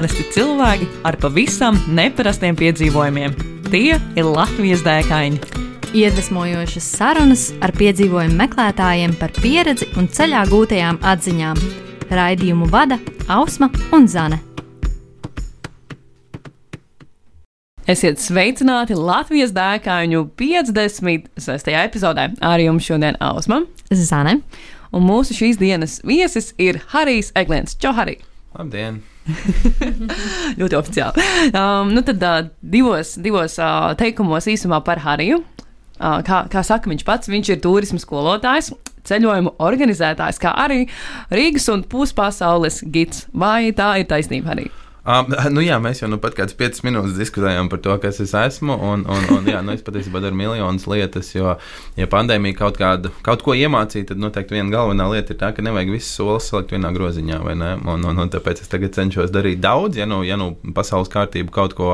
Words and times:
Parasti 0.00 0.22
cilvēki 0.32 0.86
ar 1.04 1.16
pavisam 1.20 1.76
neparastiem 1.92 2.56
piedzīvojumiem. 2.56 3.34
Tie 3.66 3.98
ir 4.00 4.24
Latvijas 4.24 4.80
dēkaini. 4.80 5.36
Iedvesmojošas 5.92 6.86
sarunas 6.94 7.42
ar 7.60 7.74
piedzīvojumu 7.76 8.38
meklētājiem 8.38 9.12
par 9.20 9.34
pieredzi 9.36 9.90
un 10.00 10.08
ceļā 10.08 10.46
gūtajām 10.48 11.02
atziņām. 11.04 11.60
Raidījumu 12.16 12.70
vada 12.72 12.96
Ausma 13.28 13.68
un 13.92 14.08
Zane. 14.08 14.38
Esiet 17.84 18.24
sveicināti 18.24 18.96
Latvijas 18.96 19.52
dēkaņu 19.52 20.24
56. 20.40 21.76
epizodē. 21.82 22.30
Ar 22.40 22.64
jums 22.64 22.88
šodien 22.88 23.20
Ausma 23.20 23.66
Zane. 23.92 24.38
Un 24.96 25.04
mūsu 25.12 25.36
šīs 25.36 25.60
dienas 25.60 26.00
viesis 26.08 26.54
ir 26.56 26.80
Harijs 26.96 27.34
Eglēns. 27.36 27.76
Čau, 27.76 27.92
Harij! 28.00 28.29
Labdien! 28.58 28.98
ļoti 30.60 30.78
oficiāli. 30.78 31.24
Um, 31.54 31.92
nu 31.94 32.02
tad 32.06 32.24
uh, 32.26 32.50
divos, 32.60 33.14
divos 33.22 33.56
uh, 33.62 33.92
teikumos 33.98 34.48
īsumā 34.50 34.80
par 34.86 35.02
Hariju. 35.04 35.40
Uh, 36.00 36.18
kā, 36.26 36.42
kā 36.50 36.64
saka 36.66 36.90
viņš 36.90 37.04
pats, 37.06 37.30
viņš 37.30 37.52
ir 37.52 37.60
turisma 37.62 38.00
skolotājs, 38.00 38.72
ceļojumu 39.06 39.54
organizētājs, 39.62 40.40
kā 40.40 40.54
arī 40.64 40.86
Rīgas 41.30 41.68
un 41.72 41.84
puspasaules 41.86 42.82
gids. 42.90 43.26
Vai 43.36 43.70
tā 43.76 43.92
ir 44.00 44.08
taisnība 44.10 44.56
arī? 44.56 44.70
Um, 45.04 45.30
nu 45.54 45.62
jā, 45.64 45.78
mēs 45.80 46.02
jau 46.02 46.08
nu 46.10 46.18
pat 46.20 46.36
kādas 46.36 46.56
5 46.58 46.82
minūtes 46.84 47.16
diskutējām 47.18 47.70
par 47.72 47.80
to, 47.84 47.94
kas 48.02 48.20
es 48.22 48.34
esmu. 48.36 48.76
Un, 48.76 49.04
un, 49.08 49.26
un, 49.36 49.48
jā, 49.48 49.62
nu 49.64 49.72
es 49.74 49.84
patiesībā 49.86 50.20
daru 50.22 50.36
miljonus 50.36 50.86
lietas, 50.90 51.32
jo, 51.34 51.54
ja 51.96 52.08
pandēmija 52.10 52.58
kaut, 52.58 52.76
kādu, 52.80 53.12
kaut 53.26 53.44
ko 53.46 53.56
iemācīja, 53.56 54.10
tad 54.12 54.20
noteikti 54.20 54.58
viena 54.58 54.72
galvenā 54.74 55.08
lieta 55.12 55.34
ir 55.34 55.40
tā, 55.40 55.52
ka 55.56 55.64
nevajag 55.64 55.94
visus 55.94 56.12
solis 56.18 56.50
salikt 56.50 56.74
vienā 56.76 56.92
groziņā. 56.96 57.40
Un, 57.50 57.64
un, 57.94 58.20
un 58.24 58.32
tāpēc 58.32 58.62
es 58.64 58.72
tagad 58.72 58.94
cenšos 58.96 59.32
darīt 59.34 59.62
daudz. 59.64 60.00
Ja 60.00 60.08
nu, 60.10 60.20
ja 60.26 60.36
nu 60.40 60.52
pasaules 60.76 61.10
kārtība 61.12 61.54
kaut 61.54 61.76
ko 61.78 61.92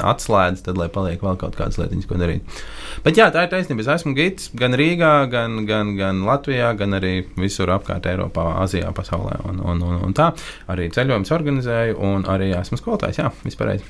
atslēdz, 0.00 0.64
tad 0.66 0.80
lai 0.80 0.88
paliek 0.92 1.22
vēl 1.22 1.38
kaut 1.40 1.58
kādas 1.58 1.80
lietiņas, 1.80 2.08
ko 2.08 2.20
darīt. 2.20 2.56
Bet 3.04 3.20
jā, 3.20 3.28
tā 3.34 3.44
ir 3.44 3.52
taisnība. 3.52 3.84
Es 3.84 3.92
esmu 3.98 4.14
gids 4.16 4.48
gan 4.56 4.74
Rīgā, 4.76 5.12
gan, 5.30 5.60
gan, 5.68 5.92
gan 5.98 6.24
Latvijā, 6.26 6.72
gan 6.78 6.96
arī 6.96 7.14
visur 7.36 7.70
apkārt 7.74 8.08
Eiropā, 8.08 8.48
Azijā, 8.62 8.90
pasaulē. 8.96 9.42
Un, 9.50 9.60
un, 9.60 9.82
un, 9.84 10.00
un 10.08 10.16
tā 10.16 10.30
arī 10.72 10.88
ceļojums 10.94 11.32
organizēju 11.36 11.98
un 12.06 12.24
arī 12.30 12.45
arī 12.46 12.56
esmu 12.60 12.78
skolotājs. 12.80 13.20
Jā, 13.20 13.28
vispār. 13.44 13.76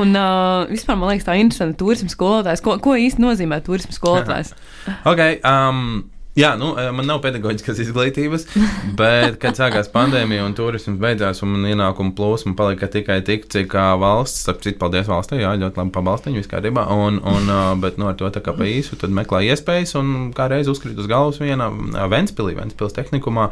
un 0.00 0.14
uh, 0.14 0.68
vispār 0.70 1.00
man 1.00 1.10
liekas, 1.10 1.26
tā 1.26 1.36
ir 1.36 1.46
interesanti. 1.46 1.78
Turisma 1.80 2.12
skolotājs. 2.12 2.62
Ko, 2.64 2.78
ko 2.84 2.96
īsti 3.00 3.24
nozīmē 3.24 3.62
turisma 3.66 3.96
skolotājs? 3.96 4.54
okay, 5.10 5.40
um, 5.40 6.04
Jā, 6.38 6.52
nu, 6.54 6.68
man 6.94 7.08
nav 7.10 7.18
pedagoģiskas 7.24 7.80
izglītības, 7.82 8.44
bet, 9.00 9.34
kad 9.42 9.58
sākās 9.58 9.88
pandēmija 9.90 10.44
un 10.46 10.54
turisms 10.54 11.00
beidzās, 11.02 11.42
un 11.42 11.66
ienākuma 11.66 12.14
plūsma 12.14 12.54
palika 12.58 12.86
tikai 12.90 13.16
tik, 13.26 13.48
cik 13.50 13.74
valsts, 13.74 14.44
starp 14.44 14.62
citu, 14.62 14.78
paldies 14.78 15.10
valstī, 15.10 15.40
jā, 15.42 15.56
ļoti 15.58 15.82
labi 15.82 15.94
pabalstiņu, 15.96 16.38
viss 16.38 16.52
kārtībā, 16.52 16.86
un, 16.94 17.18
un, 17.26 17.50
bet, 17.82 17.98
nu, 17.98 18.06
ar 18.12 18.18
to 18.20 18.30
tā 18.30 18.44
kā 18.46 18.54
pa 18.54 18.68
īsu, 18.70 18.98
tad 19.00 19.10
meklēja 19.16 19.56
iespējas, 19.56 19.96
un 19.98 20.30
kā 20.36 20.46
reiz 20.52 20.70
uzkrīt 20.70 21.02
uz 21.02 21.10
galvas 21.10 21.42
vienā 21.42 21.66
Ventspilī, 22.14 22.54
Ventspils 22.62 22.94
tehnikumā, 22.94 23.50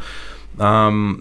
Um, 0.58 1.14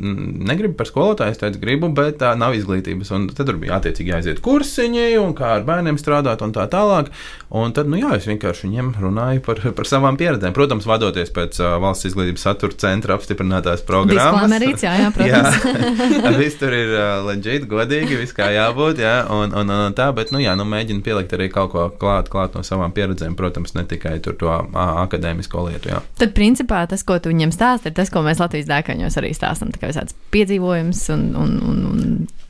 negribu 0.50 0.74
par 0.80 0.88
skolotāju, 0.90 1.36
es 1.36 1.38
teicu, 1.38 1.60
gribu, 1.62 1.92
bet 1.94 2.18
tā 2.24 2.32
nav 2.40 2.56
izglītības. 2.58 3.12
Un 3.14 3.28
tad 3.30 3.46
tur 3.46 3.60
bija 3.62 3.76
attiecīgi 3.78 4.10
jāiziet 4.10 4.40
kursiņi, 4.42 5.12
un 5.22 5.36
kā 5.38 5.52
ar 5.60 5.66
bērniem 5.68 6.00
strādāt, 6.02 6.42
un 6.42 6.56
tā 6.56 6.66
tālāk. 6.72 7.12
Un 7.54 7.72
tad, 7.72 7.88
nu 7.88 8.00
jā, 8.00 8.16
es 8.18 8.26
vienkārši 8.28 8.66
viņiem 8.66 8.90
runāju 9.00 9.44
par, 9.46 9.62
par 9.78 9.88
savām 9.88 10.18
pieredzēm. 10.18 10.56
Protams, 10.58 10.88
vadoties 10.90 11.30
pēc 11.36 11.60
uh, 11.62 11.76
valsts 11.84 12.10
izglītības 12.10 12.48
satura 12.48 12.80
centra 12.82 13.18
apstiprinātās 13.18 13.86
programmas. 13.86 14.42
Disklamerīts, 14.42 14.88
jā, 14.88 14.96
jā, 15.04 15.12
protams. 15.18 16.18
jā, 16.18 16.34
viss 16.42 16.58
tur 16.58 16.74
ir 16.74 16.96
uh, 16.96 17.06
leģit, 17.30 17.70
godīgi, 17.70 18.18
viss 18.24 18.36
kā 18.38 18.50
jābūt, 18.56 19.04
jā, 19.06 19.14
un, 19.38 19.54
un, 19.54 19.76
un 19.86 19.98
tā, 19.98 20.10
bet, 20.18 20.34
nu 20.34 20.42
jā, 20.42 20.58
nu 20.58 20.66
mēģinu 20.66 21.06
pielikt 21.06 21.38
arī 21.38 21.52
kaut 21.54 21.76
ko 21.76 21.86
klāt, 22.02 22.34
klāt 22.34 22.58
no 22.58 22.66
savām 22.66 22.96
pieredzēm, 22.96 23.38
protams, 23.38 23.78
ne 23.78 23.86
tikai 23.86 24.18
tur 24.26 24.36
to 24.42 24.50
uh, 24.50 24.82
akadēmisko 25.06 25.70
lietu, 25.70 25.94
jā. 25.94 26.02
Tad, 26.18 26.34
principā, 26.36 26.84
tas, 26.90 27.06
ko 27.06 27.22
tu 27.22 27.30
viņiem 27.32 27.54
stāsti, 27.54 27.92
ir 27.92 27.98
tas, 28.02 28.10
ko 28.12 28.26
mēs 28.26 28.42
Latvijas 28.42 28.68
dēkaņos 28.74 29.22
arī 29.22 29.27
arī 29.28 29.36
stāstam 29.38 29.76
visādas 29.76 30.16
piedzīvojumus 30.34 31.04
un, 31.14 31.30
un, 31.36 31.56
un, 31.68 31.86
un 31.92 32.04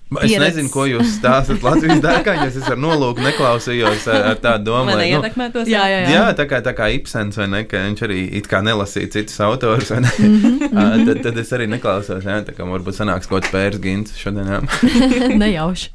Es 0.08 0.32
pieredz. 0.32 0.40
nezinu, 0.40 0.70
ko 0.72 0.86
jūs 0.88 1.18
stāstāt 1.18 1.66
Latvijas 1.66 2.00
dārgāņos. 2.00 2.56
Es 2.62 2.68
ar 2.72 2.78
nolūku 2.80 3.20
neklausījos 3.26 4.06
ar, 4.08 4.22
ar 4.30 4.38
tādu 4.40 4.70
domu, 4.70 4.94
lai 4.96 5.10
nu, 5.12 5.64
jā, 5.68 5.82
jā, 5.84 5.98
jā. 6.06 6.14
jā, 6.14 6.22
tā 6.38 6.46
kā, 6.48 6.62
tā 6.64 6.72
kā 6.78 6.88
Ibsens, 6.96 7.36
vai 7.36 7.50
ne, 7.52 7.60
ka 7.68 7.82
viņš 7.84 8.04
arī 8.08 8.22
it 8.40 8.48
kā 8.48 8.62
nelasīja 8.64 9.12
citus 9.18 9.42
autors, 9.44 9.92
vai 9.92 10.00
ne, 10.06 10.14
mm 10.16 10.38
-hmm. 10.40 11.04
tad, 11.10 11.20
tad 11.26 11.42
es 11.44 11.52
arī 11.52 11.68
neklausos, 11.68 12.24
jā, 12.24 12.40
tā 12.48 12.56
kā 12.56 12.64
varbūt 12.64 12.96
sanāks 12.96 13.28
kaut 13.28 13.44
kāds 13.44 13.52
pērs 13.52 13.84
gins 13.84 14.16
šodien, 14.16 14.48
jā. 14.48 14.62
Nejauši. 15.44 15.92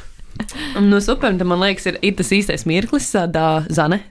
nu, 0.90 1.00
super, 1.00 1.34
tad 1.34 1.46
man 1.46 1.66
liekas, 1.66 1.86
ir, 1.86 1.98
ir 2.02 2.14
tas 2.14 2.30
īstais 2.30 2.66
mirklis, 2.66 3.10
tā 3.10 3.64
Zane. 3.70 4.04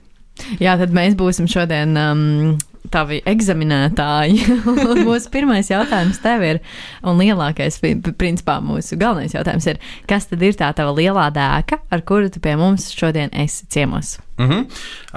Jā, 0.59 0.75
tad 0.77 0.91
mēs 0.91 1.15
būsim 1.15 1.47
šodien 1.47 1.95
um, 1.95 2.57
tavi 2.93 3.19
eksaminētāji. 3.29 4.39
mūsu 5.07 5.33
pirmais 5.33 5.71
jautājums 5.71 6.21
tev 6.23 6.45
ir, 6.47 6.61
un 7.03 7.19
lielākais, 7.19 7.81
principā, 8.19 8.59
mūsu 8.63 8.99
galvenais 8.99 9.35
jautājums 9.35 9.69
ir, 9.73 9.83
kas 10.09 10.29
tad 10.31 10.43
ir 10.45 10.57
tā 10.59 10.71
tava 10.77 10.95
lielā 10.95 11.29
dēka, 11.35 11.83
ar 11.91 12.07
kuru 12.07 12.31
tu 12.33 12.41
pie 12.43 12.55
mums 12.59 12.91
šodien 12.95 13.33
esi 13.35 13.67
ciemos? 13.71 14.17
Mm 14.39 14.49
-hmm. 14.49 14.65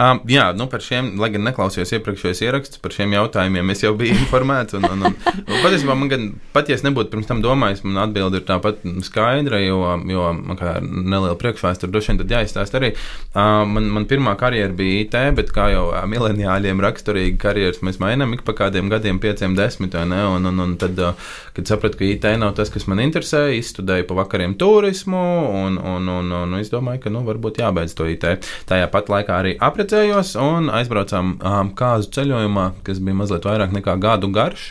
um, 0.03 0.21
jā, 0.27 0.57
nu 0.59 0.67
par 0.67 0.81
šiem, 0.83 1.13
lai 1.21 1.29
gan 1.31 1.45
neklausījos 1.47 1.93
iepriekšējos 1.95 2.41
ierakstus, 2.43 2.79
par 2.83 2.91
šiem 2.91 3.13
jautājumiem 3.15 3.71
es 3.71 3.83
jau 3.83 3.93
biju 3.95 4.17
informēts. 4.25 4.75
Un, 4.75 4.85
un, 4.85 5.05
un, 5.07 5.15
un 5.47 5.61
patiesībā 5.63 5.95
man 5.95 6.09
gan, 6.09 6.25
pat 6.53 6.69
ja 6.69 6.75
es 6.75 6.83
nebūtu 6.83 7.11
pirms 7.11 7.27
tam 7.27 7.43
domājis, 7.43 7.85
man 7.85 8.03
atbilde 8.03 8.41
ir 8.41 8.47
tāpat 8.49 8.83
skaidra, 9.07 9.61
jo, 9.63 9.79
jo 10.11 10.33
man 10.33 10.59
kā 10.59 10.73
neliela 10.83 11.37
priekšvēsture 11.39 11.93
droši 11.93 12.11
vien 12.11 12.19
tad 12.19 12.35
jāizstāsta 12.35 12.81
arī. 12.81 12.91
Uh, 13.35 13.63
man, 13.69 13.87
man 13.95 14.09
pirmā 14.11 14.35
karjera 14.37 14.73
bija 14.73 15.05
IT, 15.05 15.15
bet 15.37 15.55
kā 15.55 15.69
jau 15.71 15.87
mileniāļiem 16.07 16.83
raksturīgi 16.83 17.39
karjeras 17.39 17.79
mēs 17.83 18.01
mainām 18.03 18.35
ik 18.35 18.43
pa 18.43 18.53
kādiem 18.53 18.91
gadiem, 18.91 19.23
pieciem, 19.23 19.55
desmit, 19.55 19.95
vai 19.95 20.07
ne? 20.07 20.25
Un, 20.35 20.51
un, 20.51 20.59
un 20.67 20.77
tad, 20.77 20.99
uh, 20.99 21.15
kad 21.55 21.67
sapratu, 21.67 21.99
ka 21.99 22.05
IT 22.05 22.27
nav 22.43 22.57
tas, 22.59 22.71
kas 22.75 22.89
man 22.91 22.99
interesē, 22.99 23.53
izstudēju 23.55 24.09
pa 24.11 24.15
vakariem 24.15 24.59
turismu, 24.59 25.23
un, 25.63 25.79
un, 25.79 26.09
un, 26.09 26.33
un, 26.33 26.53
un 26.53 26.59
es 26.59 26.75
domāju, 26.75 27.05
ka, 27.07 27.15
nu, 27.15 27.23
varbūt 27.23 27.63
jābeidz 27.63 27.95
to 27.95 28.11
IT. 28.11 28.27
Tajā 28.67 28.91
pat 28.91 29.12
laikā 29.13 29.39
arī 29.43 29.55
aprecējos 29.63 30.35
un 30.41 30.69
aizbraucām 30.73 31.37
um, 31.39 31.73
kāzu 31.79 32.13
ceļojumā, 32.17 32.69
kas 32.87 33.01
bija 33.05 33.23
mazliet 33.23 33.49
vairāk 33.49 33.75
nekā 33.77 33.97
gadu 34.03 34.33
garš. 34.33 34.71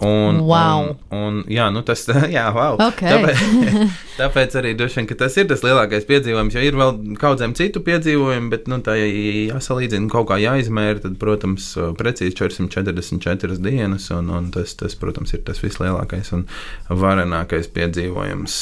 Un, 0.00 0.38
wow. 0.48 0.80
un, 0.80 0.94
un, 1.12 1.40
jā, 1.52 1.66
nu 1.68 1.82
tas 1.84 2.06
jā, 2.36 2.46
wow. 2.56 2.78
okay. 2.80 3.10
tāpēc, 3.12 3.82
tāpēc 4.20 4.56
arī 4.56 4.72
droši 4.78 5.02
vien 5.02 5.08
tas 5.20 5.36
ir 5.36 5.50
tas 5.50 5.60
lielākais 5.66 6.08
piedzīvojums. 6.08 6.56
Jo 6.56 6.62
ir 6.64 6.78
vēl 6.80 7.18
kaudzēm 7.20 7.52
citu 7.58 7.82
piedzīvojumu, 7.84 8.48
bet, 8.52 8.64
nu, 8.72 8.80
tā 8.84 8.96
ja 8.96 9.10
jāsalīdzina 9.52 10.08
kaut 10.12 10.30
kā 10.32 10.40
jāizmēra, 10.40 11.02
tad, 11.04 11.18
protams, 11.20 11.74
precīzi 12.00 12.32
444 12.40 13.60
dienas, 13.60 14.08
un, 14.16 14.32
un 14.32 14.48
tas, 14.56 14.72
tas, 14.80 14.96
protams, 14.96 15.36
ir 15.36 15.44
tas 15.44 15.60
vislielākais 15.60 16.32
un 16.32 16.48
varenākais 16.88 17.68
piedzīvojums. 17.76 18.60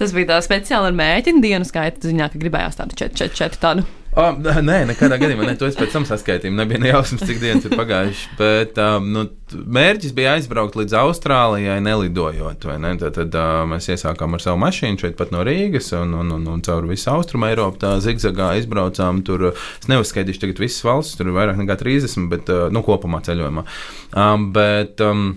Tas 0.00 0.16
bija 0.16 0.32
tā 0.32 0.40
speciāli 0.40 0.88
ar 0.88 0.96
mēķinu 0.96 1.44
dienu 1.44 1.68
skaita 1.68 2.08
ziņā, 2.08 2.32
ka 2.32 2.40
gribējās 2.40 2.80
tādu 2.80 2.96
4, 2.96 3.18
4, 3.26 3.36
4 3.44 3.60
tādu. 3.60 3.84
Oh, 4.12 4.34
nē, 4.68 4.82
nekādā 4.90 5.16
gadījumā 5.16 5.46
ne. 5.48 5.54
To 5.56 5.64
es 5.70 5.76
pēc 5.78 5.94
tam 5.94 6.04
saskaitīju. 6.04 6.52
Nebija 6.52 6.82
ne 6.82 6.90
jausmas, 6.90 7.22
cik 7.24 7.38
dienas 7.40 7.64
ir 7.64 7.72
pagājušas. 7.78 8.34
Bet 8.36 8.80
um, 8.82 9.06
nu, 9.14 9.22
mērķis 9.52 10.12
bija 10.16 10.34
aizbraukt 10.36 10.76
līdz 10.76 10.98
Austrālijai, 11.00 11.78
nelidojot. 11.84 12.66
Ne? 12.82 12.92
Tad, 13.00 13.16
tad 13.16 13.38
uh, 13.40 13.62
mēs 13.70 13.88
iesākām 13.94 14.36
ar 14.36 14.44
savu 14.44 14.60
mašīnu 14.60 15.00
šeit 15.00 15.16
pat 15.16 15.32
no 15.32 15.44
Rīgas 15.48 15.88
un, 15.96 16.12
un, 16.20 16.34
un, 16.36 16.44
un 16.52 16.64
caur 16.66 16.84
visu 16.90 17.08
Austrumu 17.14 17.48
Eiropu. 17.48 17.80
Tā 17.86 17.94
zigzagā 18.04 18.52
izbraucām. 18.60 19.24
Tur 19.24 19.48
es 19.54 19.88
neuzskaitīšu 19.88 20.44
tagad 20.44 20.60
visas 20.60 20.84
valstis, 20.84 21.16
tur 21.16 21.32
ir 21.32 21.38
vairāk 21.38 21.62
nekā 21.62 21.80
30, 21.80 22.28
bet 22.34 22.52
uh, 22.52 22.66
nu, 22.74 22.84
kopumā 22.84 23.24
ceļojumā. 23.24 23.64
Um, 24.12 24.50
bet, 24.52 25.00
um, 25.00 25.32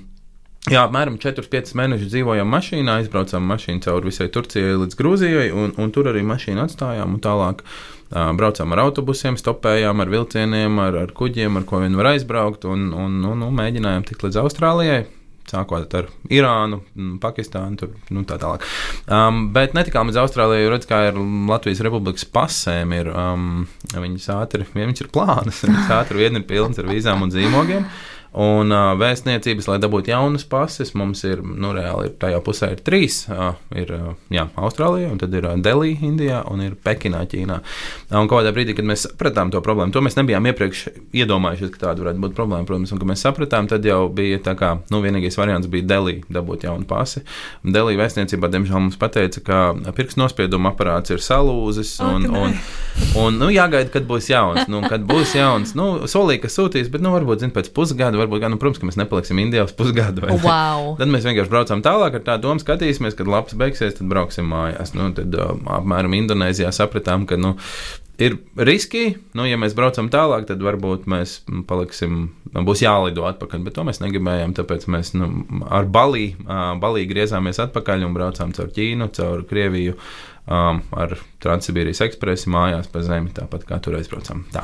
Jā, 0.66 0.88
apmēram 0.88 1.20
4-5 1.22 1.76
mēnešus 1.78 2.10
dzīvojām 2.10 2.50
mašīnā, 2.50 2.96
aizbraucām 3.04 3.44
mašīnu 3.52 3.84
cauri 3.86 4.10
visai 4.10 4.26
Turcijai 4.34 4.80
līdz 4.82 4.98
Grūzijai, 4.98 5.52
un, 5.54 5.76
un 5.78 5.92
tur 5.94 6.10
arī 6.10 6.24
mašīnu 6.26 6.64
atstājām. 6.64 7.20
Tālāk 7.22 7.62
uh, 7.62 7.76
braucām 8.16 8.72
ar 8.76 8.86
autobusiem, 8.86 9.38
stopējām 9.40 10.04
ar 10.04 10.14
vilcieniem, 10.14 10.80
ar, 10.80 11.02
ar 11.04 11.14
kuģiem, 11.16 11.60
ar 11.60 11.68
ko 11.68 11.84
vien 11.84 11.98
var 12.00 12.14
aizbraukt, 12.14 12.68
un, 12.70 12.90
un, 12.96 13.20
un, 13.28 13.46
un 13.48 13.60
mēģinājām 13.60 14.08
tikt 14.08 14.28
līdz 14.28 14.42
Austrālijai. 14.46 15.04
Sākot 15.46 15.92
ar 15.94 16.08
Irānu, 16.34 16.80
Pakistānu, 17.22 17.78
tur, 17.78 17.92
nu, 18.10 18.24
tā 18.26 18.40
tālāk. 18.42 18.64
Um, 19.06 19.52
bet 19.54 19.76
netikām 19.78 20.10
līdz 20.10 20.24
Austrālijai, 20.24 20.64
jo 20.64 20.72
redz, 20.74 20.88
kā 20.90 21.04
ir 21.12 21.20
Latvijas 21.52 21.84
Republikas 21.86 22.26
pasēm, 22.34 22.96
ir 22.98 23.12
um, 23.14 23.68
viņas 23.94 24.26
ātri, 24.40 24.66
viņas 24.74 25.06
ir 25.06 25.12
plānas, 25.14 25.62
viņas 25.68 25.94
ātri 26.00 26.24
vien 26.24 26.42
ir 26.42 26.48
pilnas 26.50 26.82
ar 26.82 26.90
vīzām 26.90 27.28
un 27.28 27.34
zīmogiem. 27.36 27.86
Un 28.36 28.72
uh, 28.74 28.92
vēstniecības, 29.00 29.70
lai 29.70 29.78
dabūtu 29.80 30.12
jaunas 30.12 30.44
pases, 30.52 30.92
mums 30.98 31.22
ir, 31.24 31.40
nu, 31.40 31.70
reāli 31.76 32.10
ir 32.10 32.16
tajā 32.20 32.42
pusē 32.44 32.74
ir 32.74 32.82
trīs. 32.84 33.22
Uh, 33.32 33.54
ir, 33.72 33.94
uh, 33.96 34.10
jā, 34.34 34.44
Austrālijā, 34.60 35.08
un 35.14 35.22
tad 35.22 35.32
ir 35.38 35.48
uh, 35.48 35.54
Delī, 35.56 35.94
Indijā 36.04 36.42
un 36.52 36.66
ir 36.66 36.74
Pekinā, 36.76 37.22
Ķīnā. 37.32 37.62
Uh, 38.10 38.18
un 38.20 38.28
kādā 38.32 38.52
brīdī, 38.56 38.76
kad 38.76 38.88
mēs 38.90 39.06
sapratām 39.08 39.54
to 39.54 39.62
problēmu, 39.64 39.96
to 39.96 40.04
mēs 40.04 40.18
nebijām 40.20 40.50
iepriekš 40.52 40.82
iedomājušies, 41.16 41.72
ka 41.78 41.84
tāda 41.86 42.04
varētu 42.04 42.24
būt 42.26 42.36
problēma, 42.36 42.68
protams, 42.68 42.92
un 42.92 43.00
kad 43.00 43.12
mēs 43.14 43.24
sapratām, 43.24 43.70
tad 43.72 43.88
jau 43.88 44.02
bija 44.12 44.42
tā 44.44 44.58
kā, 44.60 44.74
nu, 44.92 45.00
vienīgais 45.06 45.40
variants 45.40 45.72
bija 45.72 45.88
Delī 45.94 46.18
dabūt 46.28 46.68
jaunu 46.68 46.84
pasi. 46.90 47.24
Delī 47.64 47.96
vēstniecībā, 48.02 48.52
diemžēl, 48.52 48.84
mums 48.90 49.00
pateica, 49.00 49.46
ka 49.48 49.94
pirkstu 49.96 50.26
nospiedumu 50.26 50.74
aparāts 50.74 51.16
ir 51.16 51.24
salūzis, 51.24 51.96
un, 52.04 52.28
un, 52.28 52.52
un, 52.52 52.60
un 53.24 53.40
nu, 53.40 53.50
jāgaida, 53.56 53.94
kad 53.96 54.12
būs 54.12 54.28
jauns. 54.34 54.68
Nu, 54.72 54.84
kad 54.84 55.08
būs 55.08 55.38
jauns, 55.40 55.72
nu, 55.80 55.88
solīja, 56.12 56.44
ka 56.44 56.52
sūtīs, 56.52 56.92
bet, 56.92 57.04
nu, 57.06 57.16
varbūt, 57.16 57.46
zin, 57.46 57.56
pēc 57.56 57.72
pusgada 57.76 58.25
varbūt, 58.26 58.44
gan, 58.44 58.56
nu, 58.56 58.62
protams, 58.62 58.82
ka 58.82 58.90
mēs 58.90 59.00
nepaliksim 59.00 59.40
Indijā 59.42 59.66
uz 59.68 59.74
pusgadu. 59.78 60.26
Wow. 60.44 60.94
Tad 61.00 61.12
mēs 61.14 61.28
vienkārši 61.28 61.54
braucam 61.54 61.84
tālāk 61.86 62.20
ar 62.20 62.26
tādu 62.26 62.50
domu, 62.50 62.64
skatīsimies, 62.64 63.18
kad 63.18 63.30
labs 63.32 63.56
beigsies, 63.58 63.96
tad 64.00 64.10
brauksim 64.12 64.50
mājās. 64.52 64.96
Nu, 64.98 65.12
tad 65.16 65.38
uh, 65.38 65.54
apmēram 65.78 66.18
Indonēzijā 66.18 66.72
sapratām, 66.76 67.28
ka, 67.30 67.40
nu, 67.40 67.56
ir 68.18 68.38
riski. 68.56 69.16
Nu, 69.38 69.46
ja 69.48 69.60
mēs 69.62 69.76
braucam 69.78 70.10
tālāk, 70.12 70.48
tad 70.50 70.64
varbūt 70.64 71.08
mēs 71.12 71.38
paliksim, 71.70 72.30
būs 72.56 72.84
jālido 72.86 73.26
atpakaļ. 73.30 73.66
Bet 73.66 73.78
to 73.78 73.86
mēs 73.88 74.02
negribējām. 74.04 74.56
Tāpēc 74.58 74.88
mēs 74.92 75.14
nu, 75.18 75.32
ar 75.70 75.90
balī, 75.90 76.30
balī 76.82 77.06
griezāmies 77.10 77.62
atpakaļ 77.68 78.08
un 78.08 78.16
braucām 78.16 78.56
caur 78.56 78.72
Ķīnu, 78.76 79.12
caur 79.16 79.46
Krieviju. 79.50 79.98
Um, 80.46 80.84
ar 80.94 81.16
Transsibīrijas 81.42 82.04
ekspresu 82.06 82.52
mājās 82.54 82.92
pa 82.94 83.02
zemi, 83.02 83.34
tāpat 83.34 83.66
kā 83.66 83.82
tur 83.82 83.98
aizbraucām. 83.98 84.46
Tā. 84.54 84.62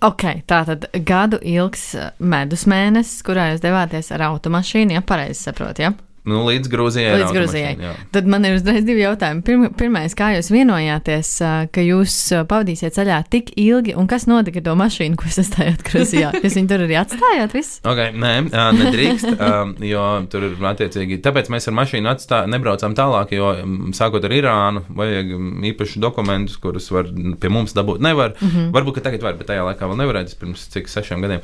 Ok, 0.00 0.22
tā 0.48 0.62
tad 0.64 0.86
gadu 1.04 1.36
ilgs 1.44 1.90
medus 2.24 2.64
mēnesis, 2.70 3.20
kurā 3.26 3.50
jūs 3.50 3.60
devāties 3.60 4.08
ar 4.16 4.24
automašīnu, 4.30 4.96
ja 4.96 5.02
pareizi 5.04 5.42
saprotu. 5.44 5.84
Ja? 5.84 5.92
Nu, 6.28 6.42
līdz 6.44 6.68
Grūzijai. 6.68 7.14
Līdz 7.22 7.32
Grūzijai. 7.32 7.92
Tad 8.12 8.26
man 8.28 8.44
ir 8.44 8.58
uzreiz 8.58 8.84
divi 8.84 9.00
jautājumi. 9.00 9.40
Pirm, 9.46 9.66
pirmais, 9.78 10.12
kā 10.16 10.34
jūs 10.34 10.50
vienojāties, 10.52 11.30
ka 11.72 11.84
jūs 11.84 12.16
pavadīsiet 12.50 12.96
ceļā 12.96 13.22
tik 13.32 13.54
ilgi, 13.60 13.94
un 13.96 14.08
kas 14.10 14.26
notika 14.28 14.60
ar 14.60 14.66
to 14.68 14.74
mašīnu, 14.80 15.16
ko 15.16 15.30
jūs 15.30 15.40
atstājāt 15.44 15.84
Grūzijā? 15.86 16.32
Jūs 16.44 16.56
viņu 16.56 16.70
tur 16.70 16.84
arī 16.84 16.96
atstājāt? 17.00 17.54
Visu? 17.56 17.80
Okay, 17.88 18.12
nē, 18.16 18.32
nedrīkst, 18.50 19.40
jo 19.86 20.04
tur 20.32 20.46
ir 20.48 20.68
attiecīgi. 20.70 21.20
Tāpēc 21.24 21.50
mēs 21.52 21.68
ar 21.70 21.76
mašīnu 21.78 22.10
atstā, 22.12 22.42
nebraucām 22.50 22.94
tālāk, 22.98 23.34
jo 23.36 23.52
sākot 23.96 24.24
ar 24.26 24.34
Irānu, 24.34 24.84
vajag 24.96 25.32
īpašus 25.72 26.00
dokumentus, 26.02 26.58
kurus 26.60 26.90
var 26.92 27.08
pie 27.40 27.52
mums 27.52 27.74
dabūt. 27.76 28.02
Nevar. 28.04 28.34
Mm 28.40 28.48
-hmm. 28.48 28.70
Varbūt, 28.76 28.98
ka 28.98 29.06
tagad 29.08 29.22
var, 29.22 29.36
bet 29.38 29.48
tajā 29.50 29.64
laikā 29.66 29.88
vēl 29.88 30.00
nevarēja. 30.02 30.30
Tas 30.30 30.40
pirms 30.40 30.68
cik 30.72 30.88
sešiem 30.88 31.20
gadiem. 31.24 31.40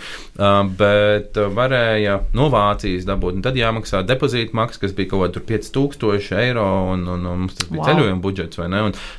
Bet 0.77 1.37
varēja 1.37 2.21
no 2.35 2.49
Vācijas 2.51 3.07
dabūt, 3.09 3.39
un 3.39 3.43
tad 3.43 3.57
jāmaksā 3.57 4.03
depozīta 4.07 4.57
maksa, 4.67 4.83
kas 4.83 4.95
bija 4.97 5.13
kaut 5.15 5.25
kāda 5.25 5.43
5000 5.49 6.37
eiro, 6.43 6.67
un, 6.93 7.07
un, 7.09 7.25
un 7.25 7.45
mums 7.45 7.57
tas 7.57 7.71
bija 7.71 7.81
wow. 7.81 7.89
ceļojuma 7.91 8.23
budžets. 8.25 8.61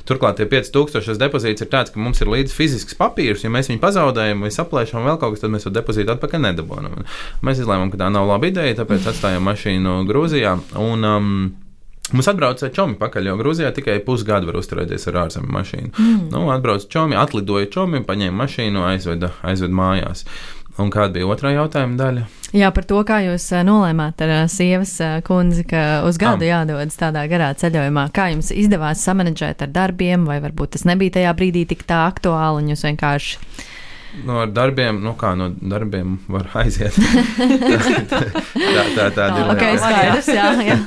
Turklāt 0.08 0.38
tie 0.38 0.48
5000 0.50 1.18
depozīts 1.20 1.64
ir 1.64 1.70
tāds, 1.72 1.94
ka 1.94 2.02
mums 2.02 2.22
ir 2.22 2.30
līdzi 2.32 2.54
fizisks 2.54 2.98
papīrs. 2.98 3.44
Ja 3.44 3.52
mēs 3.52 3.70
viņu 3.72 3.82
pazaudējam 3.82 4.44
vai 4.46 4.52
saplēšam 4.54 5.08
vēl 5.08 5.20
kaut 5.20 5.36
kas, 5.36 5.44
tad 5.44 5.54
mēs 5.54 5.66
to 5.66 5.74
depozītu 5.74 6.14
atpakaļ 6.14 6.44
nedabūjam. 6.50 7.06
Mēs 7.46 7.64
izlēmām, 7.64 7.92
ka 7.92 8.04
tā 8.04 8.12
nav 8.12 8.28
laba 8.30 8.52
ideja, 8.52 8.82
tāpēc 8.82 9.08
atstājām 9.12 9.48
mašīnu 9.48 10.02
Grūzijā. 10.10 10.58
Un, 10.84 11.08
um, 11.08 11.32
Mums 12.08 12.24
atbrauca 12.30 12.70
čomi 12.72 12.96
pakaļ, 12.96 13.26
jo 13.28 13.34
Grūzijā 13.36 13.68
tikai 13.76 13.98
pusgadu 14.00 14.48
var 14.48 14.56
uzturēties 14.62 15.02
ar 15.10 15.18
ārzemju 15.26 15.52
mašīnu. 15.52 15.90
Mm. 15.92 16.22
Nu, 16.32 16.46
atbrauca 16.54 16.88
čomi, 16.88 17.18
atlidoja 17.20 17.68
čomi, 17.74 18.00
paņēma 18.08 18.44
mašīnu, 18.46 18.84
aizveda, 18.94 19.34
aizveda 19.44 19.76
mājās. 19.76 20.24
Un 20.78 20.92
kāda 20.94 21.16
bija 21.16 21.26
otrā 21.26 21.50
jautājuma 21.56 21.98
daļa? 21.98 22.26
Jā, 22.56 22.70
par 22.72 22.86
to, 22.88 23.00
kā 23.04 23.18
jūs 23.26 23.50
nolēmāt 23.66 24.22
ar 24.24 24.32
sievas 24.48 24.94
kundzi, 25.26 25.66
ka 25.68 26.04
uz 26.08 26.16
gadu 26.20 26.46
Am. 26.46 26.52
jādodas 26.52 26.96
tādā 26.96 27.26
garā 27.28 27.50
ceļojumā. 27.58 28.06
Kā 28.14 28.30
jums 28.32 28.48
izdevās 28.54 29.02
samanģēt 29.04 29.66
ar 29.66 29.74
darbiem, 29.74 30.24
vai 30.28 30.38
varbūt 30.44 30.76
tas 30.76 30.86
nebija 30.88 31.18
tajā 31.18 31.34
brīdī 31.36 31.66
tik 31.68 31.84
tā 31.88 32.06
aktuāli, 32.06 32.62
un 32.62 32.70
jūs 32.72 32.86
vienkārši 32.86 33.42
No 34.24 34.40
darbiem, 34.48 34.98
nu 35.04 35.12
kā 35.20 35.34
no 35.36 35.50
darbiem 35.52 36.14
var 36.32 36.48
aiziet. 36.62 36.96
tā 38.08 38.86
tā 38.96 39.08
tā 39.14 39.26
ir. 39.36 39.50
Okay, 39.52 39.76
skaidrs, 39.82 40.30
jā, 40.32 40.46
jā. 40.64 40.78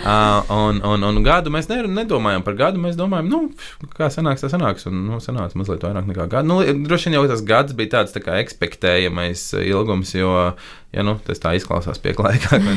uh, 0.00 0.52
un, 0.64 0.80
un, 0.80 1.04
un 1.10 1.20
gadu 1.26 1.52
mēs 1.52 1.68
ne, 1.70 1.82
nedomājam 2.00 2.44
par 2.46 2.56
gadu, 2.58 2.80
mēs 2.80 2.96
domājam, 2.98 3.28
nu, 3.28 3.90
kā 3.98 4.08
sanāks, 4.12 4.46
tas 4.46 4.54
sanāks. 4.56 4.88
Un 4.88 5.04
nu, 5.10 5.20
sanāca 5.22 5.60
mazliet 5.60 5.84
vairāk 5.84 6.08
nekā 6.08 6.28
gadu. 6.32 6.50
Nu, 6.50 6.60
droši 6.88 7.10
vien 7.10 7.18
jau 7.18 7.26
tas 7.30 7.44
gads 7.44 7.76
bija 7.76 7.98
tāds 7.98 8.16
tā 8.16 8.24
kā 8.24 8.40
ekspektējamais 8.40 9.50
ilgums, 9.60 10.16
jo 10.16 10.32
Ja, 10.94 11.02
nu, 11.06 11.16
tas 11.26 11.40
tā 11.42 11.54
izklausās 11.58 11.98
pieklājīgāk? 12.04 12.68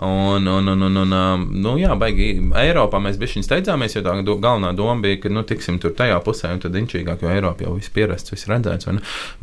Un, 0.00 0.46
un, 0.48 0.68
un, 0.70 0.82
un, 0.86 0.96
un 1.02 1.12
um, 1.12 1.42
nu, 1.60 1.74
jā, 1.80 1.92
baigi 1.98 2.30
Eiropā 2.56 3.00
mēs 3.02 3.18
bijām 3.20 3.44
steidzāmies, 3.44 3.96
jo 3.96 4.02
tā 4.06 4.14
galvenā 4.24 4.70
doma 4.76 4.96
bija, 5.02 5.18
ka 5.24 5.32
nu, 5.32 5.42
tiksim 5.44 5.76
tur 5.82 5.92
tajā 5.98 6.16
pusē, 6.24 6.54
un 6.54 6.62
tad 6.62 6.78
inčīgāk, 6.78 7.24
jo 7.24 7.32
Eiropā 7.32 7.66
jau 7.66 7.74
viss 7.76 7.92
pierasts, 7.92 8.32
viss 8.32 8.48
redzēts. 8.48 8.88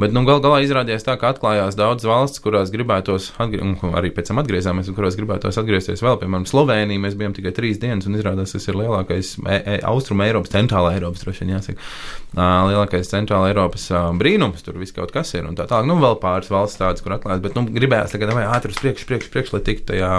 Bet 0.01 0.15
nu, 0.15 0.23
gal 0.27 0.41
galā 0.41 0.63
izrādījās 0.65 1.05
tā, 1.05 1.17
ka 1.21 1.33
atklājās 1.35 1.77
daudz 1.77 2.07
valsts, 2.09 2.41
kurās 2.41 2.73
gribētos, 2.73 3.29
un 3.43 3.75
arī 3.93 4.11
pēc 4.15 4.31
tam 4.31 4.41
atgriezāmies, 4.41 4.89
kurās 4.97 5.19
gribētos 5.19 5.59
atgriezties 5.61 6.01
vēl, 6.05 6.17
piemēram, 6.23 6.47
Slovenija. 6.49 7.03
Mēs 7.03 7.17
bijām 7.19 7.35
tikai 7.37 7.53
trīs 7.55 7.81
dienas, 7.81 8.09
un 8.09 8.17
izrādās, 8.17 8.55
tas 8.55 8.65
ir 8.71 8.79
lielākais 8.79 9.35
e 9.45 9.61
e 9.77 9.79
Austrum 9.85 10.23
Eiropas, 10.25 10.55
centrālā 10.55 10.95
Eiropas, 10.97 11.21
droši 11.25 11.45
vien 11.45 11.57
jāsaka, 11.57 11.91
lielākais 12.35 13.11
centrālā 13.11 13.51
Eiropas 13.51 13.87
brīnums. 14.19 14.63
Tur 14.65 14.79
viss 14.81 14.95
kaut 14.95 15.13
kas 15.15 15.33
ir, 15.37 15.47
un 15.47 15.57
tā 15.57 15.67
tālāk. 15.69 15.87
Nu, 15.89 15.99
vēl 16.01 16.17
pāris 16.21 16.51
valsts 16.53 16.81
tādas, 16.81 17.03
kur 17.03 17.15
atklājās, 17.15 17.43
bet 17.43 17.57
nu, 17.57 17.67
gribējās 17.71 18.15
tagad 18.15 18.33
ātri 18.43 18.75
uz 18.75 18.81
priekšu, 18.81 19.07
priekšu, 19.09 19.31
priekšu, 19.33 19.57
lai 19.57 19.63
tiktu 19.69 19.93
tajā. 19.93 20.17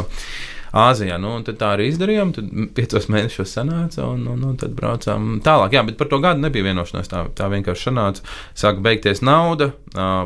Āzijā. 0.68 1.16
Nu, 1.16 1.30
tad 1.40 1.56
tā 1.60 1.70
arī 1.76 1.86
izdarījām. 1.88 2.32
Tad 2.36 2.48
piecos 2.76 3.06
mēnešos 3.12 3.54
sanāca, 3.56 4.04
un, 4.04 4.26
un, 4.28 4.42
un 4.50 4.58
tad 4.60 4.74
braucām 4.76 5.38
tālāk. 5.44 5.78
Jā, 5.78 5.84
bet 5.86 5.96
par 6.00 6.10
to 6.10 6.18
gadu 6.20 6.44
nebija 6.44 6.66
vienošanās. 6.66 7.08
Tā, 7.08 7.22
tā 7.38 7.48
vienkārši 7.52 7.88
sanāca. 7.88 8.26
Sāka 8.58 8.84
beigties 8.84 9.22
nauda, 9.24 9.70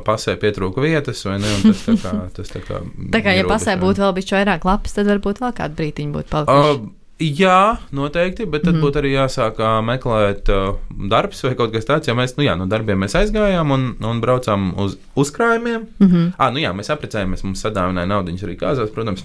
pasē 0.07 0.35
pietrūka 0.43 0.83
vietas, 0.83 1.23
vai 1.29 1.39
ne? 1.43 1.53
Tas 1.63 1.85
tā 1.87 1.95
kā, 2.03 2.17
tas 2.39 2.51
tā 2.57 2.65
kā, 2.65 2.81
tā 3.15 3.23
kā 3.23 3.37
ja 3.37 3.47
pasē 3.47 3.77
būtu 3.81 4.03
vēl 4.03 4.17
bijis 4.19 4.35
vairāk 4.35 4.67
lapas, 4.67 4.99
tad 4.99 5.11
varbūt 5.13 5.45
vēl 5.45 5.55
kādu 5.63 5.79
brītiņu 5.79 6.19
būtu 6.19 6.35
palikuši. 6.35 6.75
Uh, 6.83 6.91
Jā, 7.23 7.79
noteikti, 7.95 8.47
bet 8.51 8.65
tad 8.67 8.75
mm 8.75 8.83
būtu 8.83 8.99
arī 8.99 9.13
jāsāk 9.13 9.61
meklēt 9.87 10.49
uh, 10.51 10.75
darbs 11.11 11.45
vai 11.45 11.53
kaut 11.55 11.73
kas 11.75 11.87
tāds. 11.87 12.09
Ja 12.09 12.17
mēs, 12.19 12.35
nu 12.39 12.43
jā, 12.43 12.57
no 12.59 12.67
darbiem 12.67 12.99
mēs 12.99 13.15
aizgājām 13.15 13.71
un, 13.71 13.85
un 14.03 14.23
braucām 14.25 14.73
uz 14.83 14.97
uzkrājumiem. 15.15 15.87
Mm 15.99 16.09
-hmm. 16.09 16.33
ah, 16.39 16.51
nu 16.51 16.59
jā, 16.59 16.73
mēs 16.75 16.91
apprecējāmies, 16.91 17.45
mums 17.45 17.63
sadāvināja 17.63 18.11
naudu 18.11 18.33
arī 18.33 18.57
kāzās, 18.59 18.91
protams 18.91 19.25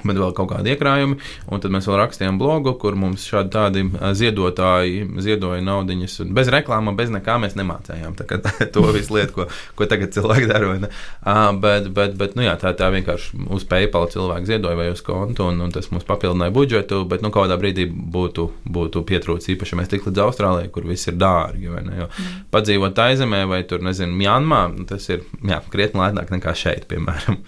bet 0.00 0.16
vēl 0.16 0.32
kaut 0.36 0.48
kādi 0.50 0.72
iekrājumi. 0.72 1.18
Un 1.52 1.62
tad 1.62 1.72
mēs 1.74 1.86
vēl 1.88 1.98
rakstījām 2.00 2.38
blogu, 2.40 2.72
kur 2.80 2.96
mums 2.98 3.26
šādi 3.28 3.52
tādi 3.52 3.84
ziedotāji 4.18 5.04
ziedoja 5.22 5.60
naudiņas. 5.66 6.16
Bez 6.32 6.48
reklāmas, 6.52 6.96
bez 6.98 7.12
nekā 7.12 7.36
mēs 7.42 7.56
nemācījām. 7.58 8.16
Tā, 8.16 8.40
to 8.74 8.86
visu 8.94 9.18
lietu, 9.18 9.36
ko, 9.36 9.46
ko 9.78 9.88
tagad 9.90 10.14
cilvēki 10.16 10.48
dara. 10.50 10.72
Uh, 10.72 11.42
bet, 11.60 11.90
bet, 11.94 12.16
bet 12.18 12.38
nu, 12.38 12.46
jā, 12.46 12.54
tā, 12.60 12.72
tā 12.78 12.88
vienkārši 12.94 13.44
uz 13.52 13.66
PayPal 13.68 14.08
cilvēki 14.14 14.54
ziedoja 14.54 14.78
vai 14.78 14.88
uz 14.94 15.04
kontu, 15.04 15.50
un, 15.52 15.60
un 15.66 15.74
tas 15.74 15.90
mums 15.92 16.08
papildināja 16.08 16.54
budžetu. 16.56 17.02
Bet 17.08 17.24
nu, 17.24 17.32
kādā 17.34 17.58
brīdī 17.60 17.86
būtu, 17.92 18.48
būtu 18.72 19.04
pietrūcis 19.08 19.54
īpaši, 19.56 19.76
ja 19.76 19.82
mēs 19.82 19.92
tik 19.92 20.08
līdz 20.08 20.24
Austrālijai, 20.24 20.72
kur 20.72 20.88
viss 20.88 21.10
ir 21.12 21.20
dārgi. 21.20 21.68
Mm. 21.68 22.40
Padzīvot 22.54 23.04
aizemē 23.04 23.44
vai 23.50 23.62
tur, 23.68 23.84
nezinu, 23.84 24.16
Mjanmā, 24.16 24.64
tas 24.88 25.06
ir 25.12 25.26
jā, 25.44 25.60
krietni 25.72 26.00
lētāk 26.00 26.32
nekā 26.32 26.56
šeit, 26.56 26.88
piemēram. 26.90 27.40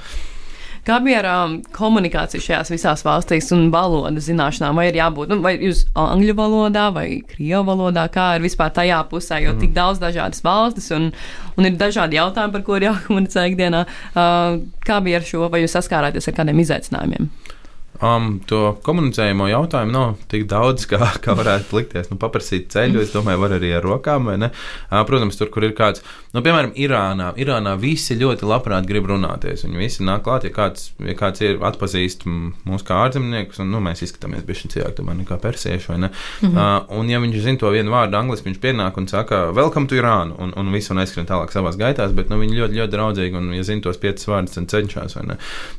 Kā 0.84 0.98
bija 1.00 1.22
ar 1.22 1.26
um, 1.30 1.54
komunikāciju 1.72 2.44
šajās 2.44 2.70
visās 2.74 3.04
valstīs 3.06 3.48
un 3.56 3.70
valodas 3.72 4.26
zināšanām? 4.28 4.76
Vai 4.76 4.90
ir 4.90 4.98
jābūt 4.98 5.32
nu, 5.32 5.38
vai 5.44 5.54
jūs 5.56 5.86
angļu 5.96 6.34
valodā 6.36 6.90
vai 6.92 7.06
krievu 7.30 7.62
valodā, 7.70 8.04
kā 8.12 8.34
ir 8.36 8.44
vispār 8.44 8.74
tajā 8.76 8.98
pusē, 9.08 9.40
jo 9.46 9.54
mm. 9.54 9.62
tik 9.64 9.72
daudz 9.76 10.02
dažādas 10.02 10.44
valstis 10.44 10.90
un, 10.92 11.08
un 11.56 11.70
ir 11.70 11.78
dažādi 11.80 12.20
jautājumi, 12.20 12.52
par 12.58 12.76
ir 12.76 12.88
jākomunicē 12.90 13.46
ikdienā. 13.54 13.84
Uh, 14.12 14.60
kā 14.84 15.00
bija 15.04 15.22
ar 15.22 15.28
šo, 15.30 15.46
vai 15.48 15.64
jūs 15.64 15.78
saskārāties 15.78 16.28
ar 16.28 16.36
kādiem 16.36 16.60
izaicinājumiem? 16.66 17.32
Um, 18.04 18.40
to 18.44 18.75
komunicējumu 18.84 19.46
jautājumu 19.49 19.94
nav 19.94 20.11
tik 20.28 20.44
daudz, 20.50 20.84
kā, 20.90 20.99
kā 21.25 21.32
varētu 21.38 21.78
likties. 21.78 22.11
Nu, 22.11 22.18
paprasīt 22.20 22.66
ceļu, 22.75 23.00
es 23.00 23.14
domāju, 23.14 23.40
var 23.40 23.54
arī 23.56 23.70
ar 23.78 23.87
rokām. 23.87 24.28
Uh, 24.34 24.50
protams, 25.08 25.38
tur, 25.40 25.49
kur 25.54 25.64
ir 25.64 25.73
kāds, 25.78 26.02
nu, 26.34 26.42
piemēram, 26.44 26.75
Irānā. 26.84 27.30
Irānā 27.40 27.75
visi 27.80 28.16
ļoti 28.20 28.49
labprāt 28.50 28.88
grib 28.88 29.08
runāties. 29.08 29.64
Viņi 29.64 29.80
visi 29.80 30.04
nāk 30.04 30.25
klāt, 30.26 30.44
ja 30.44 30.52
kāds, 30.52 30.90
ja 31.00 31.14
kāds 31.16 31.44
ir 31.44 31.62
atpazīst 31.64 32.26
mūs 32.28 32.84
kā 32.84 32.99
ārzemniekus, 33.06 33.62
un 33.64 33.73
nu, 33.73 33.80
mēs 33.84 34.04
izskatāmies 34.04 34.44
bieži 34.44 34.68
cilvēku, 34.75 34.99
tomēr 35.00 35.23
nekā 35.23 35.40
persieši. 35.40 35.96
Ne? 35.96 36.11
Mm 36.11 36.50
-hmm. 36.50 36.58
uh, 36.58 36.99
un, 36.99 37.08
ja 37.08 37.23
viņš 37.25 37.40
zina 37.46 37.62
to 37.62 37.73
vienu 37.73 37.94
vārdu 37.94 38.20
angliski, 38.20 38.50
viņš 38.50 38.61
pienāk 38.61 39.00
un 39.00 39.08
saka, 39.08 39.50
welcome 39.56 39.88
to 39.88 39.96
Irānu, 39.96 40.37
un, 40.38 40.52
un 40.56 40.73
visu 40.73 40.92
un 40.92 41.00
aizskrien 41.00 41.26
tālāk 41.26 41.52
savās 41.52 41.80
gaitās, 41.80 42.12
bet 42.12 42.28
nu, 42.28 42.40
viņi 42.42 42.61
ļoti, 42.61 42.80
ļoti 42.80 42.96
draudzīgi, 42.96 43.37
un, 43.37 43.52
ja 43.54 43.62
zina 43.62 43.80
tos 43.80 43.96
piecus 43.96 44.28
vārdus, 44.28 44.54
tad 44.54 44.68
cenšas. 44.68 45.16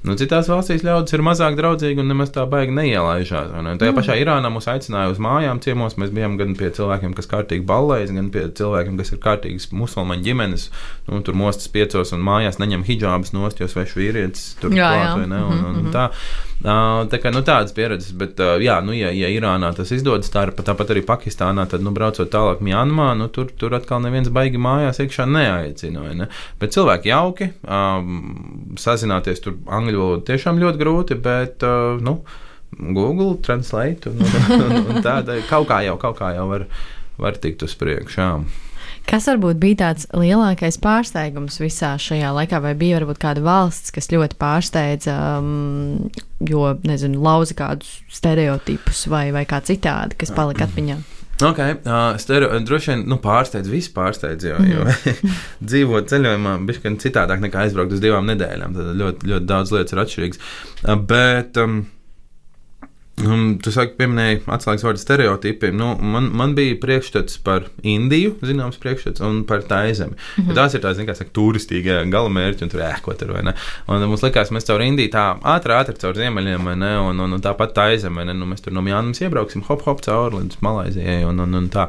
Nu, 0.03 0.15
citās 0.15 0.49
valstīs 0.49 0.83
ļaudis 0.83 1.13
ir 1.13 1.21
mazāk 1.21 1.55
draudzīgi 1.55 1.99
un 1.99 2.14
nemaz 2.15 2.31
tā 2.33 2.45
baigi 2.49 2.73
neielaižās. 2.75 3.51
Ne? 3.51 3.75
Tajā 3.81 3.91
mm. 3.91 3.99
pašā 3.99 4.15
Irānā 4.21 4.51
mūs 4.53 4.69
aicināja 4.71 5.11
uz 5.11 5.19
mājām 5.21 5.59
ciemos. 5.63 5.97
Mēs 6.01 6.13
bijām 6.15 6.39
gan 6.39 6.55
pie 6.57 6.71
cilvēkiem, 6.75 7.13
kas 7.17 7.29
kārtīgi 7.31 7.67
ballējas, 7.67 8.15
gan 8.15 8.31
pie 8.33 8.47
cilvēkiem, 8.57 8.97
kas 9.01 9.13
ir 9.13 9.21
kārtīgas 9.25 9.69
musulmaņu 9.75 10.25
ģimenes. 10.25 10.69
Nu, 11.09 11.21
tur 11.25 11.37
mostas 11.37 11.69
piecos 11.71 12.15
un 12.15 12.23
mājās 12.25 12.61
neņem 12.63 12.87
hijābas 12.87 13.35
nost, 13.35 13.61
jo 13.61 13.69
svešu 13.71 14.01
vīrietis 14.01 14.55
tur 14.61 14.73
klāt, 14.73 15.13
vai 15.19 15.29
ne? 15.29 15.43
Un, 15.43 15.63
un, 15.69 15.79
un 15.83 15.93
tā. 15.93 16.09
Tā 16.63 17.19
kā 17.21 17.29
nu, 17.35 17.41
tādas 17.45 17.75
pieredzes, 17.75 18.13
bet, 18.17 18.39
jā, 18.63 18.77
nu, 18.85 18.93
ja, 18.95 19.11
ja 19.13 19.27
Irānā 19.29 19.69
tas 19.75 19.91
izdodas, 19.93 20.31
tā, 20.33 20.47
tāpat 20.55 20.93
arī 20.93 21.03
Pakistānā, 21.05 21.67
tad, 21.69 21.83
nu, 21.85 21.91
braucot 21.93 22.31
tālāk 22.31 22.63
Mjanmā, 22.65 23.11
nu, 23.19 23.27
tur, 23.33 23.51
tur 23.59 23.75
atkal 23.77 24.01
neviens 24.01 24.31
baigi 24.33 24.61
mājās 24.61 25.01
iekšā 25.03 25.27
neaicina. 25.29 26.07
vai 26.07 26.15
Ne? 26.15 26.29
Bet 26.61 26.73
cilvēki 26.73 27.11
jauki, 27.11 27.51
um, 27.67 28.73
sazināties 28.81 29.43
tur 29.43 29.59
angļu 29.67 30.01
valodu 30.01 30.27
tiešām 30.31 30.61
ļoti 30.63 30.81
grūti, 30.81 31.19
bet, 31.21 31.65
uh, 31.67 31.99
nu, 32.01 32.21
Google 32.75 33.35
Translate 33.43 34.09
un, 34.11 34.23
un, 34.57 34.77
un 34.95 35.03
tāda 35.05 35.37
kaut 35.49 35.69
kā 35.69 35.83
jau, 35.85 35.99
kaut 36.01 36.17
kā 36.19 36.33
jau 36.35 36.47
var, 36.49 36.69
var 37.21 37.37
tikt 37.41 37.67
uz 37.67 37.75
priekšu. 37.77 38.21
jā. 38.23 38.31
Kas 39.05 39.27
varbūt 39.29 39.59
bija 39.61 39.77
tāds 39.83 40.07
lielākais 40.17 40.79
pārsteigums 40.81 41.59
visā 41.61 41.93
šajā 42.01 42.31
laikā, 42.35 42.59
vai 42.63 42.73
bija 42.77 42.97
varbūt 42.99 43.21
kāda 43.21 43.43
valsts, 43.45 43.93
kas 43.93 44.09
ļoti 44.11 44.37
pārsteidza, 44.41 45.15
um, 45.39 46.09
jo, 46.41 46.71
nezinu, 46.87 47.21
lauza 47.23 47.57
kādus 47.57 47.99
stereotipus 48.11 49.05
vai, 49.11 49.27
vai 49.35 49.45
kā 49.49 49.61
citādi, 49.65 50.17
kas 50.19 50.33
palika 50.35 50.65
atmiņā? 50.67 50.97
Ok, 51.43 51.59
uh, 51.59 52.15
stereo, 52.21 52.53
droši 52.63 52.93
vien 52.93 53.01
nu, 53.11 53.17
pārsteidz, 53.19 53.67
viss 53.67 53.91
pārsteidz, 53.91 54.45
jo, 54.47 54.59
jo 54.71 54.85
dzīvot 55.69 56.07
ceļojumā 56.07 56.53
bija 56.67 56.85
gan 56.85 56.95
citādāk 57.03 57.43
nekā 57.43 57.65
aizbraukt 57.65 57.97
uz 57.97 58.03
divām 58.03 58.29
nedēļām. 58.31 58.77
Tad 58.77 58.93
ļoti, 59.01 59.31
ļoti 59.33 59.49
daudz 59.49 59.73
lietas 59.75 59.95
ir 59.95 60.01
atšķirīgas. 60.05 60.45
Uh, 60.85 60.95
bet, 61.11 61.59
um, 61.59 61.81
Um, 63.23 63.53
tu 63.63 63.71
saki, 63.71 63.93
pieminēji 63.95 64.41
atslēgas 64.51 64.83
vārdu 64.83 64.99
stereotipi. 64.99 65.69
Nu, 65.71 65.93
man, 66.03 66.25
man 66.35 66.51
bija 66.57 66.75
priekšstats 66.81 67.37
par 67.45 67.69
Indiju, 67.87 68.33
zināms, 68.43 68.75
priekšstats 68.81 69.23
un 69.23 69.37
par 69.47 69.61
Taizemi. 69.63 70.17
Mm 70.17 70.43
-hmm. 70.43 70.55
Tās 70.57 70.75
ir 70.75 70.81
tādas, 70.83 70.99
kā 71.07 71.15
saka, 71.15 71.31
turistīgie 71.31 71.95
galamērķi 72.11 72.63
un 72.63 72.69
tur 72.69 72.81
ēko 72.83 73.15
tur, 73.15 73.31
vai 73.31 73.43
ne? 73.43 73.53
Un 73.87 74.03
mums 74.09 74.23
likās, 74.23 74.51
mēs 74.51 74.67
caur 74.67 74.81
Indiju 74.81 75.09
tā 75.13 75.23
ātri, 75.39 75.71
ātri 75.71 75.95
caur 76.01 76.15
ziemeļiem, 76.15 76.65
vai 76.65 76.75
ne? 76.75 76.97
Un, 76.99 77.19
un, 77.19 77.33
un 77.33 77.41
tāpat 77.41 77.73
Taizemi, 77.73 78.15
vai 78.15 78.25
ne? 78.25 78.33
Nu, 78.33 78.45
mēs 78.45 78.61
tur 78.61 78.73
no 78.73 78.81
Mjānmas 78.81 79.21
iebrauksim, 79.21 79.63
hop, 79.69 79.85
hop, 79.85 80.01
cauri 80.01 80.35
līdz 80.35 80.57
Malaizijai 80.59 81.23
un, 81.23 81.39
un, 81.39 81.55
un 81.55 81.69
tā. 81.69 81.87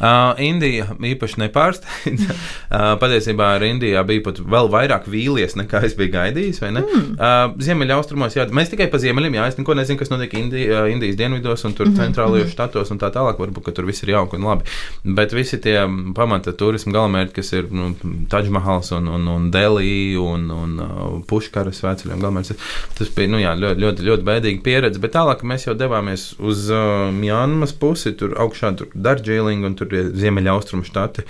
Uh, 0.00 0.40
Indija 0.40 0.92
īpaši 1.00 1.40
nepārsteidza. 1.40 2.28
uh, 2.36 2.98
patiesībā 3.00 3.54
ar 3.56 3.62
Indijā 3.62 4.04
bija 4.04 4.20
pat 4.28 4.38
vēl 4.38 4.68
vairāk 4.68 5.08
vīlies, 5.08 5.56
nekā 5.56 5.84
es 5.84 5.94
biju 5.94 6.12
gaidījis, 6.12 6.60
vai 6.60 6.70
ne? 6.72 6.80
Mm. 6.80 7.16
Uh, 7.16 7.64
Ziemeļaustrumos, 7.64 8.36
jā, 8.36 8.46
mēs 8.52 8.68
tikai 8.68 8.90
pa 8.92 8.98
ziemeļiem, 8.98 9.40
jā, 9.40 9.48
es 9.48 9.56
neko 9.56 9.74
nezinu, 9.74 9.98
kas 9.98 10.10
notiek 10.10 10.34
Indijā. 10.34 10.65
Indijas 10.92 11.16
dienvidos 11.16 11.64
un 11.64 11.74
tur 11.74 11.86
mm 11.86 11.92
-hmm. 11.92 12.02
centrālajos 12.02 12.52
štatos 12.52 12.90
un 12.90 12.98
tā 12.98 13.10
tālāk. 13.12 13.38
Varbūt, 13.38 13.64
ka 13.64 13.72
tur 13.72 13.84
viss 13.84 14.02
ir 14.02 14.10
jauki 14.10 14.36
un 14.36 14.44
labi. 14.44 14.64
Bet 15.04 15.32
visi 15.32 15.60
tie 15.60 15.86
pamata 16.14 16.52
turismu 16.52 16.92
galamērķi, 16.92 17.32
kas 17.32 17.52
ir 17.52 17.68
nu, 17.70 17.94
Taģmahals 18.30 18.92
un, 18.92 19.08
un, 19.08 19.28
un 19.28 19.50
Delī 19.50 20.16
un, 20.16 20.50
un 20.50 20.78
uh, 20.80 21.20
Puškaras 21.26 21.82
veceļiem 21.82 22.20
galamērķis, 22.20 22.56
tas 22.98 23.08
bija 23.16 23.28
nu, 23.28 23.38
jā, 23.38 23.54
ļoti, 23.54 23.80
ļoti, 23.80 24.02
ļoti 24.08 24.22
bēdīgi 24.30 24.62
pieredze. 24.62 25.02
Bet 25.02 25.14
tālāk 25.14 25.42
mēs 25.42 25.66
jau 25.66 25.74
devāmies 25.74 26.34
uz 26.38 26.70
uh, 26.70 27.12
Mjanmas 27.12 27.72
pusi, 27.72 28.12
tur 28.12 28.34
augšā 28.38 28.76
tur 28.76 28.88
Darjeeling 28.94 29.64
un 29.66 29.74
tur 29.78 29.92
ziemeļaustrumu 29.92 30.86
štati. 30.86 31.26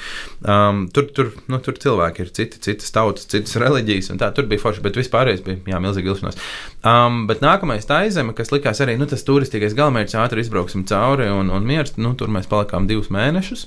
Um, 0.46 0.86
tur, 0.92 1.08
tur, 1.14 1.32
nu, 1.50 1.58
tur 1.64 1.78
cilvēki 1.82 2.24
ir 2.24 2.32
citi, 2.36 2.60
citas 2.62 2.92
tautas, 2.94 3.26
citas 3.30 3.56
reliģijas 3.60 4.12
un 4.14 4.20
tā. 4.22 4.30
Tur 4.36 4.48
bija 4.50 4.62
forši, 4.62 4.84
bet 4.84 4.98
vispārējais 4.98 5.44
bija 5.46 5.74
jā, 5.74 5.80
milzīgi 5.82 6.10
vilšanās. 6.10 6.38
Um, 6.86 7.24
bet 7.30 7.42
nākamais 7.44 7.88
tā 7.88 8.02
aizeme, 8.06 8.34
kas 8.36 8.52
likās 8.54 8.80
arī 8.84 8.96
nu, 9.00 9.08
tas 9.10 9.25
turistīgais 9.26 9.74
galamērķis, 9.76 10.16
ātri 10.22 10.44
izbrauksim 10.44 10.84
cauri 10.88 11.28
un, 11.32 11.50
un 11.52 11.66
mieras. 11.66 11.96
Nu, 12.00 12.14
tur 12.18 12.30
mēs 12.32 12.48
palikām 12.50 12.88
divus 12.90 13.10
mēnešus. 13.14 13.66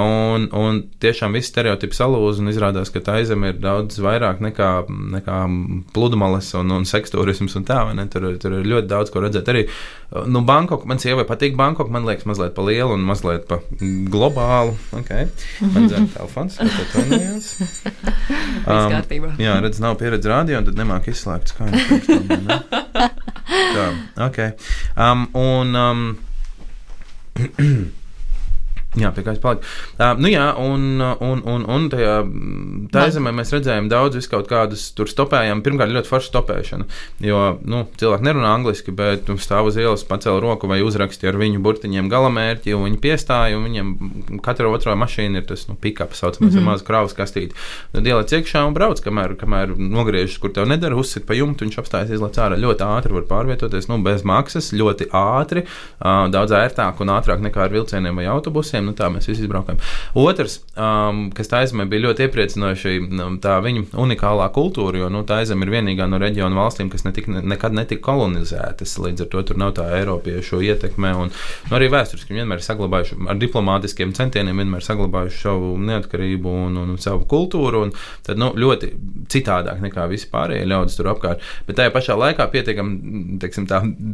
Un, 0.00 0.48
un 0.54 0.80
tiešām 1.02 1.36
viss 1.36 1.50
stereotips 1.52 2.00
salūza 2.00 2.42
un 2.42 2.52
izrādās, 2.52 2.92
ka 2.94 3.02
tā 3.04 3.18
aizeme 3.20 3.52
ir 3.52 3.60
daudz 3.62 3.98
vairāk 4.02 4.42
nekā, 4.44 4.70
nekā 5.18 5.40
pludmales 5.94 6.52
un, 6.58 6.72
un 6.78 6.88
seksturisms 6.88 7.58
un 7.60 7.68
tā. 7.68 7.82
Tur, 8.14 8.30
tur 8.40 8.58
ir 8.60 8.70
ļoti 8.70 8.90
daudz 8.90 9.12
ko 9.12 9.22
redzēt. 9.24 9.50
Arī 9.52 9.66
nu, 10.30 10.44
Bankok, 10.46 10.86
man 10.88 11.00
sievai 11.02 11.26
patīk 11.28 11.56
Bankok, 11.58 11.90
man 11.92 12.06
liekas, 12.08 12.26
mazliet 12.28 12.54
pa 12.56 12.64
lielu 12.66 12.94
un 12.94 13.04
mazliet 13.06 13.48
pa 13.50 13.60
globālu. 13.80 14.76
Okay. 15.00 15.28
Man 15.74 15.88
dzēr 15.90 16.06
telefons, 16.14 16.58
kā 16.60 16.68
to 16.70 16.86
tonījās. 16.94 17.52
Um, 18.64 18.94
jā, 19.42 19.58
redz, 19.60 19.80
nav 19.82 19.98
pieredze 20.00 20.30
rādio, 20.30 20.60
un 20.60 20.68
tad 20.68 20.78
nemāk 20.78 21.10
izslēgt 21.12 21.52
skaņu. 21.52 21.76
Tā, 23.44 23.86
ok. 24.24 24.38
Um, 24.96 25.28
un, 25.34 25.74
um, 25.74 26.16
Jā, 28.94 29.10
pie 29.10 29.24
kā 29.26 29.32
es 29.34 29.40
paliku. 29.42 29.66
Uh, 29.98 30.12
nu 30.22 30.30
jā, 30.30 30.44
un, 30.62 31.02
un, 31.02 31.40
un, 31.50 31.64
un 31.66 31.88
tajā 31.90 32.20
tā 32.92 33.06
zemē 33.14 33.32
mēs 33.36 33.52
redzējām 33.54 33.88
daudz 33.92 34.28
kaut 34.30 34.48
kādus 34.50 34.86
tur 34.96 35.08
stopējām. 35.10 35.62
Pirmkārt, 35.64 35.92
ļoti 35.94 36.10
forša 36.10 36.30
stopēšana. 36.30 36.86
Jo 37.24 37.40
nu, 37.62 37.84
cilvēki 38.00 38.26
nerunā 38.26 38.52
angliski, 38.56 38.94
bet 38.94 39.28
nu, 39.30 39.36
stāv 39.40 39.70
uz 39.70 39.78
ielas, 39.80 40.04
pacēla 40.08 40.42
roku 40.42 40.68
vai 40.70 40.80
uzrakstīja 40.84 41.32
ar 41.32 41.40
viņu 41.40 41.62
burtiņiem 41.64 42.10
galamērķi, 42.12 42.74
un 42.76 42.88
viņi 42.88 43.00
piestāja. 43.02 43.60
Viņiem 43.64 44.40
katra 44.44 44.70
otrā 44.72 44.96
mašīna 44.98 45.40
ir 45.40 45.48
tas 45.48 45.66
nu, 45.70 45.76
pick-up, 45.80 46.14
saucamais, 46.14 46.52
mm 46.52 46.58
-hmm. 46.58 46.70
maza 46.70 46.84
kravas 46.84 47.16
kastīte. 47.16 47.54
Tad 47.92 48.06
ieliec 48.06 48.32
iekšā 48.32 48.64
un 48.68 48.74
brauc, 48.76 49.00
kamēr, 49.04 49.36
kamēr 49.40 49.76
nogriežas, 49.78 50.38
kur 50.38 50.52
tev 50.52 50.68
nedara, 50.68 50.96
uzsit 50.96 51.26
pa 51.26 51.34
jumtu, 51.34 51.64
viņš 51.64 51.78
apstājas 51.82 52.10
izlaiž 52.10 52.40
ārā. 52.44 52.60
Ļoti 52.60 52.86
ātri 52.86 53.12
var 53.12 53.28
pārvietoties, 53.30 53.88
nu, 53.88 54.00
bez 54.02 54.24
maksas, 54.24 54.72
ļoti 54.72 55.08
ātri, 55.12 55.64
uh, 55.64 56.26
daudz 56.30 56.52
ērtāk 56.52 57.00
un 57.00 57.08
ātrāk 57.08 57.40
nekā 57.40 57.64
ar 57.66 57.72
vilcieniem 57.74 58.16
vai 58.16 58.26
autobusiem. 58.26 58.84
Nu, 58.84 58.92
tā 58.92 59.08
mēs 59.12 59.28
visi 59.28 59.44
izbraukājām. 59.46 59.80
Otrs, 60.14 60.60
um, 60.76 61.30
kas 61.34 61.50
tā 61.50 61.62
aizmē 61.64 61.86
bija 61.90 62.08
ļoti 62.08 62.26
iepriecinoši, 62.26 62.73
um, 63.24 63.38
tā 63.42 63.56
viņa 63.64 63.84
unikālā 64.00 64.48
kultūra, 64.54 65.00
jo 65.02 65.10
nu, 65.12 65.22
tā 65.26 65.40
aizmē 65.42 65.66
ir 65.66 65.72
vienīgā 65.74 66.06
no 66.10 66.20
reģionu 66.22 66.58
valstīm, 66.58 66.90
kas 66.92 67.06
netika, 67.06 67.32
ne, 67.34 67.42
nekad 67.54 67.76
netika 67.76 68.04
kolonizētas. 68.08 68.96
Līdz 69.04 69.26
ar 69.26 69.30
to 69.32 69.44
tur 69.50 69.60
nav 69.60 69.74
tā 69.78 69.86
Eiropiešu 69.98 70.62
ietekme. 70.64 71.12
Un, 71.24 71.32
nu, 71.32 71.76
arī 71.78 71.90
vēsturiski 71.92 72.36
vienmēr 72.36 72.62
ir 72.62 72.66
saglabājuši 72.66 73.20
ar 73.30 73.40
diplomātiskiem 73.40 74.14
centieniem, 74.16 74.62
vienmēr 74.64 74.84
saglabājuši 74.86 75.40
savu 75.44 75.74
neatkarību 75.90 76.56
un, 76.66 76.80
un, 76.82 76.94
un 76.96 77.00
savu 77.02 77.28
kultūru. 77.30 77.86
Un 77.88 77.94
tad 78.26 78.40
nu, 78.40 78.52
ļoti 78.58 78.92
citādāk 79.32 79.82
nekā 79.84 80.08
visi 80.10 80.30
pārējie 80.32 80.68
ļaudis 80.70 80.98
tur 81.00 81.12
apkārt. 81.14 81.44
Bet 81.68 81.80
tajā 81.80 81.94
pašā 81.94 82.18
laikā 82.20 82.48
pietiekami 82.52 83.40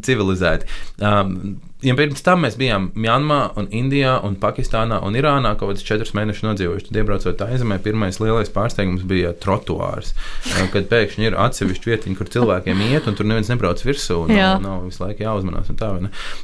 civilizēti. 0.07 0.71
Um, 1.01 1.61
Ja 1.81 1.95
pirms 1.97 2.21
tam 2.21 2.43
mēs 2.45 2.59
bijām 2.61 2.91
Mjanmā, 2.93 3.39
un 3.57 3.69
Indijā, 3.73 4.19
un 4.27 4.35
Pakistānā 4.41 4.99
un 5.07 5.15
Irānā 5.17 5.55
kaut 5.57 5.71
kādus 5.71 5.85
četrus 5.87 6.13
mēnešus 6.17 6.45
nodzīvojuši, 6.45 6.89
tad 6.91 6.99
iebraucot 7.01 7.39
tā 7.41 7.47
aizemē, 7.55 7.79
pirmais 7.81 8.19
lielais 8.21 8.53
pārsteigums 8.53 9.07
bija 9.09 9.33
trotuārs. 9.41 10.13
Kad 10.75 10.91
pēkšņi 10.91 11.31
ir 11.31 11.39
atsevišķi 11.41 11.93
vietiņa, 11.93 12.19
kur 12.19 12.29
cilvēkiem 12.35 12.83
iet, 12.91 13.09
un 13.09 13.17
tur 13.17 13.29
neviens 13.31 13.49
nebrauc 13.49 13.81
virsū. 13.81 14.19
Nav, 14.29 14.61
nav 14.61 14.83
visu 14.91 15.01
laiku 15.07 15.25
jāuzmanās. 15.25 15.73
Tā, 15.81 15.89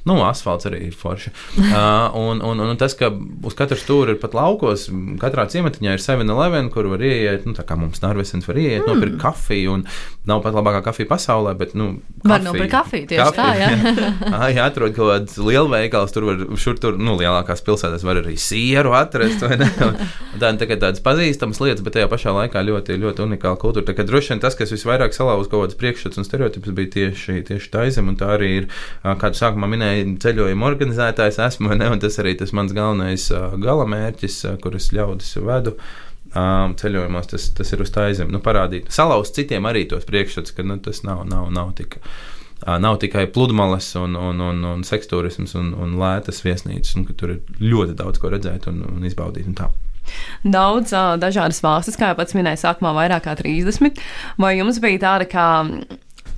nu, 0.09 0.17
asfalts 0.25 0.71
arī 0.71 0.87
ir 0.89 0.97
forši. 0.97 1.35
uh, 1.67 2.17
un, 2.17 2.41
un, 2.41 2.65
un 2.65 2.81
tas, 2.81 2.97
ka 2.97 3.13
uz 3.13 3.59
katru 3.59 3.77
stūri 3.81 4.17
ir 4.17 4.23
pat 4.23 4.33
laukos, 4.37 4.89
katrā 5.21 5.45
ciematiņā 5.53 5.99
ir 5.99 6.05
7-11, 6.07 6.73
kur 6.73 6.89
var 6.95 7.05
ieiet, 7.05 7.45
nu, 7.45 7.53
tā 7.59 7.67
kā 7.69 7.77
mums 7.77 8.01
Narvesens 8.01 8.49
var 8.49 8.57
ieiet, 8.63 8.87
mm. 8.87 8.89
nopirkt 8.89 9.21
kafiju, 9.21 9.77
un 9.77 9.85
nav 10.29 10.41
pat 10.47 10.57
labākā 10.57 10.81
kafija 10.89 11.13
pasaulē, 11.13 11.53
bet, 11.61 11.77
nu, 11.77 11.99
kafiju, 12.25 12.33
var 12.33 12.45
nopirkt 12.49 12.73
kafiju, 12.73 13.13
tieši 13.13 13.37
kafiju. 13.37 13.95
tā, 14.25 14.41
jā. 14.41 14.43
jā, 14.57 14.69
atrod 14.71 14.97
kaut 14.97 15.13
kādu 15.13 15.26
kāds 15.27 15.39
lielveikals, 15.43 16.13
tur 16.15 16.27
var, 16.29 16.43
šur 16.57 16.79
tur, 16.81 16.97
nu, 16.99 17.17
lielākās 17.19 17.63
pilsētās 17.67 18.05
var 18.07 18.21
arī 18.21 18.37
sieru 18.39 18.95
atrast, 18.97 19.43
ne? 19.43 19.69
Un, 19.83 19.97
un 20.35 20.41
tā, 20.41 20.53
tā, 20.61 20.69
tādas 20.77 21.03
pazīstamas 21.03 21.61
lietas, 21.61 21.83
bet 21.85 21.97
tajā 21.97 22.09
pašā 22.11 22.35
laikā 22.37 22.63
ļoti, 22.63 22.99
ļoti 23.03 23.25
unikāla 23.27 23.59
kultūra. 23.61 23.87
Tā 23.89 23.97
kā 23.97 24.07
droši 24.07 24.35
vien 24.35 24.43
tas, 24.43 24.57
kas 24.59 24.73
visvairāk 24.75 25.17
salauza 25.17 25.51
kaut 25.51 25.67
kādas 25.67 25.81
priekšstats 25.81 26.21
un 26.21 26.29
stereotipus, 26.29 26.75
bija 26.77 26.93
tieši, 26.97 27.43
tieši 27.51 27.71
tā 27.73 27.87
izem, 27.91 28.11
un 28.13 28.19
tā 28.21 28.33
arī 28.37 28.53
ir, 28.63 28.71
kādu 29.03 29.41
sākumā 29.41 29.71
minēja, 29.73 30.07
ceļojuma 30.23 30.71
organizētājs 30.71 31.41
esmu, 31.49 31.75
ne? 31.75 31.91
Un 31.93 32.03
tas 32.03 32.21
arī 32.23 32.37
tas 32.39 32.55
mans 32.57 32.75
galvenais 32.77 33.29
galamērķis, 33.67 34.43
kur 34.63 34.79
es 34.79 34.93
ļaudis 34.95 35.37
vedu 35.43 35.77
um, 36.37 36.77
ceļojumos, 36.79 37.33
tas, 37.33 37.51
tas 37.57 37.75
ir 37.75 37.83
uz 37.83 37.93
tā 37.95 38.09
aizem. 38.11 38.31
Nu, 38.33 38.43
parādīt, 38.45 38.93
salauzt 38.95 39.37
citiem 39.39 39.67
arī 39.69 39.87
tos 39.91 40.07
priekšstats, 40.09 40.55
ka 40.55 40.67
nu, 40.67 40.79
tas 40.83 41.03
nav, 41.07 41.27
nav, 41.29 41.51
nav 41.55 41.75
tik 41.79 41.99
nav 42.65 43.01
tikai 43.03 43.27
pludmales 43.33 43.91
un, 44.01 44.17
un, 44.17 44.41
un, 44.41 44.63
un 44.65 44.85
seksturisms 44.87 45.57
un, 45.59 45.75
un 45.75 45.99
lētas 46.01 46.43
viesnīcas, 46.45 46.95
un 46.97 47.05
ka 47.09 47.17
tur 47.19 47.37
ir 47.37 47.61
ļoti 47.61 47.97
daudz 47.99 48.23
ko 48.23 48.33
redzēt 48.33 48.71
un, 48.71 48.83
un 48.89 49.05
izbaudīt. 49.09 49.49
Un 49.51 49.59
tā. 49.59 49.69
Daudz 50.47 50.95
dažādas 51.21 51.61
valstis, 51.65 51.99
kā 51.99 52.13
jau 52.13 52.19
pats 52.19 52.37
minēja, 52.39 52.63
sākumā 52.63 52.93
vairāk 52.97 53.27
kā 53.27 53.35
30. 53.41 54.01
Vai 54.41 54.57
jums 54.57 54.79
bija 54.83 55.03
tāda 55.03 55.27
kā 55.31 55.47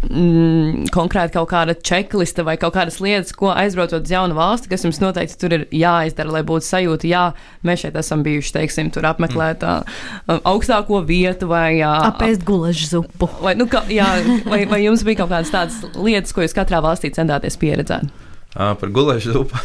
mm, 0.07 0.89
konkrēti 0.95 1.35
kaut 1.37 1.51
kāda 1.51 1.75
checklista 1.75 2.45
vai 2.47 2.57
kaut 2.61 2.77
kādas 2.77 2.99
lietas, 3.03 3.35
ko 3.37 3.51
aizbraucot 3.55 4.07
uz 4.07 4.13
jaunu 4.13 4.37
valsti, 4.39 4.71
kas 4.73 4.87
jums 4.87 5.01
noteikti 5.03 5.39
tur 5.41 5.57
ir 5.57 5.67
jāizdara, 5.75 6.33
lai 6.39 6.45
būtu 6.47 6.69
sajūta, 6.69 7.09
jā, 7.11 7.25
mēs 7.67 7.85
šeit 7.85 7.99
esam 8.01 8.23
bijuši, 8.27 8.55
teiksim, 8.59 8.93
tur 8.95 9.09
apmeklēt 9.11 9.67
uh, 9.67 9.99
augstāko 10.39 11.03
vietu 11.09 11.51
vai 11.51 11.81
uh, 11.81 12.09
apēst 12.13 12.47
gulažu 12.49 12.93
zupu. 12.93 13.31
Vai, 13.43 13.57
nu, 13.59 13.69
ka, 13.71 13.85
jā, 13.93 14.09
vai, 14.49 14.65
vai 14.71 14.85
jums 14.85 15.05
bija 15.07 15.25
kaut 15.25 15.35
kādas 15.35 15.53
tādas 15.55 15.99
lietas, 15.99 16.35
ko 16.37 16.47
jūs 16.47 16.57
katrā 16.57 16.83
valstī 16.85 17.13
centāties 17.15 17.59
pieredzēt? 17.61 18.28
Par 18.59 18.91
gulēšu 18.91 19.35
zupu. 19.37 19.59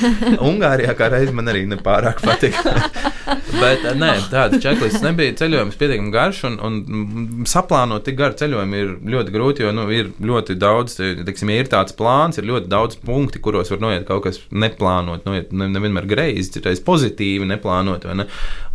Ungārijā 0.50 0.96
kā 0.98 1.10
reiz 1.12 1.30
man 1.34 1.50
arī 1.52 1.66
nepārāk 1.70 2.22
patika. 2.24 2.74
Bet 3.60 3.84
nē, 3.98 4.12
tādas 4.30 4.62
čeklistes 4.62 5.02
nebija. 5.04 5.34
Ceļojums 5.38 5.76
pietiekami 5.78 6.12
garš 6.14 6.42
un, 6.48 6.56
un 6.64 7.44
saplānot 7.48 8.04
tik 8.06 8.16
garu 8.18 8.36
ceļojumu 8.38 8.78
ir 8.80 8.92
ļoti 9.14 9.34
grūti, 9.34 9.64
jo 9.64 9.72
nu, 9.74 9.84
ir 9.94 10.10
ļoti 10.24 10.56
daudz, 10.58 10.96
teiksim, 10.98 11.52
ir 11.54 11.70
tāds 11.70 11.94
plāns, 11.96 12.40
ir 12.40 12.48
ļoti 12.48 12.70
daudz 12.70 12.98
punkti, 13.04 13.42
kuros 13.42 13.70
var 13.72 13.82
noiet 13.84 14.06
kaut 14.08 14.24
kas 14.26 14.40
neplānot, 14.50 15.26
noiet 15.28 15.52
nevienmēr 15.54 16.08
greizi, 16.10 16.48
citreiz 16.56 16.82
pozitīvi 16.86 17.48
neplānot. 17.50 18.08
Ne? 18.18 18.26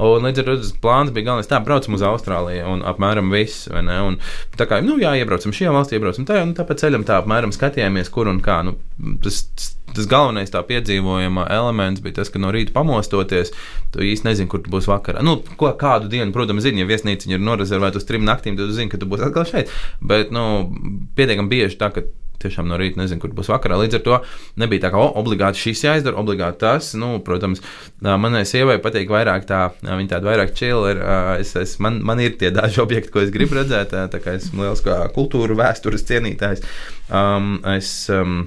Un 0.05 0.27
līdz 0.29 0.43
ar 0.43 0.49
to 0.51 0.57
plāns 0.83 1.13
bija 1.15 1.31
galvenais 1.31 1.51
tā, 1.51 1.59
braucam 1.65 1.97
uz 1.97 2.05
Austrāliju 2.05 2.75
un 2.75 2.85
apmēram 2.87 3.31
viss. 3.33 3.67
Un, 3.71 4.19
tā 4.59 4.69
kā, 4.69 4.81
nu 4.85 4.99
jā, 5.01 5.15
iebraucam 5.19 5.55
šajā 5.55 5.73
valstī, 5.75 5.99
iebraucam 5.99 6.27
tajā, 6.27 6.45
un 6.47 6.55
tāpēc 6.57 6.85
ceļam 6.85 7.07
tā 7.07 7.19
apmēram 7.21 7.55
skatījāmies, 7.55 8.11
kur 8.13 8.29
un 8.31 8.41
kā. 8.45 8.61
Nu, 8.65 8.77
tas, 9.23 9.43
tas 9.95 10.09
galvenais 10.11 10.51
tā 10.51 10.61
piedzīvojama 10.67 11.47
elements 11.55 12.03
bija 12.03 12.19
tas, 12.19 12.31
ka 12.31 12.41
no 12.41 12.51
rīta 12.53 12.73
pamostoties, 12.75 13.53
tu 13.93 14.03
īsti 14.03 14.27
nezini, 14.27 14.49
kur 14.51 14.63
tu 14.65 14.73
būsi 14.73 14.91
vakarā. 14.91 15.23
Nu, 15.25 15.37
ko, 15.59 15.71
kādu 15.79 16.11
dienu, 16.11 16.33
protams, 16.35 16.65
zini, 16.65 16.83
ja 16.83 16.89
viesnīca 16.89 17.31
ir 17.31 17.43
norezervēta 17.43 18.01
uz 18.01 18.07
trim 18.09 18.27
naktīm, 18.27 18.59
tad 18.59 18.71
tu 18.71 18.77
zini, 18.77 18.91
ka 18.91 18.99
tu 19.01 19.09
būsi 19.09 19.29
atkal 19.29 19.47
šeit. 19.49 19.73
Bet, 20.03 20.35
nu, 20.35 20.45
pietiekami 21.15 21.51
bieži 21.51 21.79
tā, 21.79 21.93
ka 21.95 22.03
tiešām 22.41 22.67
no 22.69 22.77
rīta 22.79 22.99
nezinu, 22.99 23.21
kur 23.21 23.33
būs 23.35 23.49
vakarā. 23.51 23.77
Līdz 23.81 23.99
ar 23.99 24.03
to 24.05 24.17
nebija 24.61 24.85
tā, 24.85 24.91
ka 24.93 25.01
oh, 25.01 25.13
obligāti 25.21 25.61
šis 25.61 25.85
jāizdara, 25.85 26.19
obligāti 26.21 26.61
tas. 26.65 26.91
Nu, 26.99 27.15
protams, 27.25 27.63
manai 28.03 28.43
sievai 28.49 28.77
patīk 28.83 29.11
vairāk 29.11 29.47
tā, 29.49 29.61
viņa 29.85 30.11
tāda 30.15 30.29
vairāk 30.29 30.55
čila 30.57 30.93
ir. 30.93 31.01
Es, 31.41 31.55
es, 31.59 31.77
man, 31.83 32.01
man 32.05 32.21
ir 32.23 32.37
tie 32.41 32.51
daži 32.55 32.81
objekti, 32.85 33.13
ko 33.13 33.23
es 33.23 33.33
gribu 33.33 33.59
redzēt, 33.59 33.95
tā 34.11 34.21
kā 34.23 34.37
esmu 34.39 34.67
liels 34.67 34.83
kultūra 35.15 35.57
vēstures 35.63 36.05
cienītājs. 36.09 36.65
Um, 37.09 37.57
es, 37.75 37.91
um, 38.13 38.45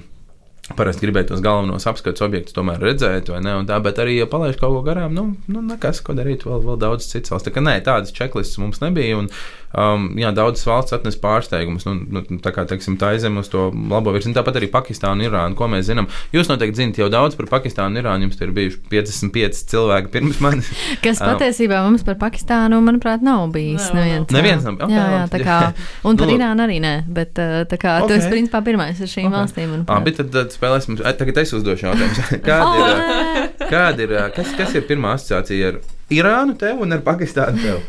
Parasti 0.77 1.07
gribēju 1.07 1.31
tos 1.31 1.41
galvenos 1.41 1.87
apskates 1.89 2.21
objektus 2.21 2.53
tomēr 2.53 2.81
redzēt, 2.83 3.31
vai 3.33 3.39
ne? 3.41 3.55
Tā, 3.69 3.79
bet 3.83 4.01
arī, 4.01 4.19
ja 4.19 4.27
palaiž 4.29 4.59
kaut 4.59 4.75
ko 4.75 4.83
garām, 4.85 5.15
nu, 5.15 5.23
nu 5.49 5.63
nekas, 5.65 6.03
ko 6.05 6.13
darīt, 6.17 6.45
vēl, 6.45 6.61
vēl 6.65 6.77
daudz 6.81 7.07
valsts. 7.09 7.47
Tā 7.47 7.53
kā 7.55 7.63
nē, 7.65 7.79
tādas 7.85 8.13
čeklistas 8.15 8.61
mums 8.61 8.83
nebija. 8.83 9.17
Un, 9.17 9.31
um, 9.73 10.09
jā, 10.19 10.31
daudzas 10.35 10.65
valsts 10.67 10.95
atnes 10.95 11.17
pārsteigumus. 11.21 11.85
Nu, 11.87 11.95
nu, 12.09 12.23
tā 12.43 12.53
kā, 12.55 12.65
teiksim, 12.69 12.97
tā 12.99 13.13
aizem 13.15 13.37
uz 13.41 13.51
to 13.51 13.69
labo 13.91 14.13
virzienu. 14.15 14.35
Tāpat 14.37 14.59
arī 14.59 14.69
Pakistāna 14.73 15.17
un 15.17 15.25
Irāna, 15.27 15.57
ko 15.57 15.69
mēs 15.71 15.87
zinām. 15.89 16.09
Jūs 16.35 16.49
noteikti 16.51 16.81
zinat 16.81 17.01
jau 17.01 17.09
daudz 17.13 17.37
par 17.39 17.49
Pakistānu 17.51 17.93
un 17.93 18.01
Irānu. 18.03 18.27
Jums 18.27 18.41
ir 18.41 18.53
bijuši 18.55 18.81
55 18.91 19.63
cilvēki 19.73 20.13
pirms 20.15 20.41
manis. 20.43 20.71
Kas 21.05 21.21
um, 21.21 21.31
patiesībā 21.33 21.83
mums 21.85 22.05
par 22.07 22.19
Pakistānu, 22.21 22.81
manuprāt, 22.85 23.25
nav 23.25 23.47
bijis. 23.53 23.89
Nē, 23.93 24.05
neviens, 24.05 24.33
neviens 24.35 24.67
nav. 24.67 24.79
Okay, 24.79 24.97
jā, 24.97 25.05
jā, 25.15 25.23
tā 25.33 25.43
kā, 25.43 25.59
un 26.07 26.19
par 26.19 26.31
nu, 26.31 26.37
Irānu 26.39 26.65
arī 26.65 26.79
nē, 26.83 26.95
bet 27.19 27.35
tā 27.37 27.79
kā 27.79 27.99
okay. 28.03 28.09
tu 28.09 28.17
esi 28.19 28.33
principā 28.33 28.63
pirmais 28.65 28.99
ar 28.99 29.11
šīm 29.11 29.29
okay. 29.29 29.37
valstīm. 29.37 29.77
Abi 29.99 30.15
tad, 30.17 30.33
tad 30.33 30.55
spēlēsim. 30.55 30.99
Tagad 31.19 31.41
es 31.43 31.55
uzdošu 31.57 31.89
jautājumu. 31.89 32.27
Kāda 32.49 32.75
ir, 32.79 33.49
kāda 33.69 34.05
ir, 34.05 34.13
kas, 34.35 34.53
kas 34.57 34.75
ir 34.77 34.85
pirmā 34.89 35.15
asociācija 35.17 35.73
ar 35.73 35.81
Irānu 36.13 36.55
tev 36.57 36.81
un 36.81 36.95
ar 36.95 37.03
Pakistānu 37.05 37.61
tev? 37.61 37.81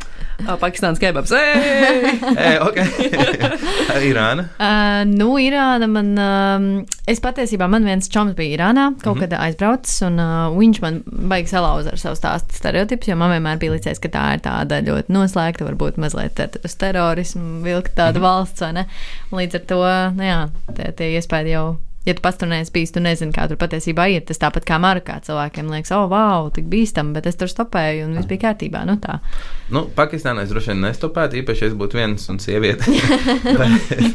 Pakistāns 0.60 1.00
kebabs. 1.02 1.32
Ei, 1.34 2.56
okay. 2.62 3.10
Irāna. 4.10 4.46
Uh, 4.56 5.02
nu, 5.08 5.32
Irāna 5.42 5.88
man. 5.90 6.12
Uh, 6.18 7.00
es 7.10 7.22
patiesībā 7.22 7.68
man 7.70 7.86
viens 7.88 8.08
čoms 8.12 8.36
bija 8.38 8.56
Irānā, 8.58 8.90
kaut 9.02 9.16
mm 9.16 9.22
-hmm. 9.22 9.28
kad 9.28 9.38
aizbraucis, 9.40 10.02
un 10.06 10.18
uh, 10.18 10.56
viņš 10.56 10.80
man 10.82 11.02
baigi 11.06 11.52
salauza 11.52 11.92
ar 11.92 11.98
savu 11.98 12.16
stāstu 12.16 12.58
stereotipus, 12.60 13.08
jo 13.08 13.16
man 13.16 13.30
vienmēr 13.34 13.58
bija 13.58 13.72
licies, 13.72 13.98
ka 13.98 14.08
tā 14.08 14.24
ir 14.34 14.40
tāda 14.46 14.80
ļoti 14.86 15.12
noslēgta, 15.12 15.68
varbūt 15.68 15.96
mazliet 15.96 16.58
uz 16.64 16.74
terorismu 16.74 17.62
vilkt 17.62 17.94
tāda 17.94 18.18
mm 18.18 18.24
-hmm. 18.24 18.28
valsts, 18.28 18.60
vai 18.60 18.72
ne? 18.72 18.86
Līdz 19.32 19.54
ar 19.54 19.60
to, 19.66 19.84
nu 20.16 20.22
jā, 20.22 20.48
tie, 20.76 20.92
tie 20.92 21.14
iespēja 21.16 21.48
jau 21.48 21.76
ja 22.06 22.14
tu 22.14 22.46
neesi 22.46 22.72
bijis, 22.72 22.92
tu 22.94 23.00
nezini, 23.00 23.32
kā 23.34 23.44
tur 23.48 23.58
patiesībā 23.60 24.06
ir. 24.08 24.22
Tas 24.24 24.40
tāpat 24.40 24.64
kā 24.68 24.78
Marokā 24.80 25.18
cilvēkiem 25.26 25.68
liekas, 25.68 25.92
oh, 25.92 26.06
wow, 26.08 26.48
tik 26.54 26.64
bīstami, 26.72 27.12
bet 27.12 27.26
es 27.28 27.36
tur 27.36 27.50
stopēju 27.52 28.06
un 28.06 28.14
viss 28.16 28.28
bija 28.30 28.46
kārtībā. 28.48 28.86
Nu, 28.88 28.96
tā. 29.02 29.18
nu, 29.74 29.84
Pakistānā 29.96 30.46
es 30.46 30.52
droši 30.52 30.72
vien 30.72 30.80
nestopētu, 30.86 31.40
īpaši, 31.42 31.64
ja 31.66 31.70
es 31.70 31.76
būtu 31.76 32.00
viens 32.00 32.24
un 32.32 32.40
sieviete. 32.40 32.88
bet, 33.50 34.06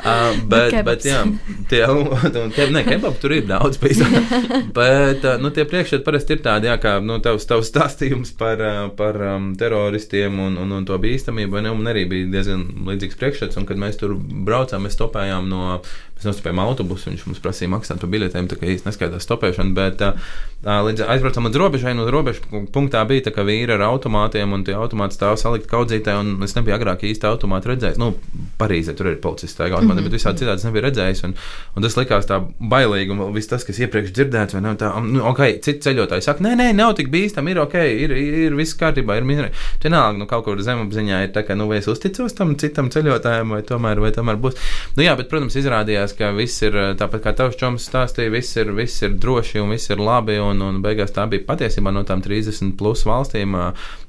uh, 0.00 0.40
bet, 0.48 0.78
bet, 0.86 1.04
jā, 1.04 1.20
tie, 1.68 1.82
un, 1.92 2.08
tie, 2.56 2.70
ne, 2.72 2.84
kebab 2.88 3.20
tur 3.20 3.36
ir 3.36 3.44
daudz 3.50 3.80
bet, 3.84 5.20
uh, 5.20 5.36
nu, 5.42 5.52
tie 5.52 5.68
priekšstati 5.68 6.06
parasti 6.06 6.38
ir 6.38 6.42
tādi, 6.46 6.72
jā, 6.72 6.78
kā, 6.80 6.96
nu, 7.04 7.20
tavs, 7.24 7.44
tavs 7.50 7.68
stāstījums 7.68 8.32
par, 8.40 8.64
uh, 8.64 8.88
par 8.96 9.20
um, 9.34 9.52
teroristiem 9.60 10.40
un, 10.40 10.56
un, 10.60 10.72
un 10.80 10.88
to 10.88 10.96
bīstamību, 11.04 11.60
ne, 11.68 11.74
un 11.74 11.92
arī 11.92 12.08
bija 12.08 12.32
diezgan 12.38 12.64
līdzīgs 12.88 13.20
priekšstats, 13.20 13.60
un 13.60 13.68
kad 13.68 13.80
mēs 13.80 14.00
tur 14.00 14.16
braucām, 14.16 14.88
mēs 14.88 14.96
stopējām 14.96 15.52
no 15.52 15.78
Mēs 16.14 16.28
nostājām 16.28 16.60
autobusu, 16.62 16.93
viņš 17.02 17.24
mums 17.28 17.40
prasīja 17.42 17.72
maksāt 17.72 18.00
par 18.02 18.10
biļetēm, 18.12 18.48
tā 18.50 18.58
kā 18.60 18.68
īsti 18.70 18.88
neskaidrs 18.88 19.26
stopēšana. 19.26 19.74
Bet 19.76 20.04
uh, 20.04 20.34
līdz 20.62 21.04
aizbraucam 21.08 21.48
līdz 21.48 21.60
robežai, 21.60 21.94
uz 21.98 22.10
robežas 22.12 22.42
punktā 22.74 23.02
bija 23.08 23.26
tā, 23.26 23.34
ka 23.34 23.44
vīri 23.46 23.74
ar 23.74 23.84
automātiem, 23.88 24.52
un 24.54 24.64
tie 24.66 24.76
automāti 24.78 25.18
stāv 25.18 25.36
salikt 25.40 25.66
kaudzītē, 25.70 26.14
un 26.20 26.46
es 26.46 26.54
nebiju 26.54 26.76
agrāk 26.76 27.02
īsti 27.08 27.28
automātu 27.30 27.72
redzējis. 27.72 28.00
Nu, 28.00 28.12
Parīzē 28.60 28.94
tur 28.94 29.10
ir 29.10 29.18
policists, 29.22 29.58
tā 29.58 29.66
kā 29.72 29.80
man, 29.80 29.96
-hmm. 29.96 30.04
bet 30.06 30.14
visādi 30.20 30.44
citādi 30.44 30.62
es 30.62 30.68
nebiju 30.68 30.84
redzējis. 30.86 31.24
Un, 31.24 31.34
un 31.76 31.82
tas 31.82 31.96
likās 31.96 32.28
tā 32.30 32.40
bailīgi, 32.60 33.10
un 33.10 33.34
viss 33.34 33.50
tas, 33.50 33.64
kas 33.64 33.78
iepriekš 33.78 34.12
dzirdēts, 34.14 34.54
vai 34.54 34.62
ne? 34.62 34.74
Tā, 34.78 34.92
nu, 35.02 35.24
ok, 35.32 35.42
citi 35.64 35.82
ceļotāji 35.88 36.22
saka, 36.22 36.44
nē, 36.44 36.54
nē, 36.60 36.72
nav 36.76 36.94
tik 36.94 37.08
bīstami, 37.08 37.50
ir 37.50 37.60
ok, 37.64 37.74
ir, 37.74 38.12
ir, 38.12 38.38
ir 38.46 38.54
viss 38.54 38.76
kārtībā, 38.78 39.16
ir 39.16 39.24
mīnīgi. 39.24 39.52
Vienalga, 39.94 40.18
nu, 40.18 40.26
kaut 40.26 40.44
kur 40.46 40.60
zemapziņā 40.62 41.22
ir 41.24 41.32
tā, 41.34 41.44
ka, 41.46 41.54
nu, 41.58 41.68
vai 41.70 41.78
es 41.78 41.88
uzticos 41.90 42.34
tam 42.34 42.54
citam 42.60 42.90
ceļotājam, 42.90 43.54
vai 43.54 43.62
tomēr, 43.66 44.00
vai 44.02 44.10
tomēr 44.14 44.40
būs. 44.42 44.58
Nu, 44.96 45.04
jā, 45.06 45.14
bet, 45.18 45.30
protams, 45.30 45.56
izrādījās, 45.60 46.16
ka 46.18 46.32
viss 46.36 46.64
ir 46.66 46.76
tāpat 47.00 47.24
kā 47.24 47.32
tavs 47.36 47.58
čoms 47.60 47.86
stāstīja, 47.88 48.32
viss 48.34 48.56
ir, 48.60 48.72
viss 48.76 49.02
ir 49.06 49.16
droši 49.20 49.62
un 49.62 49.74
viss 49.74 49.90
ir 49.92 50.02
labi. 50.02 50.38
Un, 50.42 50.62
un 50.62 50.80
beigās 50.84 51.14
tā 51.14 51.26
bija 51.30 51.46
patiesībā 51.48 51.92
no 51.94 52.04
tām 52.06 52.22
30 52.24 52.76
plus 52.78 53.04
valstīm. 53.08 53.56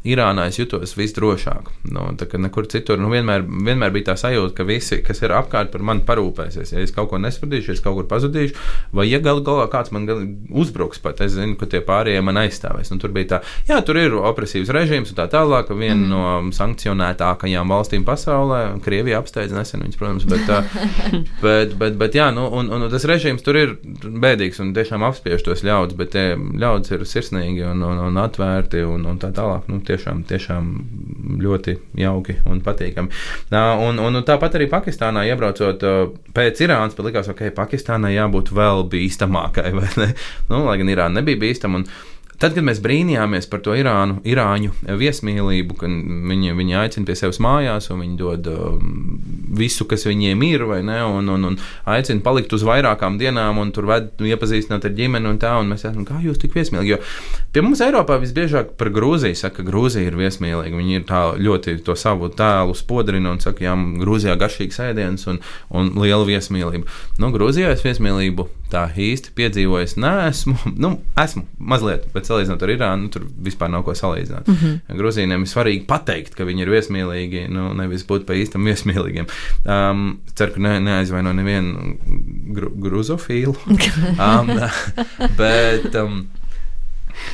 Irānā 0.06 0.48
es 0.52 0.60
jutos 0.60 0.94
visdrošāk. 0.98 1.72
Nu, 1.90 2.08
nekur 2.14 2.68
citur 2.70 3.00
nu, 3.02 3.10
vienmēr, 3.14 3.46
vienmēr 3.46 3.94
bija 3.96 4.12
tā 4.12 4.16
sajūta, 4.22 4.54
ka 4.60 4.66
visi, 4.68 5.00
kas 5.06 5.22
ir 5.24 5.34
apkārt, 5.34 5.72
par 5.74 5.82
mani 5.86 6.06
parūpēsies. 6.06 6.76
Ja 6.76 6.84
es 6.86 6.94
kaut 6.96 7.10
ko 7.12 7.20
nespratīšu, 7.22 7.74
es 7.74 7.82
kaut 7.84 7.98
kur 7.98 8.10
pazudīšu, 8.12 8.56
vai 8.96 9.08
ja 9.10 9.20
gal 9.24 9.42
galā 9.46 9.66
kāds 9.72 9.94
man 9.96 10.06
uzbruks, 10.54 11.02
pat 11.02 11.24
es 11.26 11.34
zinu, 11.36 11.58
ka 11.60 11.70
tie 11.72 11.82
pārējie 11.86 12.22
man 12.26 12.40
aizstāvēs. 12.44 12.92
Un 12.94 13.02
tur 13.02 13.16
bija 13.16 13.36
tā, 13.36 13.42
jā, 13.70 13.80
tur 13.86 14.00
ir 14.02 14.18
opresīvs 14.20 14.74
režīms 14.76 15.14
un 15.14 15.20
tā 15.20 15.28
tālāk. 15.32 15.74
Viena 15.76 15.98
mm. 15.98 16.12
no 16.12 16.54
sankcionētākajām 16.56 17.74
valstīm 17.74 18.06
pasaulē, 18.08 18.62
Krievija 18.86 19.20
apsteidz 19.24 19.56
nesen 19.56 19.84
viņas, 19.86 20.00
protams, 20.00 20.28
bet, 20.30 20.54
bet, 21.46 21.76
bet, 21.82 21.98
bet 22.02 22.20
jā, 22.20 22.30
nu, 22.36 22.46
un, 22.54 22.70
un 22.70 22.88
tas 22.94 23.08
režīms 23.10 23.46
tur 23.46 23.60
ir 23.60 23.76
bēdīgs 23.82 24.62
un 24.62 24.74
tiešām 24.78 25.06
apspiež 25.10 25.44
tos 25.46 25.66
ļaudis, 25.66 25.98
bet 25.98 26.14
tie 26.16 26.26
ļaudis 26.36 26.94
ir 26.94 27.06
sirsnīgi 27.10 27.66
un, 27.72 27.84
un, 27.86 28.02
un 28.10 28.22
atvērti 28.22 28.86
un, 28.86 29.06
un 29.10 29.20
tā 29.22 29.32
tālāk. 29.36 29.68
Nu, 29.72 29.82
tiešām, 29.96 30.24
tiešām 30.30 30.72
ļoti 31.42 31.78
jauki 32.00 32.38
un 32.52 32.62
patīkami. 32.66 33.22
Un, 33.56 34.00
un, 34.00 34.20
un 34.20 34.26
tāpat 34.28 34.60
arī 34.60 34.70
Pakistānā 34.72 35.26
iebraucot 35.32 35.86
pēc 36.36 36.64
Irānas, 36.66 36.98
pat 36.98 37.10
likās, 37.10 37.30
ka 37.32 37.36
okay, 37.36 37.54
Pakistānai 37.56 38.16
jābūt 38.16 38.54
vēl 38.56 38.86
bīstamākai? 38.92 39.72
Nu, 40.50 40.62
lai 40.68 40.76
gan 40.80 40.90
Irāna 40.92 41.20
nebija 41.20 41.40
bīstama. 41.42 41.82
Tad, 42.42 42.52
kad 42.56 42.66
mēs 42.68 42.82
brīnījāmies 42.84 43.48
par 43.48 43.62
to 43.64 43.76
Irānu, 43.78 44.18
Irāņu 44.28 44.74
viesmīlību, 45.00 45.78
ka 45.80 45.88
viņi, 45.88 46.52
viņi 46.58 46.78
aicina 46.82 47.08
pie 47.08 47.16
sevis 47.16 47.40
mājās, 47.44 47.88
un 47.94 48.02
viņi 48.04 48.18
dod 48.20 48.50
um, 48.52 48.90
visu, 49.56 49.88
kas 49.88 50.04
viņiem 50.10 50.44
ir, 50.48 50.66
ne, 50.84 50.98
un, 51.08 51.30
un, 51.32 51.48
un 51.52 51.58
aicina 51.92 52.24
palikt 52.26 52.52
uz 52.58 52.66
vairākām 52.68 53.16
dienām, 53.22 53.62
un 53.62 53.72
tur 53.76 53.88
ved, 53.88 54.12
iepazīstināt 54.20 54.88
ar 54.90 54.96
ģimeni 54.98 55.32
un 55.32 55.40
tā, 55.40 55.54
un 55.62 55.72
mēs 55.72 55.88
esam, 55.88 56.04
kā 56.08 56.20
jūs 56.24 56.42
tik 56.42 56.58
viesmīlīgi, 56.58 56.96
jo 56.96 57.00
pie 57.56 57.64
mums 57.64 57.84
Eiropā 57.86 58.20
visbiežāk 58.20 58.76
par 58.80 58.92
Grūziju 58.96 59.40
saka, 59.40 59.62
ka 59.62 59.70
Grūzija 59.70 60.12
ir 60.12 60.20
viesmīlīga, 60.20 60.76
viņi 60.76 61.00
ir 61.00 61.08
tā 61.08 61.24
ļoti 61.40 61.78
to 61.88 61.96
savu 62.00 62.28
tēlu 62.36 62.76
spodrina 62.76 63.32
un 63.32 63.40
saka, 63.44 63.64
jā, 63.70 63.78
Grūzijā 64.04 64.36
garšīgs 64.42 64.82
ēdiens 64.90 65.24
un, 65.32 65.40
un 65.72 65.94
liela 66.04 66.28
viesmīlība. 66.28 66.90
Nu, 67.24 67.32
Grūzijā 67.36 67.72
es 67.76 67.86
viesmīlību 67.86 68.50
tā 68.76 68.84
īsti 68.92 69.34
piedzīvojis 69.38 69.96
neesmu, 70.02 70.56
nu, 70.84 70.92
esmu 71.22 71.46
mazliet, 71.72 72.08
bet 72.14 72.30
salīdzinot 72.30 72.66
ar 72.66 72.74
Irānu, 72.76 73.08
nu, 73.08 73.12
tur 73.14 73.28
vispār 73.48 73.72
nav 73.72 73.86
ko 73.88 73.96
salīdzināt. 73.98 74.50
Mm 74.52 74.60
-hmm. 74.62 75.00
Grūzīniem 75.02 75.46
ir 75.46 75.52
svarīgi 75.52 75.86
pateikt, 75.90 76.36
ka 76.36 76.48
viņi 76.48 76.66
ir 76.66 76.74
viesmīlīgi, 76.76 77.46
nu, 77.54 77.72
nevis 77.78 78.06
būt 78.08 78.28
pa 78.28 78.38
īstam 78.38 78.66
viesmīlīgiem. 78.70 79.30
Um, 79.66 80.08
ceru, 80.36 80.56
ka 80.56 80.66
ne, 80.68 80.80
neaizvaino 80.80 81.34
nevienu 81.34 81.96
gru, 82.56 82.72
gruzofīlu. 82.88 83.56
um, 84.28 84.52
bet, 85.38 85.96
um, 85.96 86.26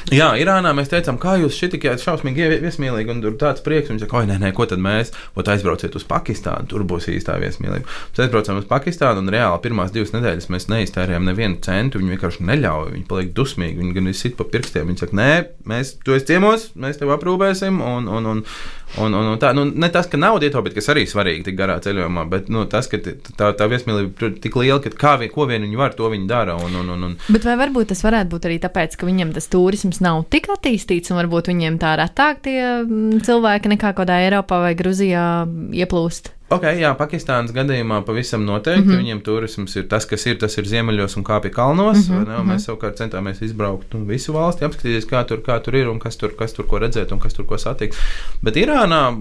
Jā, 0.09 0.31
Irānā 0.41 0.71
mēs 0.73 0.89
teicām, 0.89 1.19
kā 1.21 1.35
jūs 1.37 1.53
šeit 1.57 1.75
tik 1.75 1.85
šausmīgi 2.01 2.47
viesmīlīgi 2.63 3.13
un 3.13 3.21
tur 3.21 3.35
tāds 3.39 3.61
prieks. 3.65 3.91
Viņi 3.91 4.03
saka, 4.03 4.21
oi, 4.21 4.29
nē, 4.31 4.39
nē, 4.41 4.51
ko 4.57 4.65
tad 4.69 4.81
mēs, 4.81 5.13
ot 5.37 5.51
aizbrauciet 5.53 5.95
uz 5.99 6.05
Pakistānu, 6.09 6.65
tur 6.71 6.85
būs 6.89 7.09
īstā 7.13 7.37
viesmīlība. 7.41 7.85
Mēs 7.85 8.23
aizbraucām 8.25 8.61
uz 8.61 8.67
Pakistānu 8.69 9.21
un 9.21 9.31
reāli 9.33 9.61
pirmās 9.67 9.93
divas 9.93 10.15
nedēļas 10.15 10.49
mēs 10.53 10.67
neiztērējām 10.73 11.29
nevienu 11.29 11.61
centu. 11.65 12.01
Viņi 12.01 12.15
vienkārši 12.15 12.47
neļauj, 12.49 12.91
viņi 12.95 13.07
paliek 13.11 13.31
dusmīgi, 13.37 13.79
viņi 13.83 13.97
gan 13.99 14.11
visit 14.11 14.37
pa 14.39 14.47
pirkstiem. 14.49 14.89
Viņi 14.89 15.05
saka, 15.05 15.19
nē, 15.21 15.31
mēs 15.69 15.95
esi 16.01 16.29
ciemos, 16.31 16.71
mēs 16.81 17.01
tevi 17.01 17.13
aprūpēsim. 17.15 17.81
Un, 17.85 18.09
un, 18.09 18.31
un, 18.33 18.45
Un, 18.99 19.13
un, 19.15 19.30
un 19.34 19.39
tā, 19.39 19.54
nu, 19.56 19.63
ne 19.71 19.88
tas, 19.93 20.10
ka 20.12 20.19
nauda 20.19 20.47
ietaupīt, 20.47 20.75
kas 20.75 20.89
arī 20.91 21.06
svarīgi 21.08 21.45
tik 21.47 21.56
garā 21.60 21.77
ceļojumā, 21.84 22.25
bet 22.32 22.49
nu, 22.51 22.65
tas, 22.71 22.89
ka 22.91 22.99
tā, 22.99 23.51
tā 23.56 23.67
viesmīlība 23.71 24.27
ir 24.27 24.34
tik 24.43 24.58
liela, 24.60 24.82
ka 24.84 24.91
kā 24.91 25.13
vien, 25.21 25.32
ko 25.32 25.47
vien 25.47 25.63
viņi 25.63 25.80
var, 25.80 25.95
to 25.95 26.10
viņi 26.12 26.27
dara. 26.27 26.58
Un, 26.60 26.75
un, 26.82 26.91
un, 26.95 27.08
un. 27.08 27.15
Bet 27.32 27.47
vai 27.47 27.56
varbūt 27.62 27.93
tas 27.93 28.04
varētu 28.04 28.34
būt 28.34 28.49
arī 28.49 28.60
tāpēc, 28.65 28.99
ka 28.99 29.08
viņiem 29.08 29.32
tas 29.38 29.47
turisms 29.51 30.01
nav 30.04 30.25
tik 30.34 30.51
attīstīts, 30.51 31.13
un 31.13 31.21
varbūt 31.21 31.54
viņiem 31.54 31.80
tā 31.82 31.95
retāk 32.01 32.43
tie 32.47 32.60
mm, 32.84 33.23
cilvēki 33.27 33.75
nekā 33.77 33.95
kādā 33.97 34.19
Eiropā 34.25 34.60
vai 34.65 34.75
Gruzijā 34.80 35.25
ieplūst? 35.71 36.34
Ok, 36.51 36.65
jā, 36.81 36.91
Pakistānas 36.99 37.53
gadījumā 37.55 38.01
pavisam 38.07 38.43
noteikti. 38.45 38.83
Mm 38.83 38.89
-hmm. 38.91 39.03
Viņiem 39.03 39.21
turisms 39.23 39.75
ir 39.79 39.87
tas, 39.87 40.05
kas 40.05 40.25
ir. 40.25 40.37
Tas 40.41 40.57
ir 40.57 40.67
ziemeļos 40.67 41.17
un 41.17 41.23
kāpj 41.23 41.49
kalnos. 41.55 42.09
Mm 42.09 42.25
-hmm. 42.25 42.49
Mēs 42.49 42.67
savukārt 42.67 42.99
centāmies 42.99 43.41
izbraukt 43.41 43.93
nu, 43.93 44.05
visu 44.05 44.33
valsti, 44.33 44.65
apskatīties, 44.65 45.07
kā 45.07 45.23
tur, 45.27 45.39
kā 45.45 45.61
tur 45.63 45.75
ir 45.75 45.87
un 45.87 45.99
kas 45.99 46.17
tur, 46.17 46.35
kas 46.35 46.53
tur 46.53 46.67
ko 46.67 46.79
redzēt 46.79 47.11
un 47.11 47.19
kas 47.19 47.33
tur 47.33 47.45
ko 47.45 47.57
satikt. 47.57 47.95
Bet 48.43 48.55
Irānā 48.55 49.15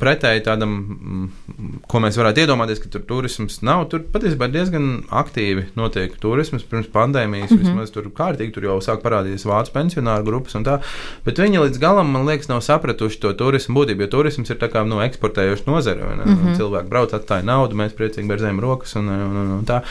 pretēji 0.00 0.42
tādam, 0.46 0.72
mm, 0.76 1.80
ko 1.90 2.00
mēs 2.02 2.18
varētu 2.18 2.42
iedomāties, 2.42 2.80
ka 2.82 2.90
tur 2.92 3.04
turisms 3.06 3.60
nav. 3.66 3.86
Tur 3.92 4.04
patiesībā 4.12 4.48
diezgan 4.52 5.04
aktīvi 5.14 5.68
notiek 5.78 6.14
turisms 6.20 6.66
pirms 6.66 6.88
pandēmijas. 6.92 7.50
Mm 7.50 7.56
-hmm. 7.56 7.66
Vismaz 7.66 7.92
tur 7.94 8.08
kārtīgi 8.10 8.52
tur 8.54 8.64
jau 8.64 8.78
sāk 8.80 9.02
parādīties 9.04 9.46
vācu 9.46 9.72
pensionāru 9.72 10.24
grupas 10.24 10.54
un 10.54 10.64
tā. 10.64 10.80
Bet 11.24 11.38
viņi 11.38 11.62
līdz 11.62 11.78
galam, 11.78 12.10
man 12.10 12.26
liekas, 12.26 12.48
nav 12.48 12.60
sapratuši 12.60 13.20
to 13.20 13.32
turismu 13.32 13.76
būtību, 13.78 14.00
jo 14.00 14.06
turisms 14.06 14.50
ir 14.50 14.56
tā 14.56 14.68
kā 14.72 14.84
nu, 14.86 15.00
eksportējoša 15.00 15.66
nozare. 15.66 16.02
Mm 16.02 16.34
-hmm. 16.34 16.56
Cilvēki 16.56 16.88
brauc, 16.88 17.12
atstāja 17.12 17.44
naudu, 17.44 17.76
mēs 17.76 17.94
priecīgi 17.94 18.28
bērzējam 18.28 18.60
rokas 18.60 18.96
un, 18.96 19.08
un, 19.08 19.36
un, 19.36 19.50
un 19.58 19.64
tā. 19.64 19.82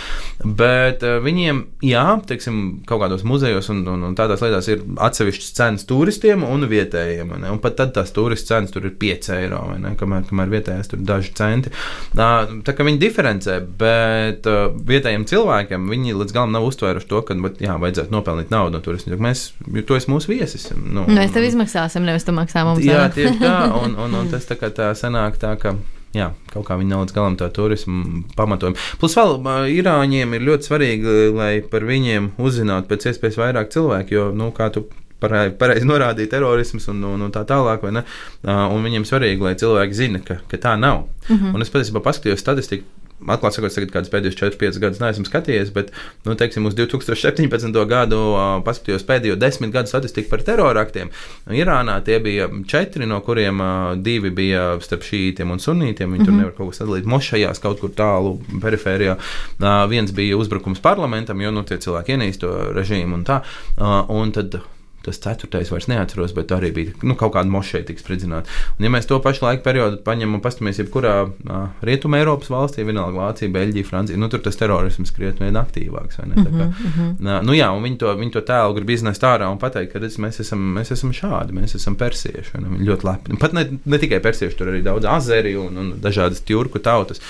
Bet 0.43 1.03
uh, 1.03 1.23
viņiem, 1.23 1.65
jā, 1.81 2.21
teiksim, 2.27 2.81
kaut 2.85 3.01
kādos 3.01 3.23
muzejos 3.23 3.69
un, 3.69 3.87
un, 3.87 4.03
un 4.03 4.15
tādās 4.15 4.41
lietās 4.41 4.67
ir 4.67 4.81
atsevišķas 4.97 5.53
cenas 5.53 5.85
turistiem 5.85 6.43
un 6.43 6.67
vietējiem. 6.67 7.39
Ne? 7.39 7.51
Un 7.51 7.59
pat 7.59 7.75
tad 7.75 7.93
tās 7.93 8.11
turistu 8.11 8.47
cenas 8.47 8.71
tur 8.71 8.85
ir 8.85 8.95
5 8.99 9.29
eiro 9.35 9.61
ne, 9.85 9.93
kamēr, 9.99 10.25
kamēr 10.29 10.51
vietējais 10.51 10.91
tur 10.91 11.01
daži 11.05 11.33
centi. 11.37 11.71
Tā 12.15 12.75
kā 12.75 12.87
viņi 12.87 13.01
diferencē, 13.01 13.59
bet 13.79 14.47
vietējiem 14.89 15.27
cilvēkiem 15.29 15.89
viņi 15.91 16.17
līdz 16.19 16.35
galam 16.35 16.55
nav 16.55 16.67
uztvēruši 16.69 17.09
to, 17.11 17.23
ka 17.27 17.37
jā, 17.63 17.77
vajadzētu 17.81 18.13
nopelnīt 18.13 18.53
naudu 18.53 18.77
no 18.77 18.83
turisma. 18.85 19.17
Mēs, 19.21 19.47
tu 19.87 19.97
esi 19.97 20.11
mūsu 20.11 20.33
viesis. 20.33 20.69
Nu, 20.75 21.07
mēs 21.09 21.35
tev 21.35 21.47
izmaksāsim, 21.47 22.05
nevis 22.07 22.27
tu 22.27 22.35
maksā 22.35 22.65
mums. 22.67 22.83
Jā, 22.85 23.07
tieši 23.13 23.39
tā, 23.41 23.57
un, 23.83 23.97
un, 23.99 24.17
un 24.21 24.31
tas 24.33 24.47
tā 24.49 24.57
kā 24.59 24.71
tā 24.73 24.91
sanāk 24.97 25.39
tā, 25.41 25.55
ka 25.61 25.77
jā, 26.15 26.29
kaut 26.51 26.67
kā 26.67 26.77
viņi 26.79 26.91
nav 26.91 27.05
līdz 27.05 27.15
galam 27.15 27.37
tā 27.39 27.49
turismu 27.53 28.23
pamatojumu. 28.37 28.79
Plus, 29.01 29.15
vēl 29.19 29.39
Irāņiem 29.75 30.35
ir 30.37 30.45
ļoti 30.49 30.69
svarīgi, 30.69 31.15
lai 31.35 31.53
par 31.71 31.87
viņiem 31.87 32.33
uzzinātu 32.41 32.91
pēc 32.91 33.09
iespējas 33.11 33.41
vairāk 33.41 33.73
cilvēku, 33.75 34.15
jo, 34.15 34.29
nu, 34.35 34.51
kā 34.55 34.71
tu 34.73 34.87
pareizi 35.19 35.87
norādīja 35.87 36.35
terorisms 36.35 36.89
un, 36.91 37.03
un, 37.13 37.27
un 37.27 37.31
tā 37.33 37.45
tālāk. 37.47 37.85
Un 37.85 38.85
viņiem 38.89 39.07
svarīgi, 39.07 39.41
lai 39.45 39.55
cilvēki 39.59 39.97
zina, 39.97 40.21
ka, 40.25 40.41
ka 40.51 40.61
tā 40.61 40.75
nav. 40.79 41.07
Mm 41.29 41.35
-hmm. 41.37 41.55
Un 41.55 41.61
es 41.61 41.73
patiesībā 41.73 42.03
paskatījos 42.03 42.39
statistiku. 42.39 42.85
Atklāti 43.15 43.55
sakot, 43.55 43.71
tagad 43.71 43.91
kādus 43.93 44.09
pēdējos 44.11 44.35
4-5 44.35 44.79
gadus 44.83 44.99
neesmu 44.99 45.23
skatījies, 45.25 45.69
bet, 45.73 45.91
nu, 46.27 46.33
teiksim, 46.35 46.65
uz 46.67 46.75
2017. 46.75 47.85
gadu 47.87 48.17
uh, 48.33 48.41
paskatījos 48.65 49.05
pēdējo 49.07 49.37
desmit 49.39 49.71
gadu 49.71 49.87
statistiku 49.87 50.29
par 50.29 50.43
teroraktiem. 50.43 51.09
Irānā 51.47 51.95
tie 52.03 52.19
bija 52.19 52.49
četri, 52.67 53.05
no 53.05 53.21
kuriem 53.21 53.63
uh, 53.63 53.95
divi 53.95 54.29
bija 54.29 54.75
starp 54.83 55.07
šītiem 55.07 55.55
un 55.55 55.63
sunītiem. 55.63 56.11
Viņi 56.11 56.19
mm 56.19 56.21
-hmm. 56.21 56.25
tur 56.25 56.33
mhm. 56.33 56.39
nevar 56.39 56.53
kaut 56.57 56.67
ko 56.67 56.77
sadalīt 56.83 57.05
mošajās, 57.05 57.59
kaut 57.59 57.79
kur 57.79 57.89
tālu 57.89 58.41
perifērijā. 58.61 59.15
Uh, 59.15 59.89
viens 59.89 60.11
bija 60.11 60.37
uzbrukums 60.37 60.79
parlamentam, 60.79 61.41
jo, 61.41 61.51
nu, 61.51 61.63
tie 61.63 61.77
cilvēki 61.77 62.11
ienīst 62.11 62.39
to 62.39 62.51
režīmu 62.75 63.13
un 63.13 63.23
tā. 63.23 63.41
Uh, 63.79 64.09
un 64.09 64.31
tad 64.31 64.59
tas 65.05 65.19
ceturtais 65.21 65.71
vairs 65.71 65.87
neatceros, 65.91 66.33
bet 66.35 66.51
arī 66.55 66.71
bija 66.75 66.95
nu, 67.05 67.15
kaut 67.19 67.35
kāda 67.35 67.51
mošeja 67.51 67.85
tiks 67.89 68.03
spridzināta. 68.05 68.51
Un, 68.77 68.85
ja 68.87 68.91
mēs 68.93 69.07
to 69.09 69.19
pašu 69.23 69.45
laika 69.45 69.63
periodu 69.65 69.99
paņemam 70.05 70.39
un 70.39 70.43
paskatāmies, 70.43 70.81
jebkurā 70.81 71.15
uh, 71.25 71.65
rietumē 71.85 72.21
Eiropas 72.23 72.51
valstī, 72.53 72.85
vienalga 72.87 73.21
Vācija, 73.21 73.51
Beļģija, 73.53 73.87
Francija, 73.89 74.19
nu, 74.19 74.29
tur 74.31 74.43
tas 74.45 74.59
terorisms 74.59 75.13
krietni 75.15 75.49
vien 75.49 75.59
aktīvāks. 75.61 76.19
Mm 76.21 76.33
-hmm, 76.33 76.45
kā, 76.45 76.67
mm 76.67 76.91
-hmm. 76.95 77.43
nu, 77.45 77.53
jā, 77.53 77.69
un 77.75 77.83
viņi 77.83 77.97
to, 78.01 78.15
viņi 78.21 78.31
to 78.31 78.41
tēlu 78.41 78.75
grib 78.75 78.89
iznest 78.89 79.23
ārā 79.23 79.51
un 79.51 79.59
pateikt, 79.61 79.93
ka 79.93 79.99
redz, 79.99 80.17
mēs, 80.17 80.39
esam, 80.41 80.59
mēs 80.77 80.91
esam 80.91 81.13
šādi, 81.13 81.53
mēs 81.53 81.75
esam 81.75 81.95
persieši. 81.95 82.51
Viņi 82.55 82.89
ļoti 82.89 83.05
lepni. 83.05 83.37
Pat 83.37 83.53
ne, 83.53 83.67
ne 83.85 83.97
tikai 83.97 84.19
persieši, 84.19 84.57
tur 84.57 84.67
arī 84.67 84.81
daudz 84.83 85.05
azeri 85.05 85.55
un, 85.55 85.77
un 85.77 85.93
dažādas 86.01 86.41
turku 86.41 86.79
tautas. 86.79 87.21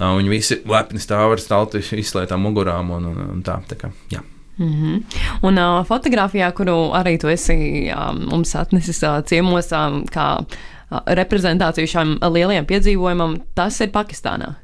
Uh, 0.00 0.16
viņi 0.18 0.28
visi 0.28 0.60
lepni 0.66 1.00
stāv 1.00 1.32
ar 1.32 1.40
stalti 1.40 1.78
izslēgtām 1.78 2.40
mugurām 2.40 2.90
un, 2.90 3.04
un, 3.04 3.26
un 3.34 3.42
tā. 3.42 3.58
tā 3.68 3.76
kā, 3.80 3.90
jā. 4.12 4.22
Mm 4.58 4.72
-hmm. 4.72 5.02
Un 5.44 5.60
uh, 5.60 5.82
fotografijā, 5.84 6.48
kuru 6.56 6.76
arī 6.96 7.18
tu 7.20 7.28
esi 7.32 7.86
um, 7.92 8.22
mums 8.30 8.54
atnesis 8.56 9.02
uh, 9.04 9.18
ciemos, 9.28 9.68
um, 9.76 10.02
kā 10.08 10.28
uh, 10.40 11.00
reprezentāciju 11.20 11.90
šam 11.90 12.14
lielajam 12.22 12.68
piedzīvojumam, 12.68 13.40
tas 13.58 13.80
ir 13.84 13.92
Pakistānā. 13.94 14.54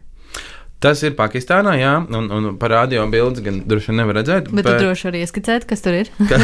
Tas 0.81 1.03
ir 1.05 1.13
Pakistānā, 1.13 1.75
jā, 1.77 1.93
un, 2.17 2.31
un 2.33 2.53
parādīja 2.61 3.05
bildes, 3.13 3.43
gan 3.45 3.59
droši 3.69 3.91
vien 3.91 4.01
nevar 4.01 4.17
redzēt. 4.23 4.49
Bet, 4.49 4.65
tu 4.65 4.79
droši 4.81 5.11
arī 5.11 5.21
ieskicēt, 5.27 5.67
kas 5.69 5.85
tur 5.85 5.99
ir. 5.99 6.09
ka, 6.31 6.41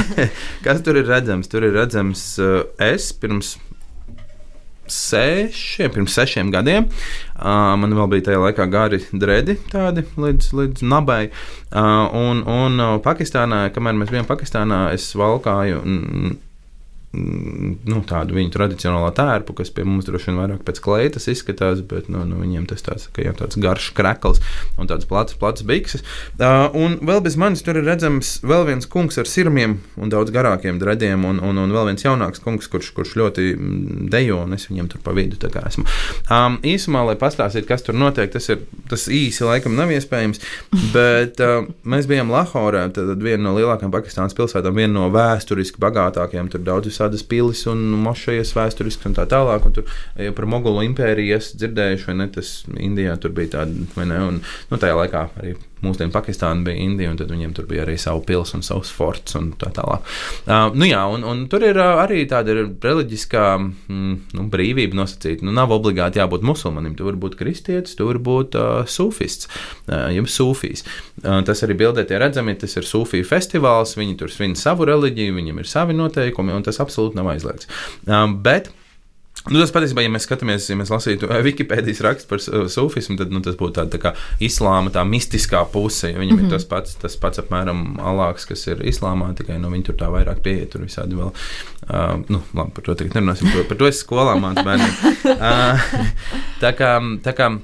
kas 0.67 0.85
tur 0.85 1.01
ir 1.01 1.09
redzams? 1.09 1.49
Tur 1.49 1.65
ir 1.65 1.73
redzams 1.79 2.27
uh, 2.45 2.59
es 2.85 3.09
pirms 3.17 3.55
sešiem, 4.93 5.93
pirms 5.95 6.17
sešiem 6.17 6.51
gadiem. 6.55 6.89
Uh, 7.37 7.75
man 7.81 7.95
vēl 7.97 8.11
bija 8.15 8.29
tajā 8.31 8.41
laikā 8.43 8.67
gari 8.73 9.03
dredi, 9.13 9.59
tādi 9.73 10.07
līdz, 10.17 10.51
līdz 10.61 10.87
nabai. 10.87 11.27
Uh, 11.71 12.07
un, 12.17 12.43
un 12.47 12.81
uh, 12.81 12.97
Pakistānā, 13.05 13.67
kamēr 13.75 13.99
mēs 14.01 14.13
bijām 14.15 14.29
Pakistānā, 14.29 14.87
es 14.97 15.09
valkāju. 15.19 15.83
Mm, 17.17 17.77
nu, 17.89 18.01
tādu 18.05 18.37
viņu 18.37 18.53
tradicionālo 18.53 19.09
tērpu, 19.17 19.55
kas 19.57 19.71
pie 19.73 19.87
mums 19.89 20.05
droši 20.09 20.29
vien 20.31 20.41
vairāk 20.41 20.65
pēc 20.67 20.81
kleitas 20.85 21.29
izskatās, 21.33 21.81
bet 21.89 22.11
nu, 22.13 22.25
nu, 22.29 22.41
viņiem 22.43 22.67
tas 22.69 22.85
tāds, 22.85 23.09
jā, 23.17 23.33
tāds 23.37 23.57
garš 23.63 23.89
krekls 23.97 24.43
un 24.77 24.91
tāds 24.91 25.09
plats, 25.09 25.37
plats 25.41 25.65
bikses. 25.67 26.05
Uh, 26.37 26.67
un 26.77 26.99
vēl 27.07 27.23
bez 27.25 27.39
manis 27.41 27.65
tur 27.65 27.79
ir 27.81 27.87
redzams 27.89 28.37
vēl 28.45 28.67
viens 28.69 28.89
kungs 28.91 29.17
ar 29.23 29.31
sirmiem 29.31 29.79
un 29.97 30.13
daudz 30.13 30.35
garākiem 30.35 30.81
dreadiem, 30.83 31.25
un, 31.29 31.41
un, 31.41 31.63
un 31.63 31.73
vēl 31.73 31.89
viens 31.93 32.05
jaunāks 32.05 32.43
kungs, 32.45 32.69
kurš, 32.73 32.93
kurš 32.97 33.15
ļoti 33.23 33.49
mm, 33.55 34.11
dejo, 34.13 34.43
un 34.45 34.59
es 34.59 34.69
viņam 34.69 34.93
tur 34.93 35.05
pa 35.07 35.17
vidu 35.17 35.41
esmu. 35.47 35.87
Um, 36.29 36.61
īsumā, 36.67 37.07
lai 37.09 37.17
pastāstītu, 37.21 37.71
kas 37.71 37.87
tur 37.87 37.97
notiek, 37.97 38.29
tas 38.35 38.51
ir 38.53 38.61
tas 38.91 39.07
īsi 39.13 39.47
laikam 39.47 39.77
nav 39.79 39.91
iespējams, 39.95 40.43
bet 40.95 41.41
uh, 41.45 41.65
mēs 41.89 42.09
bijām 42.11 42.31
Lahorā, 42.35 42.87
tad 42.95 43.17
viena 43.23 43.49
no 43.49 43.55
lielākajām 43.57 43.95
Pakistānas 43.95 44.37
pilsētām, 44.37 44.77
viena 44.77 44.93
no 44.99 45.09
vēsturiski 45.15 45.81
bagātākajām, 45.83 46.51
tur 46.53 46.63
daudz 46.67 46.91
visādi 46.91 47.06
tādas 47.07 47.25
pilis 47.27 47.65
un 47.71 47.87
mošejas 48.05 48.53
vēsturiskas 48.57 49.11
un 49.11 49.17
tā 49.17 49.27
tālāk. 49.31 49.67
Un 49.67 49.79
tur 49.79 49.97
ja 50.21 50.35
par 50.37 50.51
Mogulu 50.51 50.85
impēriju 50.91 51.39
esmu 51.39 51.63
dzirdējuši, 51.63 52.11
vai 52.11 52.19
ne? 52.21 52.29
Tas 52.37 52.53
Indijā 52.77 53.17
tur 53.23 53.35
bija 53.37 53.57
tāda, 53.61 53.89
vai 53.97 54.11
ne? 54.11 54.21
Un 54.33 54.43
nu, 54.43 54.79
tajā 54.83 54.99
laikā 55.01 55.29
arī 55.41 55.57
mūsdienu 55.87 56.15
Pakistāna 56.15 56.67
bija 56.67 56.83
Indija, 56.85 57.11
un 57.13 57.19
tad 57.21 57.33
viņiem 57.33 57.55
tur 57.57 57.69
bija 57.71 57.85
arī 57.87 57.97
savu 58.01 58.23
pils 58.27 58.55
un 58.57 58.65
savs 58.67 58.91
forts 58.95 59.37
un 59.39 59.53
tā 59.59 59.71
tālāk. 59.77 60.07
Uh, 60.47 60.69
nu 60.77 60.89
jā, 60.89 61.03
un, 61.13 61.25
un 61.27 61.45
tur 61.53 61.65
ir 61.67 61.79
uh, 61.81 62.03
arī 62.05 62.25
tāda 62.31 62.57
reliģiskā 62.57 63.45
mm, 63.59 64.15
nu, 64.37 64.47
brīvība 64.53 64.99
nosacīta. 65.01 65.47
Nu, 65.47 65.55
nav 65.57 65.75
obligāti 65.77 66.21
jābūt 66.21 66.47
musulmanim, 66.47 66.97
tu 66.99 67.09
vari 67.09 67.21
būt 67.23 67.39
kristietis, 67.41 67.97
tu 67.99 68.09
vari 68.09 68.23
būt 68.23 68.59
uh, 68.61 68.81
sufists, 68.91 69.51
uh, 69.89 70.09
jeb 70.15 70.31
sufijs. 70.31 70.87
Uh, 71.23 71.41
tas 71.47 71.63
arī 71.67 71.79
bildē 71.83 72.07
tie 72.09 72.21
redzami, 72.23 72.57
tas 72.61 72.77
ir 72.79 72.89
sufiju 72.89 73.27
festivāls, 73.27 73.97
viņi 73.99 74.19
tur 74.21 74.33
svin 74.33 74.57
savu 74.59 74.89
reliģiju, 74.89 75.37
viņiem 75.39 75.63
ir 75.63 75.71
savi 75.71 75.97
noteikumi, 75.97 76.55
un 76.57 76.67
tas 76.67 76.83
absolūti 76.83 77.19
nav 77.19 77.33
aizliegts. 77.35 77.71
Uh, 78.07 78.27
bet 78.43 78.73
Nu, 79.47 79.61
tas 79.61 79.71
patiesībā, 79.75 80.03
ja 80.03 80.11
mēs 80.11 80.27
skatāmies, 80.27 80.65
ja 80.71 80.77
mēs 80.79 80.91
lasītu 80.91 81.29
Wikipēdijas 81.47 82.03
rakstu 82.03 82.31
par 82.31 82.41
sufismu, 82.43 83.19
tad 83.21 83.31
nu, 83.35 83.43
tas 83.45 83.59
būtu 83.59 83.77
tāda 83.79 83.95
tā 83.95 84.01
kā 84.03 84.13
islāma, 84.43 84.91
tā 84.95 85.05
mistiskā 85.07 85.63
puse. 85.71 86.11
Ja 86.11 86.19
viņam 86.19 86.37
mm 86.37 86.41
-hmm. 86.41 86.47
ir 86.47 86.51
mhm. 86.51 86.55
tas 86.57 86.65
pats, 86.65 86.97
tas 87.03 87.17
pats 87.17 87.39
apmēram 87.39 88.01
alāks, 88.03 88.49
kas 88.49 88.67
ir 88.67 88.83
islāmā, 88.83 89.35
tikai 89.35 89.59
nu, 89.59 89.71
viņi 89.71 89.85
tur 89.85 89.95
tā 89.95 90.11
vairāk 90.11 90.43
pieiet, 90.43 90.71
tur 90.71 90.83
visādi 90.83 91.15
vēl. 91.15 91.31
Uh, 91.87 92.25
nu, 92.29 92.43
labi, 92.55 92.71
par 92.75 92.85
to 92.85 92.95
tagad 92.95 93.15
nerunāsim, 93.15 93.69
par 93.69 93.77
to 93.77 93.87
es 93.87 94.03
skolā 94.03 94.35
mācu 94.41 94.65
bērniem. 94.65 94.95
Uh, 95.25 95.81
tā 96.65 96.73
kā. 96.73 97.01
Tā 97.23 97.33
kā 97.33 97.59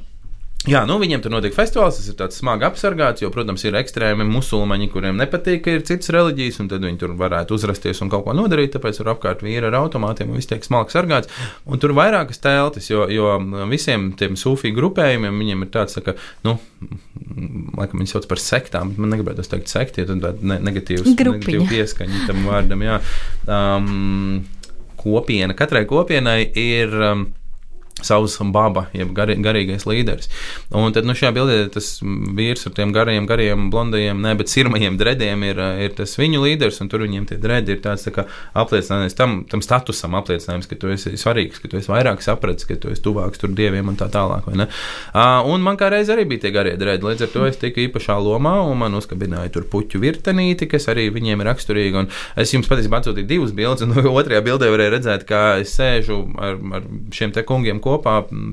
Jā, 0.62 0.84
nu 0.86 0.94
viņiem 1.02 1.18
tur 1.24 1.32
notiek 1.34 1.54
festivāls, 1.56 1.96
tas 1.98 2.06
ir 2.06 2.14
tāds 2.20 2.36
smagi 2.38 2.62
apsargāts, 2.68 3.24
jo, 3.24 3.32
protams, 3.34 3.64
ir 3.66 3.74
ekstrēmi 3.80 4.22
musulmaņi, 4.28 4.86
kuriem 4.92 5.18
nepatīk, 5.18 5.64
ka 5.64 5.74
ir 5.74 5.82
citas 5.88 6.12
reliģijas, 6.14 6.60
un 6.62 6.68
tad 6.70 6.86
viņi 6.86 7.00
tur 7.00 7.16
varētu 7.18 7.56
uzrasties 7.56 7.98
un 8.04 8.12
kaut 8.12 8.22
ko 8.28 8.34
nodarīt, 8.38 8.70
tāpēc 8.76 9.00
tur 9.00 9.10
apkārt 9.10 9.42
vīri 9.42 9.66
ar 9.66 9.74
automātiem 9.80 10.30
un 10.30 10.38
viss 10.38 10.50
tiek 10.52 10.62
smalki 10.62 10.94
sargāts. 10.94 11.32
Un 11.66 11.82
tur 11.82 11.96
vairākas 11.98 12.38
teltis, 12.44 12.92
jo, 12.92 13.08
jo 13.10 13.34
visiem 13.72 14.12
tiem 14.18 14.38
sūfiju 14.38 14.78
grupējumiem 14.78 15.42
viņiem 15.42 15.66
ir 15.66 15.74
tāds, 15.74 15.98
tā 15.98 16.04
kā, 16.06 16.16
nu, 16.46 16.54
laikam 17.80 17.98
viņi 17.98 18.14
sauc 18.14 18.30
par 18.30 18.46
sektām, 18.46 18.94
bet 18.94 19.02
man 19.02 19.16
negribētu 19.16 19.50
teikt 19.56 19.74
sekti, 19.74 20.06
ja 20.06 20.12
tad 20.14 20.46
ne, 20.46 20.62
negatīvs, 20.62 21.10
negatīvu 21.10 21.66
pieskaņu 21.74 22.26
tam 22.30 22.46
vārdam, 22.46 22.86
jā. 22.86 23.02
Um, 23.50 24.44
kopiena, 25.02 25.58
katrai 25.58 25.88
kopienai 25.90 26.44
ir. 26.54 27.00
Um, 27.10 27.30
savs 28.06 28.38
baba, 28.52 28.86
jeb 28.96 29.12
gar, 29.16 29.30
garīgais 29.32 29.86
līderis. 29.88 30.30
Un 30.74 30.94
tad 30.94 31.06
nu, 31.06 31.14
šajā 31.16 31.32
bildē 31.36 31.58
tas 31.72 31.94
vīrs 32.02 32.66
ar 32.68 32.74
tiem 32.76 32.92
garajiem, 32.94 33.26
garajiem, 33.30 33.68
blondajiem, 33.72 34.20
ne, 34.22 34.34
bet 34.38 34.50
sirmajiem 34.52 34.98
drediem 35.00 35.44
ir, 35.46 35.60
ir 35.86 35.94
tas 35.96 36.14
viņu 36.18 36.42
līderis, 36.42 36.80
un 36.82 36.90
tur 36.92 37.04
viņiem 37.04 37.28
tie 37.30 37.38
dredi 37.42 37.76
ir 37.76 37.82
tāds 37.84 38.06
tā 38.08 38.26
apliecinājums 38.58 39.16
tam, 39.18 39.36
tam 39.50 39.62
statusam, 39.64 40.16
apliecinājums, 40.18 40.68
ka 40.70 40.78
tu 40.80 40.92
esi 40.92 41.14
svarīgs, 41.20 41.62
ka 41.62 41.70
tu 41.70 41.78
esi 41.80 41.92
vairāk 41.92 42.24
sapratis, 42.24 42.66
ka 42.68 42.76
tu 42.80 42.92
esi 42.92 43.04
tuvāks 43.04 43.42
tur 43.42 43.54
dieviem 43.56 43.92
un 43.92 43.98
tā 44.00 44.08
tālāk. 44.12 44.48
Uh, 44.52 44.66
un 45.48 45.62
man 45.64 45.78
kā 45.80 45.90
reiz 45.92 46.10
arī 46.12 46.26
bija 46.28 46.46
tie 46.46 46.54
garie 46.54 46.74
dredi, 46.80 47.06
līdz 47.06 47.26
ar 47.26 47.32
to 47.32 47.46
es 47.48 47.60
tiku 47.60 47.84
īpašā 47.86 48.18
lomā, 48.22 48.58
un 48.66 48.80
man 48.82 48.98
uzkabināja 48.98 49.52
tur 49.54 49.68
puķu 49.70 50.00
virtenīti, 50.02 50.68
kas 50.70 50.88
arī 50.92 51.08
viņiem 51.14 51.42
ir 51.42 51.50
raksturīga. 51.52 52.06
Es 52.38 52.52
jums 52.54 52.70
patiesībā 52.70 53.02
atsūtīju 53.02 53.28
divas 53.28 53.54
bildes, 53.56 53.84
un 53.86 53.94
otrajā 54.18 54.42
bildē 54.44 54.70
varēja 54.72 54.96
redzēt, 54.96 55.26
kā 55.28 55.42
es 55.62 55.74
sēžu 55.78 56.22
ar, 56.42 56.58
ar 56.78 56.88
šiem 57.14 57.34
te 57.34 57.44
kungiem 57.46 57.80
kopā 57.82 57.91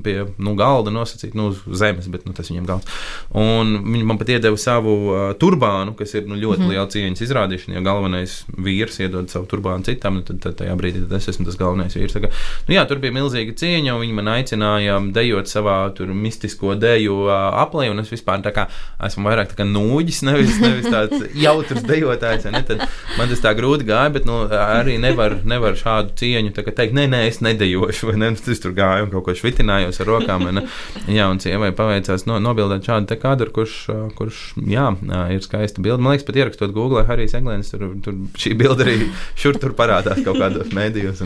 pie 0.04 0.16
nu, 0.38 0.54
galda 0.58 0.92
nosacīt, 0.94 1.36
nu, 1.38 1.50
uz 1.52 1.62
zemes, 1.80 2.08
bet 2.12 2.26
nu, 2.28 2.34
tas 2.36 2.50
viņam 2.50 2.68
galds. 2.68 3.00
Un 3.36 3.76
viņi 3.86 4.06
man 4.08 4.20
pat 4.20 4.32
iedeva 4.34 4.58
savu 4.60 4.96
uh, 5.10 5.20
turbānu, 5.40 5.94
kas 5.98 6.16
ir 6.18 6.28
nu, 6.30 6.38
ļoti 6.40 6.64
mm 6.64 6.68
liela 6.70 6.86
cieņas 6.90 7.22
izrādīšana. 7.24 7.78
Ja 7.78 7.80
galvenais 7.82 8.36
vīrs 8.54 9.00
iedod 9.02 9.30
savu 9.32 9.48
turbānu 9.50 9.86
citam, 9.88 10.20
nu, 10.20 10.24
tad, 10.26 10.38
tad 10.44 10.54
tajā 10.60 10.76
brīdī 10.78 11.02
tad 11.02 11.16
es 11.18 11.26
esmu 11.32 11.48
tas 11.48 11.58
galvenais 11.58 11.96
vīrs. 11.96 12.14
Kā, 12.22 12.30
nu, 12.68 12.74
jā, 12.76 12.84
tur 12.86 13.00
bija 13.02 13.16
milzīga 13.16 13.56
cieņa, 13.58 13.96
un 13.96 14.04
viņi 14.04 14.16
man 14.16 14.30
aicināja 14.36 14.98
dejot 15.14 15.50
savā 15.50 15.78
tur 15.96 16.12
mistisko 16.14 16.76
deju 16.78 17.16
uh, 17.26 17.34
aplī, 17.62 17.88
un 17.90 18.02
es 18.04 18.12
vispār 18.12 18.44
kā 18.54 18.68
esmu 19.06 19.26
vairāk 19.28 19.56
kā 19.58 19.66
nūģis, 19.66 20.22
nevis, 20.28 20.58
nevis 20.62 20.88
tāds 20.90 21.26
jautrs 21.44 21.84
dejotājs. 21.86 22.46
Ne? 22.52 22.62
Tad 22.66 22.84
man 23.18 23.30
tas 23.32 23.42
tā 23.42 23.54
grūti 23.58 23.88
gāja, 23.88 24.12
bet 24.14 24.28
nu, 24.28 24.42
arī 24.50 24.96
nevar, 25.02 25.40
nevar 25.48 25.78
šādu 25.78 26.14
cieņu 26.20 26.54
teikt, 26.54 26.94
nē, 26.96 27.06
nē, 27.10 27.22
es 27.30 27.40
nedejošu, 27.44 28.10
vai 28.10 28.18
ne? 28.20 28.32
Tas 28.40 28.62
tur 28.62 28.74
gāja 28.76 29.04
un 29.06 29.12
kaut 29.12 29.26
ko 29.26 29.29
švitinājos 29.38 30.00
ar 30.02 30.10
rokām. 30.10 30.46
Ne? 30.54 30.64
Jā, 31.10 31.28
un 31.30 31.40
sievai 31.42 31.70
paveicās 31.76 32.26
no, 32.28 32.38
nobildēt 32.42 32.86
šādu 32.86 33.18
kadru, 33.20 33.52
kurš, 33.54 33.76
kurš 34.18 34.42
jā, 34.70 34.88
ir 35.34 35.44
skaista 35.44 35.82
bilde. 35.84 36.02
Man 36.02 36.16
liekas, 36.16 36.26
pat 36.28 36.40
ierakstot 36.40 36.74
Google, 36.76 37.04
Harijs 37.08 37.36
Eglēns, 37.38 37.72
tur, 37.74 37.90
tur 38.04 38.16
šī 38.40 38.54
bilde 38.58 38.86
arī 38.86 39.10
šur 39.40 39.58
tur 39.60 39.74
parādās 39.78 40.22
kaut 40.26 40.40
kādos 40.40 40.72
mēdījos. 40.76 41.24